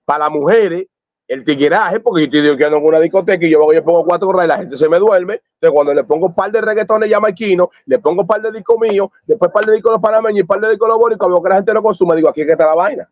para 0.05 0.19
las 0.19 0.31
mujeres, 0.31 0.87
el 1.27 1.43
tigueraje, 1.43 1.99
porque 1.99 2.29
yo 2.29 2.39
estoy 2.39 2.57
quedando 2.57 2.77
en 2.77 2.85
una 2.85 2.99
discoteca 2.99 3.45
y 3.45 3.49
yo, 3.49 3.59
voy, 3.59 3.75
yo 3.75 3.83
pongo 3.83 4.05
cuatro 4.05 4.29
horas 4.29 4.45
y 4.45 4.47
la 4.47 4.57
gente 4.59 4.77
se 4.77 4.87
me 4.87 4.97
duerme. 4.97 5.41
Entonces, 5.55 5.71
cuando 5.73 5.93
le 5.93 6.05
pongo 6.05 6.27
un 6.27 6.33
par 6.33 6.49
de 6.49 6.61
reggaetones 6.61 7.11
jamaiquinos, 7.11 7.67
le 7.85 7.99
pongo 7.99 8.21
un 8.21 8.27
par 8.27 8.41
de 8.41 8.51
discos 8.51 8.77
míos, 8.79 9.09
después 9.25 9.49
un 9.49 9.53
par 9.53 9.65
de 9.65 9.73
discos 9.73 9.91
los 9.91 10.01
panameños 10.01 10.37
y 10.37 10.41
un 10.41 10.47
par 10.47 10.61
de 10.61 10.69
discos 10.69 10.87
los 10.87 10.97
bonitos, 10.97 11.27
veo 11.27 11.43
que 11.43 11.49
la 11.49 11.55
gente 11.55 11.73
lo 11.73 11.83
consume, 11.83 12.15
digo, 12.15 12.29
aquí 12.29 12.41
es 12.41 12.47
que 12.47 12.53
está 12.53 12.65
la 12.65 12.75
vaina. 12.75 13.09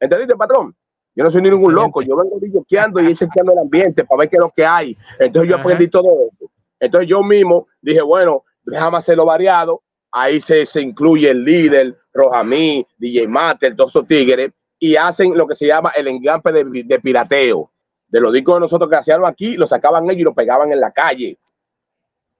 ¿Entendiste, 0.00 0.34
patrón? 0.34 0.74
Yo 1.14 1.24
no 1.24 1.30
soy 1.30 1.42
ningún 1.42 1.74
loco, 1.74 2.02
yo 2.02 2.16
vengo 2.16 2.38
disqueando 2.40 2.98
y 3.00 3.14
chequeando 3.14 3.52
el 3.52 3.58
ambiente 3.58 4.04
para 4.04 4.20
ver 4.20 4.30
qué 4.30 4.36
es 4.36 4.40
lo 4.40 4.50
que 4.50 4.64
hay. 4.64 4.96
Entonces 5.18 5.50
yo 5.50 5.56
aprendí 5.56 5.86
todo 5.88 6.08
eso. 6.08 6.51
Entonces 6.82 7.08
yo 7.08 7.22
mismo 7.22 7.68
dije, 7.80 8.02
bueno, 8.02 8.42
déjame 8.64 8.98
hacerlo 8.98 9.24
variado. 9.24 9.82
Ahí 10.10 10.40
se, 10.40 10.66
se 10.66 10.80
incluye 10.82 11.30
el 11.30 11.44
líder, 11.44 11.96
Rojamí, 12.12 12.84
DJ 12.98 13.28
Mater, 13.28 13.76
todos 13.76 13.90
esos 13.90 14.06
tigres, 14.08 14.50
y 14.80 14.96
hacen 14.96 15.38
lo 15.38 15.46
que 15.46 15.54
se 15.54 15.68
llama 15.68 15.92
el 15.94 16.08
engampe 16.08 16.50
de, 16.50 17.00
pirateo. 17.00 17.70
De 18.08 18.20
los 18.20 18.32
discos 18.32 18.56
de 18.56 18.60
nosotros 18.62 18.90
que 18.90 18.96
hacían 18.96 19.24
aquí, 19.24 19.56
lo 19.56 19.68
sacaban 19.68 20.06
ellos 20.06 20.22
y 20.22 20.24
lo 20.24 20.34
pegaban 20.34 20.72
en 20.72 20.80
la 20.80 20.90
calle. 20.90 21.38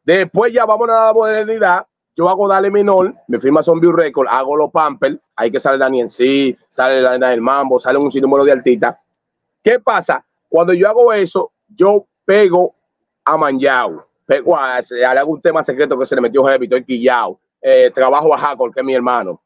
Después 0.02 0.52
ya 0.52 0.66
vamos 0.66 0.88
a 0.88 1.06
la 1.06 1.12
modernidad. 1.12 1.86
Yo 2.16 2.28
hago 2.28 2.48
Dale 2.48 2.68
Menor, 2.68 3.14
me 3.28 3.38
firma 3.38 3.62
Zombie 3.62 3.92
Record, 3.92 4.26
hago 4.28 4.56
los 4.56 4.72
Pampers, 4.72 5.18
ahí 5.36 5.52
que 5.52 5.60
sale 5.60 5.78
Dani 5.78 6.00
en 6.00 6.10
sí, 6.10 6.58
sale 6.68 7.00
la 7.00 7.16
del 7.16 7.40
Mambo, 7.40 7.78
sale 7.78 7.96
un 7.96 8.10
sinnúmero 8.10 8.44
de 8.44 8.52
artistas. 8.52 8.96
¿Qué 9.62 9.78
pasa? 9.78 10.26
Cuando 10.48 10.74
yo 10.74 10.88
hago 10.88 11.12
eso, 11.12 11.52
yo 11.68 12.04
pego 12.26 12.74
a 13.24 13.36
Manjao 13.36 14.11
hay 14.28 15.16
algún 15.18 15.40
tema 15.40 15.62
secreto 15.62 15.98
que 15.98 16.06
se 16.06 16.14
le 16.14 16.20
metió 16.20 16.44
Heavy, 16.44 16.64
estoy 16.64 16.84
quillado. 16.84 17.38
Eh, 17.60 17.90
trabajo 17.94 18.34
a 18.34 18.38
Jacob, 18.38 18.72
que 18.72 18.80
es 18.80 18.86
mi 18.86 18.94
hermano. 18.94 19.40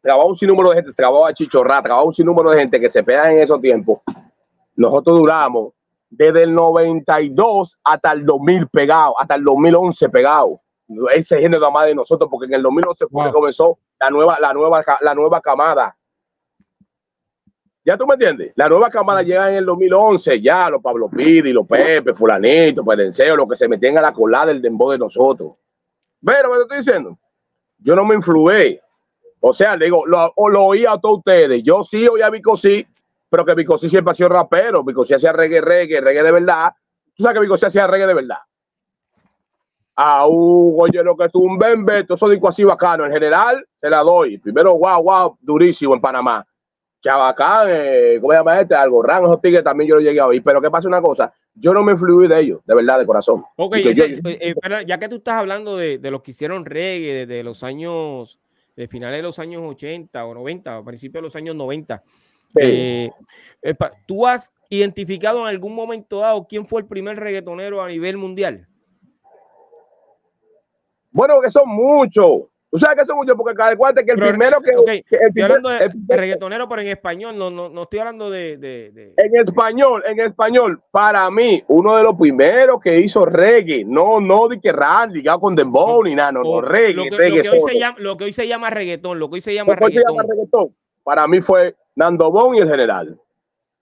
Trabajo 0.00 0.28
un 0.28 0.36
sinnúmero 0.36 0.70
de 0.70 0.76
gente, 0.76 0.92
trabajo 0.92 1.26
a 1.26 1.32
Chichorra, 1.32 1.82
trabajo 1.82 2.06
un 2.06 2.12
sinnúmero 2.12 2.50
de 2.50 2.60
gente 2.60 2.80
que 2.80 2.88
se 2.88 3.02
pega 3.02 3.32
en 3.32 3.40
esos 3.40 3.60
tiempos. 3.60 4.00
Nosotros 4.74 5.18
duramos 5.18 5.72
desde 6.10 6.42
el 6.42 6.54
92 6.54 7.78
hasta 7.84 8.12
el 8.12 8.26
2000 8.26 8.68
pegado, 8.68 9.18
hasta 9.18 9.36
el 9.36 9.44
2011 9.44 10.08
pegado. 10.08 10.60
Ese 11.14 11.38
género 11.38 11.70
más 11.70 11.86
de 11.86 11.94
nosotros, 11.94 12.28
porque 12.30 12.46
en 12.46 12.54
el 12.54 12.62
2011 12.62 13.06
fue 13.10 13.26
que 13.26 13.32
comenzó 13.32 13.78
la 13.98 14.10
nueva, 14.10 14.38
la 14.40 14.52
nueva, 14.52 14.84
la 15.00 15.14
nueva 15.14 15.40
camada. 15.40 15.96
Ya 17.84 17.96
tú 17.96 18.06
me 18.06 18.14
entiendes. 18.14 18.52
La 18.54 18.68
nueva 18.68 18.88
cámara 18.90 19.22
llega 19.22 19.50
en 19.50 19.56
el 19.56 19.66
2011, 19.66 20.40
ya 20.40 20.70
los 20.70 20.80
Pablo 20.80 21.08
Pidi, 21.08 21.52
los 21.52 21.66
Pepe, 21.66 22.14
Fulanito, 22.14 22.84
Perenceo, 22.84 23.36
los 23.36 23.48
que 23.48 23.56
se 23.56 23.68
metían 23.68 23.98
a 23.98 24.02
la 24.02 24.12
colada 24.12 24.46
del 24.46 24.62
dembow 24.62 24.92
de 24.92 24.98
nosotros. 24.98 25.54
Pero 26.24 26.50
me 26.50 26.60
estoy 26.60 26.78
diciendo, 26.78 27.18
yo 27.78 27.96
no 27.96 28.04
me 28.04 28.14
influé. 28.14 28.80
O 29.40 29.52
sea, 29.52 29.76
digo, 29.76 30.06
lo, 30.06 30.32
lo 30.36 30.64
oía 30.64 30.92
a 30.92 31.00
todos 31.00 31.18
ustedes. 31.18 31.62
Yo 31.64 31.82
sí 31.82 32.06
oía 32.06 32.26
a 32.26 32.30
Vico 32.30 32.56
sí, 32.56 32.86
pero 33.28 33.44
que 33.44 33.54
Vico 33.56 33.76
sí 33.76 33.88
siempre 33.88 34.12
ha 34.12 34.14
sido 34.14 34.28
rapero. 34.28 34.84
Vico 34.84 35.04
sí 35.04 35.14
hacía 35.14 35.32
reggae, 35.32 35.60
reggae, 35.60 36.00
reggae 36.00 36.22
de 36.22 36.32
verdad. 36.32 36.72
Tú 37.16 37.24
sabes 37.24 37.36
que 37.36 37.42
Vico 37.42 37.56
sí 37.56 37.66
hacía 37.66 37.88
reggae 37.88 38.06
de 38.06 38.14
verdad. 38.14 38.38
A 39.96 40.26
un, 40.28 40.76
oye, 40.78 41.02
lo 41.02 41.16
que 41.16 41.28
tú 41.28 41.40
un 41.40 41.58
bembe, 41.58 42.04
todo 42.04 42.14
eso 42.14 42.28
digo 42.28 42.48
así 42.48 42.62
bacano. 42.62 43.04
En 43.04 43.10
general, 43.10 43.66
se 43.76 43.90
la 43.90 43.98
doy. 43.98 44.38
Primero, 44.38 44.78
wow, 44.78 45.02
wow, 45.02 45.36
durísimo 45.40 45.94
en 45.94 46.00
Panamá. 46.00 46.46
Chabacán, 47.02 47.66
eh, 47.68 48.18
¿cómo 48.20 48.32
se 48.32 48.38
llama 48.38 48.60
este? 48.60 48.74
Algorran, 48.76 49.24
esos 49.24 49.40
tigres 49.40 49.64
también 49.64 49.88
yo 49.88 49.96
lo 49.96 50.00
llegué 50.00 50.20
a 50.20 50.26
oír. 50.28 50.40
Pero 50.44 50.62
que 50.62 50.70
pasa 50.70 50.86
una 50.86 51.02
cosa, 51.02 51.32
yo 51.52 51.74
no 51.74 51.82
me 51.82 51.92
influí 51.92 52.28
de 52.28 52.38
ellos, 52.40 52.60
de 52.64 52.74
verdad, 52.76 53.00
de 53.00 53.06
corazón. 53.06 53.40
Ok, 53.56 53.72
Porque 53.72 53.90
ese- 53.90 54.10
yo- 54.22 54.30
eh, 54.30 54.54
eh, 54.62 54.84
ya 54.86 54.98
que 54.98 55.08
tú 55.08 55.16
estás 55.16 55.34
hablando 55.34 55.76
de, 55.76 55.98
de 55.98 56.10
los 56.12 56.22
que 56.22 56.30
hicieron 56.30 56.64
reggae 56.64 57.26
de, 57.26 57.42
los 57.42 57.64
años, 57.64 58.38
de 58.76 58.86
finales 58.86 59.18
de 59.18 59.22
los 59.24 59.38
años 59.40 59.62
80 59.66 60.24
o 60.24 60.32
90, 60.32 60.78
o 60.78 60.84
principios 60.84 61.20
de 61.22 61.26
los 61.26 61.34
años 61.36 61.56
90, 61.56 62.04
eh, 62.54 63.10
eh, 63.62 63.74
¿tú 64.06 64.24
has 64.26 64.52
identificado 64.70 65.40
en 65.40 65.46
algún 65.48 65.74
momento 65.74 66.20
dado 66.20 66.46
quién 66.48 66.66
fue 66.68 66.82
el 66.82 66.86
primer 66.86 67.18
reggaetonero 67.18 67.82
a 67.82 67.88
nivel 67.88 68.16
mundial? 68.16 68.68
Bueno, 71.10 71.40
que 71.42 71.50
son 71.50 71.68
muchos. 71.68 72.42
Tú 72.72 72.78
sabes 72.78 73.00
que 73.00 73.04
son 73.04 73.16
muchos 73.16 73.36
porque 73.36 73.54
cada 73.54 73.76
cual 73.76 73.92
que 73.94 74.00
el 74.00 74.06
Pero, 74.06 74.28
primero 74.30 74.58
que, 74.62 74.74
ok, 74.74 74.86
que 74.86 75.04
el 75.16 75.26
Estoy 75.28 75.42
hablando 75.42 75.68
de, 75.68 75.84
el 75.84 75.90
de 75.94 76.16
reggaetonero, 76.16 76.66
pero 76.70 76.80
en 76.80 76.88
español, 76.88 77.36
no, 77.36 77.50
no, 77.50 77.68
no 77.68 77.82
estoy 77.82 77.98
hablando 77.98 78.30
de... 78.30 78.56
de- 78.56 78.90
de- 78.92 79.14
en 79.18 79.36
español, 79.36 80.02
en 80.06 80.20
español, 80.20 80.82
para 80.90 81.30
mí, 81.30 81.62
uno 81.68 81.98
de 81.98 82.02
los 82.02 82.16
primeros 82.16 82.82
que 82.82 82.98
hizo 82.98 83.26
reggae, 83.26 83.84
no, 83.84 84.22
no 84.22 84.48
de 84.48 84.58
que 84.58 84.72
Randy, 84.72 85.16
ligado 85.16 85.38
con 85.40 85.54
Dembow 85.54 86.02
ni 86.02 86.14
nada, 86.14 86.32
no, 86.32 86.42
no, 86.42 86.62
reggae, 86.62 86.94
lo, 86.94 87.02
que, 87.04 87.10
lo 87.10 87.16
reggae 87.18 87.42
que 87.42 87.48
hoy 87.50 87.60
se 87.60 87.78
llama, 87.78 87.96
lo 87.98 88.16
que 88.16 88.24
hoy 88.24 88.32
se 88.32 88.48
llama 88.48 88.70
reggaetón, 88.70 89.18
lo 89.18 89.28
que 89.28 89.34
hoy 89.34 89.40
se 89.42 89.52
llama 89.52 89.76
¿Cómo 89.76 89.88
se 89.90 89.94
llama 89.96 90.22
reggaetón. 90.22 90.30
reggaetón? 90.30 90.76
Para 91.04 91.28
mí 91.28 91.42
fue 91.42 91.76
Nando 91.94 92.30
Bon 92.30 92.54
y 92.54 92.60
el 92.60 92.70
general. 92.70 93.20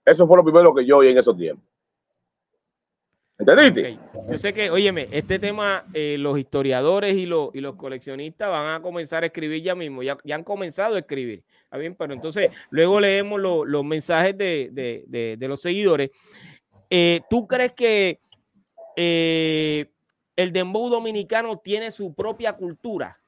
Eso 0.03 0.27
fue 0.27 0.35
lo 0.35 0.43
primero 0.43 0.73
que 0.73 0.85
yo 0.85 0.97
oí 0.97 1.07
en 1.07 1.17
esos 1.17 1.37
tiempos. 1.37 1.65
¿Entendiste? 3.41 3.97
Yo 4.29 4.37
sé 4.37 4.53
que, 4.53 4.69
óyeme, 4.69 5.07
este 5.11 5.39
tema, 5.39 5.85
eh, 5.93 6.15
los 6.19 6.37
historiadores 6.37 7.15
y 7.15 7.25
los, 7.25 7.49
y 7.53 7.59
los 7.59 7.75
coleccionistas 7.75 8.49
van 8.49 8.75
a 8.75 8.81
comenzar 8.81 9.23
a 9.23 9.25
escribir 9.27 9.63
ya 9.63 9.73
mismo, 9.75 10.03
ya, 10.03 10.17
ya 10.23 10.35
han 10.35 10.43
comenzado 10.43 10.95
a 10.95 10.99
escribir. 10.99 11.43
¿Está 11.63 11.77
bien? 11.77 11.95
Pero 11.95 12.13
entonces, 12.13 12.51
luego 12.69 12.99
leemos 12.99 13.39
lo- 13.39 13.65
los 13.65 13.83
mensajes 13.83 14.37
de, 14.37 14.69
de- 14.71 15.03
de- 15.07 15.35
de 15.37 15.47
los 15.47 15.59
seguidores. 15.61 16.11
Eh, 16.89 17.21
¿Tú 17.29 17.47
crees 17.47 17.73
que 17.73 18.19
eh, 18.95 19.87
el 20.35 20.51
dembow 20.51 20.89
dominicano 20.89 21.57
tiene 21.57 21.91
su 21.91 22.13
propia 22.13 22.53
cultura? 22.53 23.20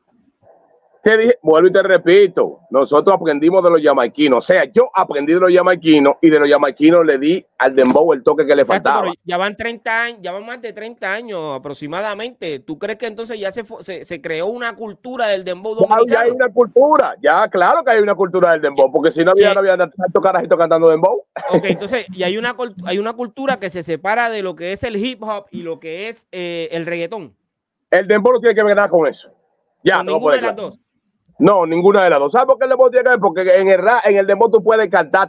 Te 1.03 1.17
dije, 1.17 1.37
vuelvo 1.41 1.67
y 1.67 1.71
te 1.73 1.83
repito, 1.83 2.61
nosotros 2.69 3.17
aprendimos 3.17 3.61
de 3.61 3.69
los 3.71 3.81
jamaiquinos. 3.81 4.37
O 4.37 4.41
sea, 4.41 4.63
yo 4.71 4.87
aprendí 4.95 5.33
de 5.33 5.39
los 5.41 5.53
jamaiquinos 5.53 6.13
y 6.21 6.29
de 6.29 6.39
los 6.39 6.49
jamaiquinos 6.49 7.05
le 7.05 7.17
di 7.17 7.45
al 7.57 7.75
dembow 7.75 8.13
el 8.13 8.23
toque 8.23 8.45
que 8.47 8.55
le 8.55 8.61
Exacto, 8.61 8.89
faltaba. 8.89 9.13
ya 9.25 9.35
van 9.35 9.57
30 9.57 10.01
años, 10.01 10.19
ya 10.21 10.31
van 10.31 10.45
más 10.45 10.61
de 10.61 10.71
30 10.71 11.11
años 11.11 11.57
aproximadamente. 11.57 12.59
¿Tú 12.59 12.79
crees 12.79 12.97
que 12.97 13.07
entonces 13.07 13.37
ya 13.37 13.51
se, 13.51 13.65
se, 13.81 14.05
se 14.05 14.21
creó 14.21 14.47
una 14.47 14.77
cultura 14.77 15.27
del 15.27 15.43
dembow 15.43 15.75
Ya, 15.75 15.81
ya 15.81 15.87
dominicano? 15.89 16.21
hay 16.23 16.31
una 16.31 16.49
cultura, 16.53 17.15
ya 17.21 17.47
claro 17.49 17.83
que 17.83 17.91
hay 17.91 17.99
una 17.99 18.15
cultura 18.15 18.53
del 18.53 18.61
dembow, 18.61 18.89
porque 18.89 19.11
si 19.11 19.25
no 19.25 19.31
había, 19.31 19.49
Sí. 19.49 19.53
no 19.55 19.59
había 19.59 19.75
tanto 19.77 20.21
carajito 20.21 20.57
cantando 20.57 20.89
dembow. 20.89 21.25
Ok, 21.51 21.65
entonces, 21.65 22.05
y 22.13 22.23
hay 22.23 22.37
una, 22.37 22.55
hay 22.85 22.97
una 22.97 23.11
cultura 23.11 23.59
que 23.59 23.69
se 23.69 23.83
separa 23.83 24.29
de 24.29 24.41
lo 24.41 24.55
que 24.55 24.71
es 24.71 24.83
el 24.83 24.95
hip 24.95 25.21
hop 25.21 25.47
y 25.51 25.63
lo 25.63 25.81
que 25.81 26.07
es 26.07 26.27
eh, 26.31 26.69
el 26.71 26.85
reggaetón. 26.85 27.35
El 27.91 28.07
dembow 28.07 28.31
no 28.31 28.39
tiene 28.39 28.55
que 28.55 28.63
ver 28.63 28.77
nada 28.77 28.87
con 28.87 29.05
eso. 29.05 29.33
Ya, 29.83 29.97
Con 29.97 30.07
a 30.07 30.11
ninguna 30.13 30.35
de 30.37 30.41
las 30.43 30.55
dos. 30.55 30.79
No, 31.39 31.65
ninguna 31.65 32.03
de 32.03 32.09
las 32.11 32.19
dos. 32.19 32.31
¿Sabes 32.31 32.45
por 32.47 32.57
qué 32.57 32.65
el 32.65 32.69
dembow 32.69 32.89
tiene 32.89 33.03
que 33.03 33.09
ver? 33.09 33.19
Porque 33.19 33.41
en 33.41 33.67
el 33.67 33.79
rap, 33.79 34.05
en 34.05 34.17
el 34.17 34.27
dembow 34.27 34.51
tú 34.51 34.61
puedes 34.61 34.87
cantar, 34.89 35.27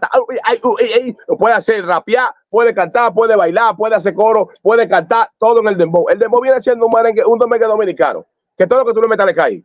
puedes 1.39 1.57
hacer 1.59 1.85
rapear, 1.85 2.33
puedes 2.51 2.75
cantar, 2.75 3.13
puedes 3.15 3.37
bailar, 3.37 3.77
puedes 3.77 3.97
hacer 3.99 4.15
coro, 4.15 4.49
puedes 4.63 4.89
cantar, 4.89 5.29
todo 5.39 5.61
en 5.61 5.69
el 5.69 5.77
dembow. 5.77 6.09
El 6.09 6.19
dembow 6.19 6.41
viene 6.41 6.61
siendo 6.61 6.87
un 6.87 6.93
merengue, 6.93 7.25
un 7.25 7.39
dominicano, 7.39 8.27
que 8.57 8.67
todo 8.67 8.81
lo 8.81 8.85
que 8.85 8.93
tú 8.93 9.01
le 9.01 9.09
metas 9.09 9.27
le 9.27 9.35
cae. 9.35 9.65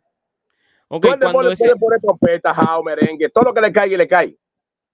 Ok, 0.88 1.02
Tú 1.02 1.12
al 1.12 1.20
dembow 1.20 1.42
le 1.42 1.52
ese, 1.52 1.64
puedes 1.64 1.78
poner 1.80 2.00
trompeta, 2.00 2.54
jao, 2.54 2.82
merengue, 2.82 3.28
todo 3.28 3.44
lo 3.44 3.54
que 3.54 3.60
le 3.60 3.72
caiga 3.72 3.94
y 3.94 3.98
le 3.98 4.08
cae. 4.08 4.36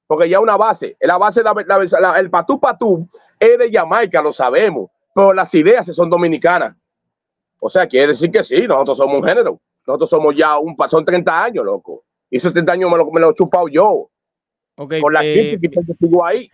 Porque 0.06 0.28
ya 0.28 0.40
una 0.40 0.56
base, 0.56 0.96
la 1.00 1.16
base, 1.16 1.42
la, 1.42 1.54
la- 1.66 2.00
la- 2.00 2.18
el 2.18 2.30
patú 2.30 2.60
patú 2.60 3.08
es 3.40 3.58
de 3.58 3.70
Jamaica, 3.72 4.20
lo 4.22 4.32
sabemos, 4.32 4.88
pero 5.14 5.32
las 5.32 5.52
ideas 5.54 5.86
son 5.86 6.10
dominicanas. 6.10 6.74
O 7.58 7.70
sea, 7.70 7.86
quiere 7.86 8.08
decir 8.08 8.30
que 8.30 8.44
sí, 8.44 8.66
nosotros 8.66 8.98
somos 8.98 9.16
un 9.16 9.24
género. 9.24 9.60
Nosotros 9.86 10.10
somos 10.10 10.34
ya 10.34 10.58
un, 10.58 10.76
son 10.88 11.04
30 11.04 11.44
años, 11.44 11.64
loco. 11.64 12.04
Y 12.28 12.36
esos 12.38 12.52
30 12.52 12.72
años 12.72 12.90
me 12.90 12.96
lo, 12.98 13.10
me 13.10 13.20
lo 13.20 13.30
he 13.30 13.34
chupado 13.34 13.68
yo. 13.68 14.10
ok, 14.76 14.94
Con 15.00 15.12
la 15.12 15.24
eh, 15.24 15.56
crítica 15.58 15.80
que 15.86 15.94
sigo 15.94 16.24
ahí. 16.26 16.50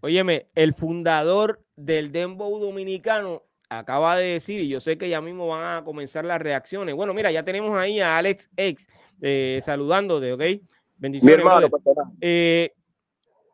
óyeme, 0.00 0.46
el 0.54 0.74
fundador 0.74 1.60
del 1.76 2.12
dembow 2.12 2.58
dominicano 2.58 3.42
acaba 3.68 4.16
de 4.16 4.32
decir, 4.34 4.60
y 4.60 4.68
yo 4.68 4.80
sé 4.80 4.96
que 4.96 5.08
ya 5.08 5.20
mismo 5.20 5.46
van 5.48 5.78
a 5.78 5.84
comenzar 5.84 6.24
las 6.24 6.40
reacciones. 6.40 6.94
Bueno, 6.94 7.12
mira, 7.14 7.30
ya 7.30 7.42
tenemos 7.44 7.76
ahí 7.78 8.00
a 8.00 8.16
Alex 8.16 8.48
X 8.56 8.88
eh, 9.20 9.60
saludándote, 9.62 10.32
¿ok? 10.32 10.40
Mi 10.40 10.60
Bendiciones. 10.96 11.38
hermano, 11.38 11.68
brother. 11.68 11.70
personal. 11.84 12.12
Eh, 12.20 12.72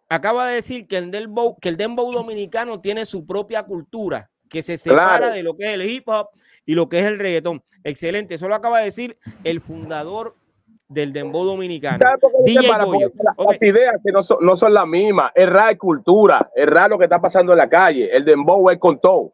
acaba 0.09 0.47
de 0.49 0.57
decir 0.57 0.87
que 0.87 0.99
el 0.99 1.11
dembow, 1.11 1.59
que 1.59 1.69
el 1.71 1.77
dembow 1.77 2.13
dominicano 2.13 2.81
tiene 2.81 3.05
su 3.07 3.27
propia 3.27 3.63
cultura, 3.65 4.31
que 4.49 4.63
se 4.63 4.77
separa 4.77 5.19
Claro. 5.19 5.35
de 5.35 5.43
lo 5.43 5.57
que 5.57 5.67
es 5.67 5.75
el 5.75 5.83
hip 5.91 6.09
hop 6.09 6.29
y 6.67 6.75
lo 6.75 6.89
que 6.89 7.01
es 7.01 7.07
el 7.07 7.19
reggaetón. 7.19 7.63
Excelente, 7.83 8.35
eso 8.37 8.49
lo 8.49 8.55
acaba 8.55 8.79
de 8.79 8.87
decir 8.87 9.19
el 9.45 9.61
fundador 9.61 10.35
del 10.89 11.13
dembow 11.13 11.45
dominicano. 11.45 11.99
¿Sabes 12.01 12.21
por 12.21 12.31
qué 12.33 12.37
se 12.39 12.45
DJ 12.45 12.63
separa? 12.63 12.85
Goyo. 12.85 13.11
Porque 13.11 13.23
la- 13.25 13.35
Ok. 13.37 13.53
Las 13.53 13.63
ideas 13.63 13.95
que 14.05 14.13
no 14.13 14.23
son, 14.23 14.39
no 14.41 14.57
son 14.57 14.75
las 14.75 14.87
mismas. 14.87 15.33
Es 15.35 15.49
rap 15.49 15.73
es 15.73 15.79
cultura. 15.79 16.51
Es 16.55 16.67
rap 16.67 16.91
lo 16.91 16.99
que 16.99 17.05
está 17.05 17.21
pasando 17.21 17.53
en 17.53 17.59
la 17.59 17.69
calle. 17.69 18.15
El 18.15 18.25
dembow 18.25 18.71
es 18.71 18.79
con 18.79 18.99
todo. 19.01 19.33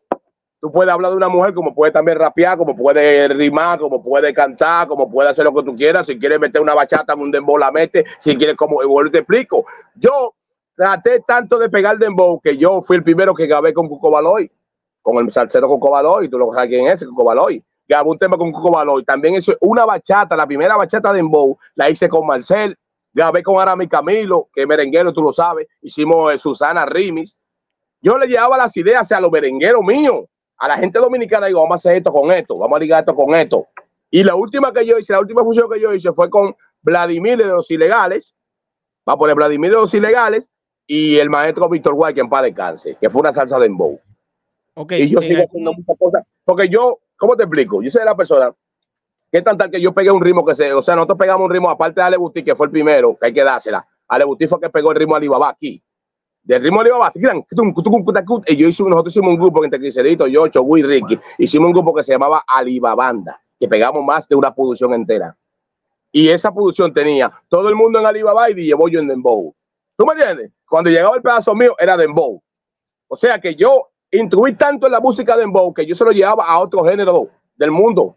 Tú 0.60 0.70
puedes 0.70 0.92
hablar 0.92 1.10
de 1.10 1.16
una 1.16 1.28
mujer 1.28 1.54
como 1.54 1.74
puedes 1.74 1.92
también 1.92 2.18
rapear, 2.18 2.56
como 2.58 2.76
puedes 2.76 3.28
rimar, 3.36 3.78
como 3.78 4.02
puedes 4.02 4.32
cantar, 4.34 4.86
como 4.86 5.10
puedes 5.10 5.32
hacer 5.32 5.44
lo 5.44 5.54
que 5.54 5.62
tú 5.62 5.74
quieras. 5.74 6.06
Si 6.06 6.18
quieres 6.18 6.38
meter 6.38 6.60
una 6.60 6.74
bachata 6.74 7.14
en 7.14 7.20
un 7.20 7.30
dembow, 7.30 7.56
la 7.58 7.70
metes. 7.70 8.04
Si 8.20 8.36
quieres, 8.36 8.56
como, 8.56 8.76
vuelvo 8.86 9.10
te 9.10 9.18
explico. 9.18 9.64
Yo 9.94 10.34
traté 10.76 11.20
tanto 11.26 11.58
de 11.58 11.68
pegar 11.68 11.98
dembow 11.98 12.40
que 12.40 12.56
yo 12.56 12.80
fui 12.82 12.96
el 12.96 13.02
primero 13.02 13.34
que 13.34 13.46
grabé 13.46 13.72
con 13.74 13.88
Cuco 13.88 14.10
Baloy, 14.10 14.50
con 15.02 15.24
el 15.24 15.30
salsero 15.30 15.68
Cuco 15.68 15.90
Baloy. 15.90 16.28
Tú 16.28 16.38
lo 16.38 16.52
sabes 16.52 16.68
quién 16.68 16.86
es, 16.86 17.04
Cuco 17.04 17.24
Baloy. 17.24 17.62
Grabé 17.88 18.08
un 18.08 18.18
tema 18.18 18.36
con 18.36 18.52
Cuco 18.52 18.70
Baloy. 18.70 19.04
También 19.04 19.34
hice 19.34 19.56
una 19.60 19.84
bachata, 19.84 20.36
la 20.36 20.46
primera 20.46 20.76
bachata 20.76 21.12
de 21.12 21.16
dembow, 21.16 21.58
la 21.74 21.90
hice 21.90 22.08
con 22.08 22.26
Marcel. 22.26 22.76
Grabé 23.12 23.42
con 23.42 23.60
Arami 23.60 23.88
Camilo, 23.88 24.48
que 24.52 24.62
es 24.62 24.68
merenguero, 24.68 25.12
tú 25.12 25.22
lo 25.22 25.32
sabes. 25.32 25.66
Hicimos 25.82 26.32
eh, 26.32 26.38
Susana 26.38 26.86
Rimis. 26.86 27.36
Yo 28.00 28.16
le 28.16 28.26
llevaba 28.26 28.56
las 28.56 28.76
ideas 28.76 29.10
a 29.12 29.20
los 29.20 29.30
merengueros 29.30 29.82
míos, 29.82 30.26
a 30.56 30.68
la 30.68 30.78
gente 30.78 30.98
dominicana. 30.98 31.46
Digo, 31.46 31.60
vamos 31.60 31.74
a 31.74 31.76
hacer 31.76 31.96
esto 31.96 32.12
con 32.12 32.30
esto, 32.30 32.56
vamos 32.56 32.76
a 32.76 32.80
ligar 32.80 33.00
esto 33.00 33.14
con 33.14 33.34
esto. 33.34 33.66
Y 34.10 34.22
la 34.24 34.34
última 34.34 34.72
que 34.72 34.86
yo 34.86 34.98
hice, 34.98 35.12
la 35.12 35.20
última 35.20 35.42
fusión 35.42 35.68
que 35.70 35.80
yo 35.80 35.92
hice 35.92 36.12
fue 36.12 36.30
con 36.30 36.54
Vladimir 36.82 37.36
de 37.36 37.46
los 37.46 37.70
Ilegales. 37.70 38.34
Va 39.08 39.14
a 39.14 39.16
poner 39.16 39.34
Vladimir 39.34 39.70
de 39.70 39.76
los 39.76 39.92
Ilegales 39.92 40.48
y 40.86 41.18
el 41.18 41.30
maestro 41.30 41.68
Víctor 41.68 41.94
Guay, 41.94 42.14
que 42.14 42.20
en 42.20 42.28
paz 42.28 42.42
descanse, 42.42 42.96
que 43.00 43.10
fue 43.10 43.20
una 43.20 43.34
salsa 43.34 43.56
de 43.58 43.64
dembow. 43.64 44.00
Y 44.90 45.08
yo 45.08 45.20
sigo 45.20 45.36
algún 45.36 45.46
haciendo 45.46 45.72
muchas 45.72 45.96
cosas. 45.98 46.24
Porque 46.44 46.68
yo, 46.68 47.00
¿cómo 47.16 47.36
te 47.36 47.44
explico? 47.44 47.82
Yo 47.82 47.90
soy 47.90 48.04
la 48.04 48.16
persona 48.16 48.54
que 49.30 49.38
es 49.38 49.44
tan 49.44 49.56
tal 49.56 49.70
que 49.70 49.80
yo 49.80 49.94
pegué 49.94 50.10
un 50.10 50.20
ritmo 50.20 50.44
que 50.44 50.54
se, 50.54 50.72
o 50.72 50.82
sea, 50.82 50.96
nosotros 50.96 51.18
pegamos 51.18 51.44
un 51.44 51.52
ritmo, 51.52 51.70
aparte 51.70 52.00
de 52.00 52.06
Ale 52.06 52.16
Buti, 52.16 52.42
que 52.42 52.54
fue 52.54 52.66
el 52.66 52.72
primero, 52.72 53.16
que 53.16 53.26
hay 53.26 53.32
que 53.32 53.44
dársela. 53.44 53.86
Ale 54.08 54.24
Buti 54.24 54.48
fue 54.48 54.60
que 54.60 54.70
pegó 54.70 54.90
el 54.90 54.98
ritmo 54.98 55.14
Alibaba 55.14 55.50
aquí. 55.50 55.82
Del 56.42 56.62
ritmo 56.62 56.80
Alibaba, 56.80 57.12
tum, 57.12 57.72
tum, 57.74 58.42
y 58.46 58.56
yo 58.56 58.66
hice, 58.66 58.82
nosotros 58.82 59.12
hicimos 59.12 59.34
un 59.34 59.40
grupo 59.40 59.62
entre 59.62 59.78
Criselito, 59.78 60.26
yo, 60.26 60.48
Chogu 60.48 60.78
y 60.78 60.82
Ricky. 60.82 61.18
Hicimos 61.38 61.66
un 61.66 61.72
grupo 61.72 61.94
que 61.94 62.02
se 62.02 62.12
llamaba 62.12 62.42
Alibabanda, 62.46 63.40
que 63.58 63.68
pegamos 63.68 64.02
más 64.02 64.28
de 64.28 64.34
una 64.34 64.52
producción 64.52 64.94
entera. 64.94 65.36
Y 66.10 66.28
esa 66.28 66.52
producción 66.52 66.92
tenía 66.92 67.30
todo 67.48 67.68
el 67.68 67.76
mundo 67.76 68.00
en 68.00 68.06
Alibaba 68.06 68.50
y 68.50 68.54
DJ 68.54 68.74
Boyo 68.74 68.98
en 68.98 69.06
Dembow. 69.06 69.54
¿Tú 69.96 70.04
me 70.06 70.14
entiendes? 70.14 70.50
Cuando 70.66 70.90
llegaba 70.90 71.14
el 71.14 71.22
pedazo 71.22 71.54
mío 71.54 71.76
era 71.78 71.96
Dembow. 71.96 72.42
O 73.06 73.16
sea 73.16 73.38
que 73.38 73.54
yo 73.54 73.89
intuí 74.12 74.54
tanto 74.54 74.86
en 74.86 74.92
la 74.92 75.00
música 75.00 75.34
de 75.34 75.40
Dembow 75.42 75.72
que 75.72 75.86
yo 75.86 75.94
se 75.94 76.04
lo 76.04 76.10
llevaba 76.12 76.44
a 76.46 76.58
otro 76.60 76.84
género 76.84 77.28
del 77.56 77.70
mundo. 77.70 78.16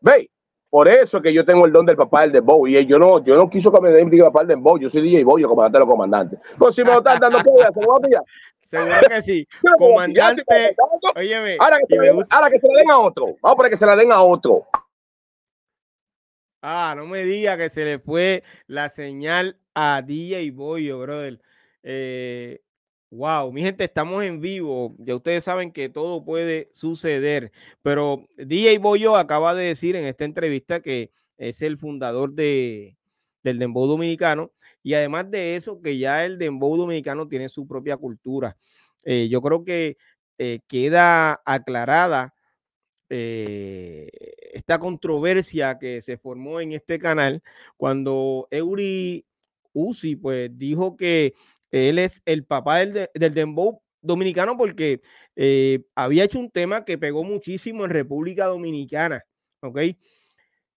¿Veis? 0.00 0.28
Por 0.68 0.88
eso 0.88 1.18
es 1.18 1.22
que 1.22 1.32
yo 1.32 1.44
tengo 1.44 1.66
el 1.66 1.72
don 1.72 1.86
del 1.86 1.96
papá 1.96 2.22
del 2.22 2.32
Dembow. 2.32 2.66
Y 2.66 2.84
yo 2.84 2.98
no, 2.98 3.22
yo 3.22 3.36
no 3.36 3.48
quiso 3.48 3.70
que 3.70 3.80
me 3.80 3.90
den 3.90 4.10
diga 4.10 4.26
papá 4.26 4.40
del 4.40 4.48
Dembow. 4.48 4.76
Yo 4.78 4.90
soy 4.90 5.02
DJ 5.02 5.22
Boyo, 5.22 5.48
comandante 5.48 5.76
de 5.78 5.80
los 5.84 5.88
comandantes. 5.88 6.38
Pues 6.58 6.74
si 6.74 6.82
me 6.82 6.90
lo 6.90 6.98
están 6.98 7.20
dando, 7.20 7.38
¿qué 7.38 7.50
voy 7.50 7.62
a 7.62 7.68
hacer? 7.68 7.84
¿Lo 7.84 7.94
voy 7.94 8.14
a? 8.14 8.22
Seguro 8.60 8.96
que 9.08 9.22
sí. 9.22 9.46
Yo 9.62 9.70
Comandante, 9.78 10.42
óyeme, 11.14 11.56
Ahora 11.60 11.78
que, 11.78 11.94
se 11.94 12.02
la, 12.02 12.12
gusta- 12.12 12.36
ahora 12.36 12.50
que 12.50 12.58
se 12.58 12.66
la 12.66 12.78
den 12.80 12.90
a 12.90 12.98
otro. 12.98 13.26
Vamos 13.40 13.56
para 13.56 13.70
que 13.70 13.76
se 13.76 13.86
la 13.86 13.94
den 13.94 14.10
a 14.10 14.20
otro. 14.22 14.66
Ah, 16.62 16.94
no 16.96 17.06
me 17.06 17.24
diga 17.24 17.56
que 17.56 17.68
se 17.70 17.84
le 17.84 17.98
fue 17.98 18.42
la 18.66 18.88
señal 18.88 19.58
a 19.74 20.02
DJ 20.02 20.50
Boyo, 20.50 20.98
brother. 20.98 21.40
Eh, 21.82 22.62
wow, 23.14 23.52
mi 23.52 23.62
gente, 23.62 23.84
estamos 23.84 24.24
en 24.24 24.40
vivo. 24.40 24.94
Ya 24.98 25.14
ustedes 25.14 25.44
saben 25.44 25.72
que 25.72 25.88
todo 25.88 26.24
puede 26.24 26.68
suceder, 26.72 27.52
pero 27.82 28.26
DJ 28.36 28.78
Boyo 28.78 29.16
acaba 29.16 29.54
de 29.54 29.64
decir 29.66 29.96
en 29.96 30.04
esta 30.04 30.24
entrevista 30.24 30.80
que 30.80 31.12
es 31.36 31.62
el 31.62 31.78
fundador 31.78 32.32
de, 32.32 32.96
del 33.42 33.58
Dembow 33.58 33.86
Dominicano 33.86 34.52
y 34.82 34.94
además 34.94 35.30
de 35.30 35.56
eso, 35.56 35.80
que 35.80 35.96
ya 35.96 36.24
el 36.24 36.38
Dembow 36.38 36.76
Dominicano 36.76 37.28
tiene 37.28 37.48
su 37.48 37.66
propia 37.66 37.96
cultura. 37.96 38.56
Eh, 39.04 39.28
yo 39.30 39.40
creo 39.40 39.64
que 39.64 39.96
eh, 40.38 40.60
queda 40.66 41.40
aclarada 41.44 42.34
eh, 43.10 44.08
esta 44.52 44.78
controversia 44.78 45.78
que 45.78 46.02
se 46.02 46.16
formó 46.18 46.60
en 46.60 46.72
este 46.72 46.98
canal 46.98 47.42
cuando 47.76 48.48
Eury 48.50 49.24
Uzi 49.72 50.16
pues 50.16 50.50
dijo 50.56 50.96
que 50.96 51.34
él 51.74 51.98
es 51.98 52.22
el 52.24 52.44
papá 52.44 52.78
del, 52.78 53.10
del 53.14 53.34
dembow 53.34 53.82
dominicano 54.00 54.56
porque 54.56 55.02
eh, 55.34 55.84
había 55.96 56.24
hecho 56.24 56.38
un 56.38 56.50
tema 56.50 56.84
que 56.84 56.98
pegó 56.98 57.24
muchísimo 57.24 57.84
en 57.84 57.90
República 57.90 58.46
Dominicana, 58.46 59.24
¿ok? 59.60 59.80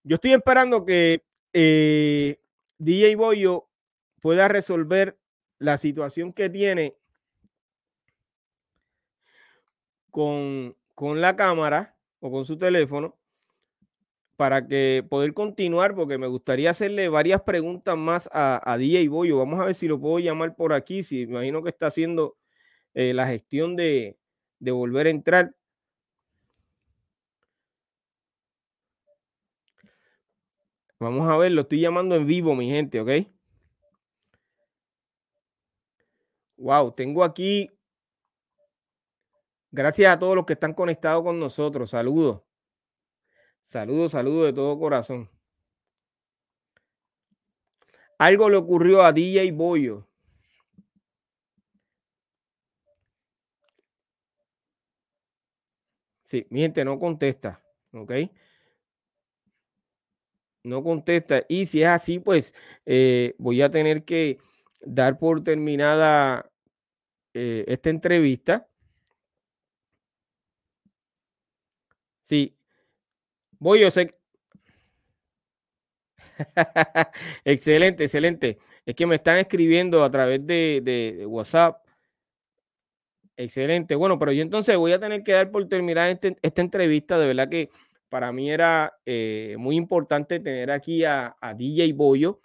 Yo 0.02 0.16
estoy 0.16 0.32
esperando 0.32 0.84
que 0.84 1.24
eh, 1.52 2.38
DJ 2.78 3.14
Boyo 3.14 3.68
pueda 4.20 4.48
resolver 4.48 5.18
la 5.58 5.78
situación 5.78 6.32
que 6.32 6.50
tiene 6.50 6.96
con, 10.10 10.76
con 10.94 11.20
la 11.20 11.36
cámara 11.36 11.96
o 12.20 12.30
con 12.30 12.44
su 12.44 12.58
teléfono 12.58 13.17
para 14.38 14.68
que 14.68 15.04
poder 15.10 15.34
continuar, 15.34 15.96
porque 15.96 16.16
me 16.16 16.28
gustaría 16.28 16.70
hacerle 16.70 17.08
varias 17.08 17.42
preguntas 17.42 17.98
más 17.98 18.30
a, 18.32 18.62
a 18.72 18.78
DJ 18.78 19.08
Boyo. 19.08 19.36
Vamos 19.36 19.58
a 19.58 19.64
ver 19.64 19.74
si 19.74 19.88
lo 19.88 20.00
puedo 20.00 20.20
llamar 20.20 20.54
por 20.54 20.72
aquí. 20.72 21.02
Si 21.02 21.26
me 21.26 21.32
imagino 21.32 21.60
que 21.64 21.70
está 21.70 21.88
haciendo 21.88 22.36
eh, 22.94 23.14
la 23.14 23.26
gestión 23.26 23.74
de, 23.74 24.16
de 24.60 24.70
volver 24.70 25.08
a 25.08 25.10
entrar. 25.10 25.56
Vamos 31.00 31.28
a 31.28 31.36
ver, 31.36 31.50
lo 31.50 31.62
estoy 31.62 31.80
llamando 31.80 32.14
en 32.14 32.24
vivo, 32.26 32.54
mi 32.54 32.70
gente, 32.70 33.00
¿ok? 33.00 33.10
Wow, 36.58 36.92
tengo 36.92 37.24
aquí. 37.24 37.68
Gracias 39.72 40.12
a 40.14 40.18
todos 40.20 40.36
los 40.36 40.46
que 40.46 40.52
están 40.52 40.74
conectados 40.74 41.24
con 41.24 41.40
nosotros. 41.40 41.90
Saludos. 41.90 42.47
Saludos, 43.68 44.12
saludos 44.12 44.46
de 44.46 44.52
todo 44.54 44.78
corazón. 44.78 45.28
Algo 48.16 48.48
le 48.48 48.56
ocurrió 48.56 49.02
a 49.02 49.12
DJ 49.12 49.52
Boyo. 49.52 50.08
Sí, 56.22 56.46
mi 56.48 56.60
gente 56.60 56.82
no 56.82 56.98
contesta, 56.98 57.62
¿ok? 57.92 58.12
No 60.64 60.82
contesta. 60.82 61.44
Y 61.46 61.66
si 61.66 61.82
es 61.82 61.88
así, 61.88 62.20
pues 62.20 62.54
eh, 62.86 63.34
voy 63.36 63.60
a 63.60 63.70
tener 63.70 64.06
que 64.06 64.38
dar 64.80 65.18
por 65.18 65.44
terminada 65.44 66.50
eh, 67.34 67.66
esta 67.68 67.90
entrevista. 67.90 68.66
Sí, 72.22 72.57
Voy, 73.58 73.80
yo 73.80 73.90
sé. 73.90 74.14
excelente, 77.44 78.04
excelente. 78.04 78.58
Es 78.86 78.94
que 78.94 79.06
me 79.06 79.16
están 79.16 79.38
escribiendo 79.38 80.04
a 80.04 80.10
través 80.10 80.46
de, 80.46 81.24
WhatsApp. 81.26 81.84
Excelente. 83.36 83.94
Bueno, 83.94 84.18
pero 84.18 84.32
yo 84.32 84.42
entonces 84.42 84.76
voy 84.76 84.92
a 84.92 84.98
tener 85.00 85.22
que 85.22 85.32
dar 85.32 85.50
por 85.50 85.68
terminar 85.68 86.10
este, 86.10 86.36
esta 86.42 86.62
entrevista. 86.62 87.18
De 87.18 87.26
verdad 87.26 87.48
que 87.48 87.70
para 88.08 88.32
mí 88.32 88.50
era 88.50 88.94
eh, 89.06 89.56
muy 89.58 89.76
importante 89.76 90.40
tener 90.40 90.70
aquí 90.70 91.04
a, 91.04 91.36
a 91.40 91.54
DJ 91.54 91.92
Boyo 91.92 92.40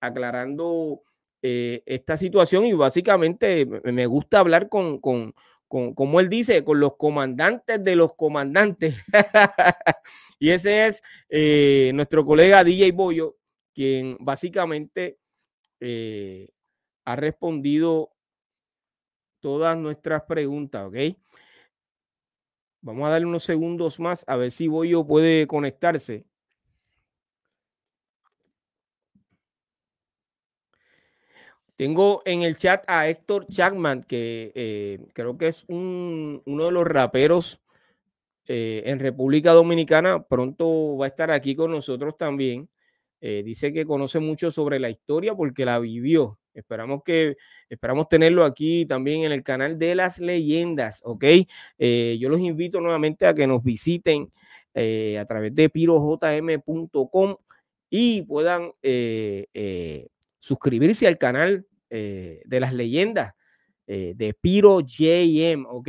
aclarando 0.00 1.02
eh, 1.44 1.82
esta 1.86 2.16
situación 2.16 2.66
y 2.66 2.72
básicamente 2.72 3.66
me 3.66 4.06
gusta 4.06 4.38
hablar 4.38 4.68
con, 4.68 5.00
con, 5.00 5.34
como 5.94 6.20
él 6.20 6.28
dice, 6.28 6.64
con 6.64 6.80
los 6.80 6.96
comandantes 6.96 7.82
de 7.82 7.96
los 7.96 8.14
comandantes. 8.14 8.96
Y 10.38 10.50
ese 10.50 10.88
es 10.88 11.04
eh, 11.28 11.92
nuestro 11.94 12.26
colega 12.26 12.64
DJ 12.64 12.90
Boyo, 12.90 13.36
quien 13.72 14.16
básicamente 14.18 15.16
eh, 15.78 16.48
ha 17.04 17.14
respondido 17.14 18.10
todas 19.38 19.78
nuestras 19.78 20.24
preguntas, 20.24 20.88
¿ok? 20.88 20.96
Vamos 22.80 23.06
a 23.06 23.10
darle 23.10 23.28
unos 23.28 23.44
segundos 23.44 24.00
más 24.00 24.24
a 24.26 24.34
ver 24.34 24.50
si 24.50 24.66
Boyo 24.66 25.06
puede 25.06 25.46
conectarse. 25.46 26.26
Tengo 31.76 32.22
en 32.24 32.42
el 32.42 32.56
chat 32.56 32.84
a 32.86 33.08
Héctor 33.08 33.46
Chapman, 33.48 34.02
que 34.02 34.52
eh, 34.54 35.00
creo 35.14 35.36
que 35.38 35.48
es 35.48 35.64
un, 35.68 36.42
uno 36.44 36.66
de 36.66 36.72
los 36.72 36.86
raperos 36.86 37.62
eh, 38.46 38.82
en 38.86 38.98
República 38.98 39.52
Dominicana. 39.52 40.24
Pronto 40.24 40.96
va 40.96 41.06
a 41.06 41.08
estar 41.08 41.30
aquí 41.30 41.54
con 41.54 41.70
nosotros 41.70 42.16
también. 42.16 42.68
Eh, 43.20 43.42
dice 43.44 43.72
que 43.72 43.86
conoce 43.86 44.18
mucho 44.18 44.50
sobre 44.50 44.80
la 44.80 44.90
historia 44.90 45.34
porque 45.34 45.64
la 45.64 45.78
vivió. 45.78 46.38
Esperamos 46.52 47.02
que 47.04 47.36
esperamos 47.68 48.08
tenerlo 48.08 48.44
aquí 48.44 48.84
también 48.84 49.22
en 49.22 49.32
el 49.32 49.42
canal 49.42 49.78
de 49.78 49.94
las 49.94 50.18
leyendas, 50.18 51.00
¿ok? 51.04 51.24
Eh, 51.78 52.18
yo 52.20 52.28
los 52.28 52.40
invito 52.40 52.80
nuevamente 52.80 53.26
a 53.26 53.32
que 53.32 53.46
nos 53.46 53.62
visiten 53.62 54.30
a 54.74 55.24
través 55.26 55.54
de 55.54 55.68
pirojm.com 55.68 57.36
y 57.90 58.22
puedan 58.22 58.72
suscribirse 60.42 61.06
al 61.06 61.16
canal 61.16 61.66
de 61.88 62.58
las 62.58 62.72
leyendas 62.72 63.34
de 63.86 64.36
Piro 64.40 64.80
JM, 64.80 65.66
¿ok? 65.66 65.88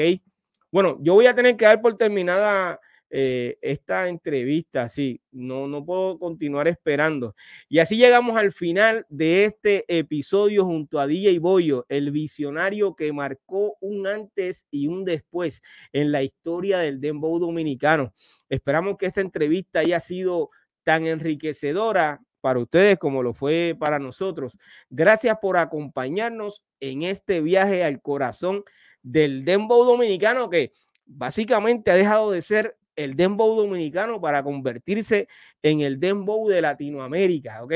Bueno, 0.71 0.97
yo 1.01 1.13
voy 1.13 1.27
a 1.27 1.35
tener 1.35 1.55
que 1.55 1.65
dar 1.65 1.81
por 1.81 1.97
terminada 1.97 2.79
eh, 3.15 3.59
esta 3.61 4.07
entrevista, 4.07 4.89
sí, 4.89 5.21
no, 5.31 5.67
no 5.67 5.85
puedo 5.85 6.17
continuar 6.17 6.67
esperando. 6.67 7.35
Y 7.69 7.77
así 7.77 7.95
llegamos 7.95 8.35
al 8.37 8.51
final 8.51 9.05
de 9.07 9.45
este 9.45 9.85
episodio 9.87 10.65
junto 10.65 10.99
a 10.99 11.05
DJ 11.05 11.37
Boyo, 11.37 11.85
el 11.89 12.09
visionario 12.09 12.95
que 12.95 13.13
marcó 13.13 13.77
un 13.81 14.07
antes 14.07 14.65
y 14.71 14.87
un 14.87 15.05
después 15.05 15.61
en 15.91 16.11
la 16.11 16.23
historia 16.23 16.79
del 16.79 16.99
dembow 16.99 17.37
dominicano. 17.37 18.15
Esperamos 18.49 18.97
que 18.97 19.05
esta 19.05 19.21
entrevista 19.21 19.81
haya 19.81 19.99
sido 19.99 20.49
tan 20.81 21.05
enriquecedora 21.05 22.19
para 22.43 22.59
ustedes 22.59 22.99
como 22.99 23.23
lo 23.23 23.33
fue 23.33 23.73
para 23.79 23.99
nosotros. 23.99 24.57
Gracias 24.89 25.37
por 25.41 25.55
acompañarnos 25.55 26.61
en 26.81 27.03
este 27.03 27.39
viaje 27.39 27.85
al 27.85 28.01
corazón 28.01 28.65
del 29.01 29.45
dembow 29.45 29.85
dominicano 29.85 30.49
que 30.49 30.73
básicamente 31.05 31.89
ha 31.89 31.95
dejado 31.95 32.31
de 32.31 32.41
ser 32.41 32.77
el 32.97 33.15
dembow 33.15 33.55
dominicano 33.55 34.19
para 34.19 34.43
convertirse 34.43 35.29
en 35.61 35.79
el 35.79 36.01
dembow 36.01 36.49
de 36.49 36.61
Latinoamérica, 36.61 37.63
¿ok? 37.63 37.75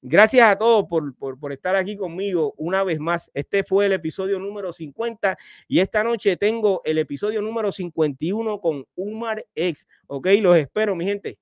Gracias 0.00 0.46
a 0.46 0.56
todos 0.56 0.84
por, 0.84 1.16
por, 1.16 1.40
por, 1.40 1.52
estar 1.52 1.74
aquí 1.74 1.96
conmigo 1.96 2.54
una 2.56 2.84
vez 2.84 3.00
más. 3.00 3.32
Este 3.34 3.64
fue 3.64 3.86
el 3.86 3.94
episodio 3.94 4.38
número 4.38 4.72
50 4.72 5.36
y 5.66 5.80
esta 5.80 6.04
noche 6.04 6.36
tengo 6.36 6.82
el 6.84 6.98
episodio 6.98 7.42
número 7.42 7.72
51 7.72 8.60
con 8.60 8.86
Umar 8.94 9.44
X, 9.56 9.88
¿ok? 10.06 10.28
Los 10.40 10.56
espero, 10.56 10.94
mi 10.94 11.04
gente. 11.04 11.38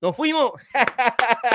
Nos 0.00 0.14
fuimos. 0.16 0.52